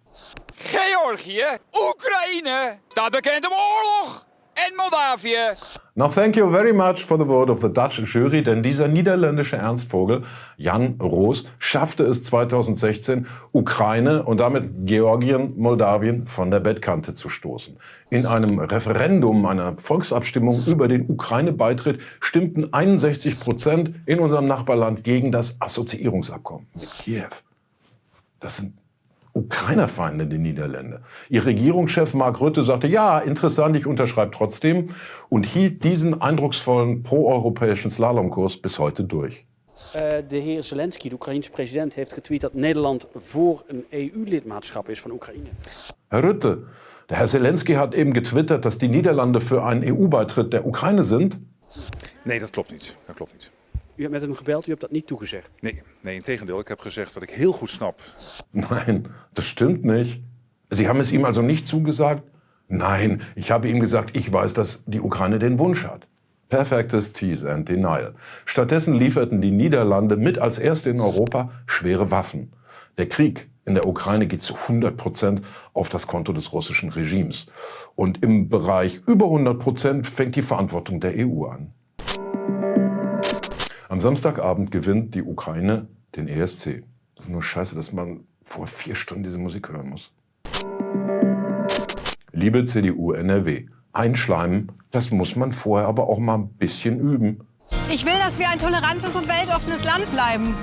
Georgië, 0.70 1.58
Oekraïne, 1.72 2.78
staat 2.92 3.10
bekend 3.10 3.46
om 3.46 3.52
oorlog. 3.52 4.29
En 4.68 4.76
Moldavië. 4.76 5.56
Now 5.94 6.08
thank 6.08 6.36
you 6.36 6.50
very 6.50 6.72
much 6.72 7.04
for 7.04 7.18
the 7.18 7.26
word 7.26 7.50
of 7.50 7.60
the 7.60 7.68
Dutch 7.68 8.02
jury, 8.04 8.42
denn 8.42 8.62
dieser 8.62 8.88
niederländische 8.88 9.56
Ernstvogel, 9.56 10.24
Jan 10.56 10.98
Roos, 11.00 11.46
schaffte 11.58 12.04
es 12.04 12.22
2016, 12.24 13.26
Ukraine 13.52 14.22
und 14.22 14.38
damit 14.38 14.86
Georgien, 14.86 15.54
Moldawien 15.56 16.26
von 16.26 16.50
der 16.50 16.60
Bettkante 16.60 17.14
zu 17.14 17.28
stoßen. 17.28 17.78
In 18.10 18.26
einem 18.26 18.58
Referendum, 18.58 19.46
einer 19.46 19.78
Volksabstimmung 19.78 20.64
über 20.66 20.88
den 20.88 21.08
Ukraine-Beitritt 21.08 22.00
stimmten 22.20 22.72
61 22.72 23.40
Prozent 23.40 23.92
in 24.06 24.20
unserem 24.20 24.46
Nachbarland 24.46 25.04
gegen 25.04 25.32
das 25.32 25.56
Assoziierungsabkommen 25.60 26.66
mit 26.74 26.90
Kiew. 26.98 27.30
Das 28.40 28.56
sind 28.56 28.79
Ukrainerfeinde, 29.32 30.26
die 30.26 30.38
Niederländer. 30.38 31.00
Ihr 31.28 31.44
Regierungschef 31.44 32.14
Mark 32.14 32.40
Rutte 32.40 32.62
sagte, 32.62 32.86
ja, 32.86 33.18
interessant, 33.18 33.76
ich 33.76 33.86
unterschreibe 33.86 34.32
trotzdem 34.32 34.90
und 35.28 35.46
hielt 35.46 35.84
diesen 35.84 36.20
eindrucksvollen 36.20 37.02
proeuropäischen 37.02 37.90
Slalomkurs 37.90 38.56
bis 38.56 38.78
heute 38.78 39.04
durch. 39.04 39.46
Eh, 39.92 40.22
de 40.22 40.40
heer 40.40 40.62
Zelensky, 40.62 41.08
de 41.08 41.16
Oekraïense 41.16 41.50
president, 41.50 41.94
heeft 41.94 42.12
getweet 42.12 42.40
dat 42.40 42.54
Nederland 42.54 43.06
voor 43.14 43.64
een 43.66 43.84
EU-lidmaatschap 43.90 44.88
is 44.88 45.00
van 45.00 45.10
Oekraïne. 45.10 45.48
Herr 46.08 46.22
Rutte, 46.22 46.58
der 47.08 47.16
Herr 47.16 47.28
Zelensky 47.28 47.74
hat 47.74 47.94
eben 47.94 48.12
getwittert, 48.12 48.64
dass 48.64 48.78
die 48.78 48.88
Niederlande 48.88 49.40
für 49.40 49.64
einen 49.64 49.82
EU-Beitritt 49.82 50.52
der 50.52 50.66
Ukraine 50.66 51.02
sind. 51.02 51.38
Nee, 52.22 52.38
dat 52.38 52.50
klopt 52.50 52.70
niet. 52.70 52.96
Dat 53.06 53.16
klopt 53.16 53.32
niet. 53.32 53.50
U 54.00 54.02
hebt 54.02 54.14
met 54.14 54.22
hem 54.22 54.34
gebeld, 54.34 54.66
u 54.66 54.68
hebt 54.68 54.80
dat 54.80 54.90
niet 54.90 55.06
toegezegd. 55.06 55.50
Nee, 55.60 55.82
nee, 56.00 56.14
in 56.14 56.22
tegendeel. 56.22 56.60
Ik 56.60 56.68
heb 56.68 56.80
gezegd 56.80 57.14
dat 57.14 57.22
ik 57.22 57.30
heel 57.30 57.52
goed 57.52 57.70
snap. 57.70 58.00
Nein, 58.50 59.06
das 59.32 59.46
stimmt 59.46 59.84
nicht. 59.84 60.20
Sie 60.70 60.86
haben 60.86 61.00
es 61.00 61.12
ihm 61.12 61.24
also 61.24 61.42
nicht 61.42 61.68
zugesagt? 61.68 62.22
Nein, 62.66 63.20
ich 63.34 63.50
habe 63.50 63.68
ihm 63.68 63.78
gesagt, 63.78 64.16
ich 64.16 64.32
weiß, 64.32 64.52
dass 64.52 64.82
die 64.86 65.00
Ukraine 65.00 65.38
den 65.38 65.58
Wunsch 65.58 65.84
hat. 65.84 66.06
Perfektes 66.48 67.12
Tease 67.12 67.52
and 67.52 67.68
Denial. 67.68 68.14
Stattdessen 68.46 68.94
lieferten 68.94 69.42
die 69.42 69.50
Niederlande 69.50 70.16
mit 70.16 70.38
als 70.38 70.58
erste 70.58 70.88
in 70.88 71.00
Europa 71.00 71.50
schwere 71.66 72.10
Waffen. 72.10 72.52
Der 72.96 73.06
Krieg 73.06 73.50
in 73.66 73.74
der 73.74 73.86
Ukraine 73.86 74.26
geht 74.26 74.42
zu 74.42 74.54
100 74.54 74.96
Prozent 74.96 75.42
auf 75.74 75.90
das 75.90 76.06
Konto 76.06 76.32
des 76.32 76.54
russischen 76.54 76.88
Regimes. 76.88 77.48
Und 77.96 78.22
im 78.22 78.48
Bereich 78.48 79.02
über 79.06 79.26
100 79.26 79.58
Prozent 79.58 80.06
fängt 80.06 80.36
die 80.36 80.42
Verantwortung 80.42 81.00
der 81.00 81.12
EU 81.18 81.44
an. 81.44 81.74
Am 83.90 84.00
Samstagabend 84.00 84.70
gewinnt 84.70 85.16
die 85.16 85.22
Ukraine 85.24 85.88
den 86.14 86.28
ESC. 86.28 86.84
Das 87.16 87.24
ist 87.24 87.28
nur 87.28 87.42
scheiße, 87.42 87.74
dass 87.74 87.92
man 87.92 88.20
vor 88.44 88.68
vier 88.68 88.94
Stunden 88.94 89.24
diese 89.24 89.38
Musik 89.38 89.68
hören 89.68 89.90
muss. 89.90 90.12
Liebe 92.30 92.66
CDU 92.66 93.10
NRW, 93.10 93.66
einschleimen, 93.92 94.70
das 94.92 95.10
muss 95.10 95.34
man 95.34 95.50
vorher 95.50 95.88
aber 95.88 96.08
auch 96.08 96.20
mal 96.20 96.36
ein 96.36 96.50
bisschen 96.50 97.00
üben. 97.00 97.40
Ich 97.92 98.06
will, 98.06 98.16
dass 98.24 98.38
wir 98.38 98.48
ein 98.48 98.60
tolerantes 98.60 99.16
und 99.16 99.26
weltoffenes 99.26 99.82
Land 99.82 100.08
bleiben. 100.12 100.54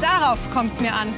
Darauf 0.00 0.38
kommt's 0.52 0.80
mir 0.80 0.94
an. 0.94 1.08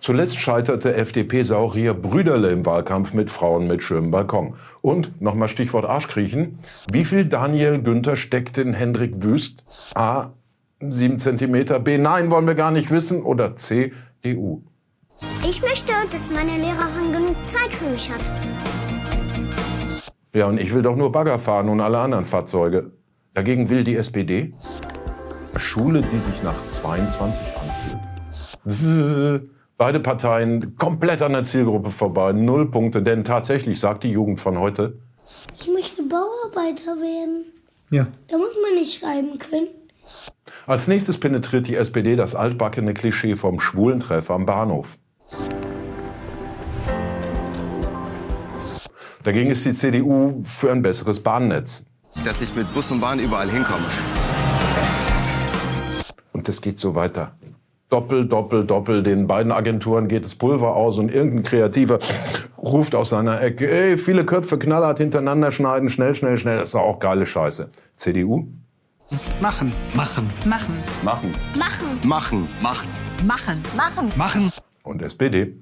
Zuletzt 0.00 0.38
scheiterte 0.38 0.94
FDP-Saurier 0.94 1.92
Brüderle 1.92 2.50
im 2.50 2.64
Wahlkampf 2.64 3.12
mit 3.12 3.30
Frauen 3.30 3.68
mit 3.68 3.82
schönem 3.82 4.10
Balkon. 4.10 4.54
Und, 4.80 5.20
nochmal 5.20 5.48
Stichwort 5.48 5.84
Arschkriechen, 5.84 6.58
wie 6.90 7.04
viel 7.04 7.26
Daniel 7.26 7.82
Günther 7.82 8.16
steckt 8.16 8.56
in 8.56 8.72
Hendrik 8.72 9.22
Wüst? 9.22 9.62
A, 9.94 10.30
7 10.80 11.18
cm, 11.18 11.84
B, 11.84 11.98
nein, 11.98 12.30
wollen 12.30 12.46
wir 12.46 12.54
gar 12.54 12.70
nicht 12.70 12.90
wissen, 12.90 13.22
oder 13.22 13.56
C, 13.56 13.92
EU. 14.24 14.56
Ich 15.46 15.60
möchte, 15.60 15.92
dass 16.10 16.30
meine 16.30 16.56
Lehrerin 16.56 17.12
genug 17.12 17.36
Zeit 17.44 17.74
für 17.74 17.90
mich 17.90 18.10
hat. 18.10 18.30
Ja, 20.32 20.46
und 20.46 20.58
ich 20.58 20.72
will 20.72 20.80
doch 20.80 20.96
nur 20.96 21.12
Bagger 21.12 21.38
fahren 21.38 21.68
und 21.68 21.80
alle 21.82 21.98
anderen 21.98 22.24
Fahrzeuge. 22.24 22.92
Dagegen 23.34 23.68
will 23.68 23.84
die 23.84 23.96
SPD 23.96 24.54
Schule, 25.58 26.00
die 26.00 26.32
sich 26.32 26.42
nach 26.42 26.56
22 26.70 27.38
anfühlt. 28.64 29.50
Beide 29.80 29.98
Parteien 29.98 30.76
komplett 30.76 31.22
an 31.22 31.32
der 31.32 31.44
Zielgruppe 31.44 31.90
vorbei, 31.90 32.32
null 32.32 32.70
Punkte, 32.70 33.02
denn 33.02 33.24
tatsächlich 33.24 33.80
sagt 33.80 34.04
die 34.04 34.10
Jugend 34.10 34.38
von 34.38 34.58
heute, 34.58 34.98
Ich 35.58 35.70
möchte 35.72 36.02
Bauarbeiter 36.02 36.96
werden. 37.00 37.46
ja. 37.88 38.06
Da 38.28 38.36
muss 38.36 38.50
man 38.62 38.74
nicht 38.74 39.00
schreiben 39.00 39.38
können. 39.38 39.68
Als 40.66 40.86
nächstes 40.86 41.16
penetriert 41.18 41.66
die 41.66 41.76
SPD 41.76 42.14
das 42.14 42.34
altbackene 42.34 42.92
Klischee 42.92 43.36
vom 43.36 43.58
schwulen 43.58 44.00
Treffer 44.00 44.34
am 44.34 44.44
Bahnhof. 44.44 44.98
Dagegen 49.24 49.50
ist 49.50 49.64
die 49.64 49.74
CDU 49.74 50.42
für 50.42 50.70
ein 50.72 50.82
besseres 50.82 51.20
Bahnnetz. 51.22 51.86
dass 52.26 52.42
ich 52.42 52.54
mit 52.54 52.70
Bus 52.74 52.90
und 52.90 53.00
Bahn 53.00 53.18
überall 53.18 53.48
hinkomme. 53.48 53.86
Und 56.34 56.48
das 56.48 56.60
geht 56.60 56.78
so 56.78 56.94
weiter. 56.94 57.32
Doppel, 57.90 58.28
doppel, 58.28 58.64
doppel. 58.64 59.02
Den 59.02 59.26
beiden 59.26 59.50
Agenturen 59.50 60.06
geht 60.06 60.24
das 60.24 60.36
Pulver 60.36 60.76
aus 60.76 60.96
und 60.98 61.12
irgendein 61.12 61.42
Kreativer 61.42 61.98
ruft 62.56 62.94
aus 62.94 63.10
seiner 63.10 63.42
Ecke, 63.42 63.68
ey, 63.68 63.98
viele 63.98 64.24
Köpfe 64.24 64.58
knallhart 64.58 64.98
hintereinander 64.98 65.50
schneiden, 65.50 65.90
schnell, 65.90 66.14
schnell, 66.14 66.36
schnell. 66.36 66.58
Das 66.58 66.68
ist 66.68 66.74
doch 66.74 66.82
auch 66.82 67.00
geile 67.00 67.26
Scheiße. 67.26 67.68
CDU? 67.96 68.46
Machen. 69.40 69.72
Machen. 69.94 70.30
Machen. 70.44 70.74
Machen. 71.02 71.34
Machen. 71.58 71.98
Machen. 72.04 72.48
Machen. 72.62 72.88
Machen. 73.26 73.62
Machen. 73.76 74.12
Machen. 74.16 74.52
Und 74.84 75.02
SPD? 75.02 75.56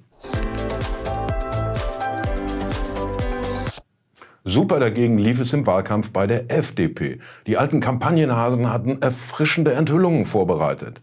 Super 4.45 4.81
dagegen 4.81 5.19
lief 5.19 5.41
es 5.41 5.53
im 5.55 5.67
Wahlkampf 5.67 6.11
bei 6.11 6.27
der 6.27 6.51
FDP. 6.51 7.21
Die 7.47 7.57
alten 7.57 7.81
Kampagnenhasen 7.81 8.71
hatten 8.71 9.01
erfrischende 9.01 9.73
Enthüllungen 9.73 10.27
vorbereitet. 10.27 11.01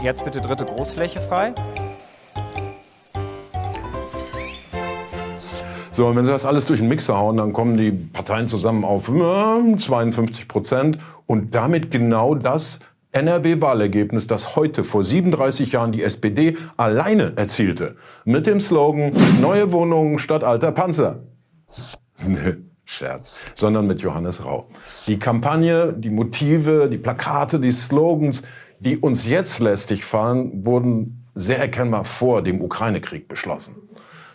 Und 0.00 0.06
jetzt 0.06 0.24
bitte 0.24 0.40
dritte 0.40 0.64
Großfläche 0.64 1.20
frei. 1.20 1.52
So, 5.92 6.06
und 6.06 6.16
wenn 6.16 6.24
sie 6.24 6.30
das 6.30 6.46
alles 6.46 6.64
durch 6.64 6.80
den 6.80 6.88
Mixer 6.88 7.18
hauen, 7.18 7.36
dann 7.36 7.52
kommen 7.52 7.76
die 7.76 7.90
Parteien 7.90 8.48
zusammen 8.48 8.86
auf 8.86 9.10
äh, 9.10 9.76
52 9.76 10.48
Prozent 10.48 10.98
und 11.26 11.54
damit 11.54 11.90
genau 11.90 12.34
das 12.34 12.80
NRW-Wahlergebnis, 13.12 14.26
das 14.26 14.56
heute 14.56 14.84
vor 14.84 15.04
37 15.04 15.72
Jahren 15.72 15.92
die 15.92 16.02
SPD 16.02 16.56
alleine 16.78 17.34
erzielte. 17.36 17.96
Mit 18.24 18.46
dem 18.46 18.60
Slogan 18.60 19.12
Neue 19.42 19.70
Wohnungen 19.70 20.18
statt 20.18 20.44
alter 20.44 20.72
Panzer. 20.72 21.24
Nö, 22.26 22.54
Scherz. 22.86 23.32
Sondern 23.54 23.86
mit 23.86 24.00
Johannes 24.00 24.46
Rau. 24.46 24.66
Die 25.06 25.18
Kampagne, 25.18 25.92
die 25.92 26.08
Motive, 26.08 26.88
die 26.90 26.96
Plakate, 26.96 27.60
die 27.60 27.72
Slogans, 27.72 28.44
die 28.80 28.96
uns 28.96 29.26
jetzt 29.26 29.60
lästig 29.60 30.04
fallen, 30.04 30.64
wurden 30.66 31.26
sehr 31.34 31.58
erkennbar 31.58 32.04
vor 32.04 32.42
dem 32.42 32.60
Ukraine-Krieg 32.60 33.28
beschlossen. 33.28 33.76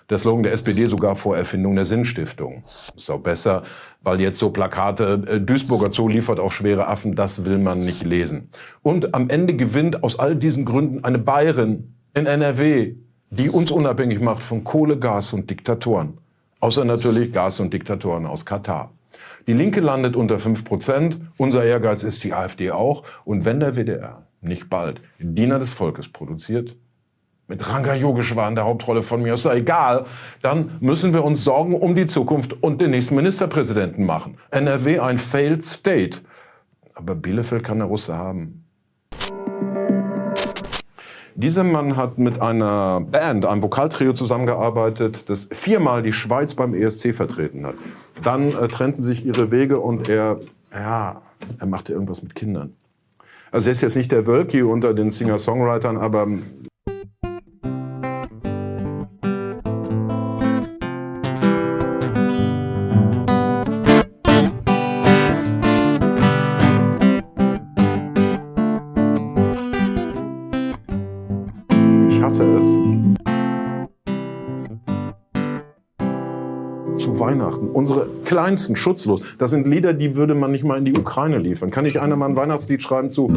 Der 0.10 0.20
Slogan 0.20 0.44
der 0.44 0.54
SPD 0.54 0.86
sogar 0.86 1.16
vor 1.16 1.36
Erfindung 1.36 1.76
der 1.76 1.86
Sinnstiftung. 1.86 2.64
Ist 2.96 3.10
auch 3.10 3.22
besser, 3.22 3.64
weil 4.04 4.22
jetzt 4.22 4.38
so 4.38 4.52
Plakate, 4.52 5.24
äh, 5.28 5.42
Duisburger 5.42 5.92
Zoo 5.92 6.08
liefert 6.08 6.40
auch 6.40 6.52
schwere 6.52 6.88
Affen, 6.88 7.16
das 7.16 7.44
will 7.44 7.58
man 7.58 7.80
nicht 7.80 8.04
lesen. 8.04 8.50
Und 8.84 9.16
am 9.16 9.30
Ende 9.30 9.56
gewinnt 9.56 10.04
aus 10.04 10.20
all 10.20 10.36
diesen 10.36 10.64
Gründen 10.64 11.04
eine 11.04 11.18
Bayerin 11.18 11.96
in 12.14 12.28
NRW, 12.28 12.94
die 13.32 13.50
uns 13.50 13.72
unabhängig 13.72 14.22
macht 14.22 14.44
von 14.44 14.64
Kohle, 14.64 15.00
Gas 15.00 15.34
und 15.34 15.50
Diktatoren. 15.50 16.20
Außer 16.60 16.86
natürlich 16.86 17.34
Gas 17.34 17.60
und 17.60 17.74
Diktatoren 17.74 18.28
aus 18.28 18.46
Katar. 18.46 18.92
Die 19.48 19.54
Linke 19.54 19.80
landet 19.80 20.16
unter 20.16 20.40
5 20.40 20.64
Prozent. 20.66 21.20
Unser 21.38 21.64
Ehrgeiz 21.64 22.04
ist 22.04 22.24
die 22.24 22.34
AfD 22.34 22.72
auch. 22.72 23.04
Und 23.26 23.46
wenn 23.46 23.60
der 23.60 23.76
WDR 23.76 24.25
nicht 24.42 24.70
bald 24.70 25.02
Diener 25.20 25.60
des 25.60 25.72
Volkes 25.72 26.08
produziert, 26.08 26.76
mit 27.48 27.70
Ranga 27.70 27.94
Yogeshwar 27.94 28.50
in 28.50 28.56
der 28.56 28.66
Hauptrolle 28.66 29.04
von 29.04 29.22
mir, 29.22 29.36
ist 29.36 29.46
ja 29.46 29.54
egal, 29.54 30.06
dann 30.42 30.78
müssen 30.80 31.14
wir 31.14 31.24
uns 31.24 31.44
Sorgen 31.44 31.76
um 31.76 31.96
die 31.96 32.08
Zukunft 32.08 32.54
und 32.64 32.82
den 32.82 32.92
nächsten 32.92 33.16
Ministerpräsidenten 33.16 34.06
machen. 34.06 34.38
NRW 34.50 35.00
ein 35.00 35.18
failed 35.18 35.66
state. 35.66 36.22
Aber 36.96 37.14
Bielefeld 37.14 37.64
kann 37.64 37.78
der 37.78 37.88
Russe 37.88 38.16
haben. 38.16 38.66
Dieser 41.38 41.66
Mann 41.66 41.98
hat 41.98 42.18
mit 42.18 42.42
einer 42.42 43.02
Band, 43.02 43.46
einem 43.46 43.62
Vokaltrio 43.62 44.14
zusammengearbeitet, 44.14 45.30
das 45.30 45.50
viermal 45.52 46.02
die 46.02 46.14
Schweiz 46.14 46.56
beim 46.56 46.74
ESC 46.74 47.14
vertreten 47.14 47.66
hat. 47.66 47.76
Dann 48.24 48.58
äh, 48.58 48.70
trennten 48.70 49.04
sich 49.04 49.26
ihre 49.26 49.52
Wege 49.52 49.82
und 49.82 50.08
er, 50.08 50.40
ja, 50.74 51.22
er 51.60 51.68
machte 51.68 51.92
irgendwas 51.92 52.24
mit 52.24 52.36
Kindern. 52.36 52.74
Also 53.56 53.70
er 53.70 53.72
ist 53.72 53.80
jetzt 53.80 53.96
nicht 53.96 54.12
der 54.12 54.28
Wölki 54.28 54.64
unter 54.64 54.94
den 54.94 55.12
Singer-Songwritern, 55.12 55.96
aber 55.96 56.28
Weihnachten. 77.26 77.70
Unsere 77.70 78.08
kleinsten 78.24 78.76
schutzlos. 78.76 79.22
Das 79.40 79.50
sind 79.50 79.66
Lieder, 79.66 79.94
die 79.94 80.16
würde 80.16 80.36
man 80.36 80.52
nicht 80.52 80.64
mal 80.64 80.78
in 80.78 80.86
die 80.86 80.96
Ukraine 80.98 81.40
liefern. 81.40 81.72
Kann 81.72 81.86
nicht 81.86 82.00
einer 82.00 82.16
mal 82.16 82.30
ein 82.30 82.36
Weihnachtslied 82.36 82.84
schreiben 82.84 83.10
zu? 83.10 83.32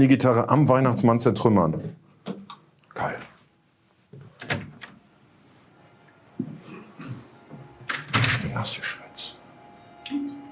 Die 0.00 0.08
Gitarre 0.08 0.48
am 0.48 0.68
Weihnachtsmann 0.68 1.20
zertrümmern. 1.20 1.96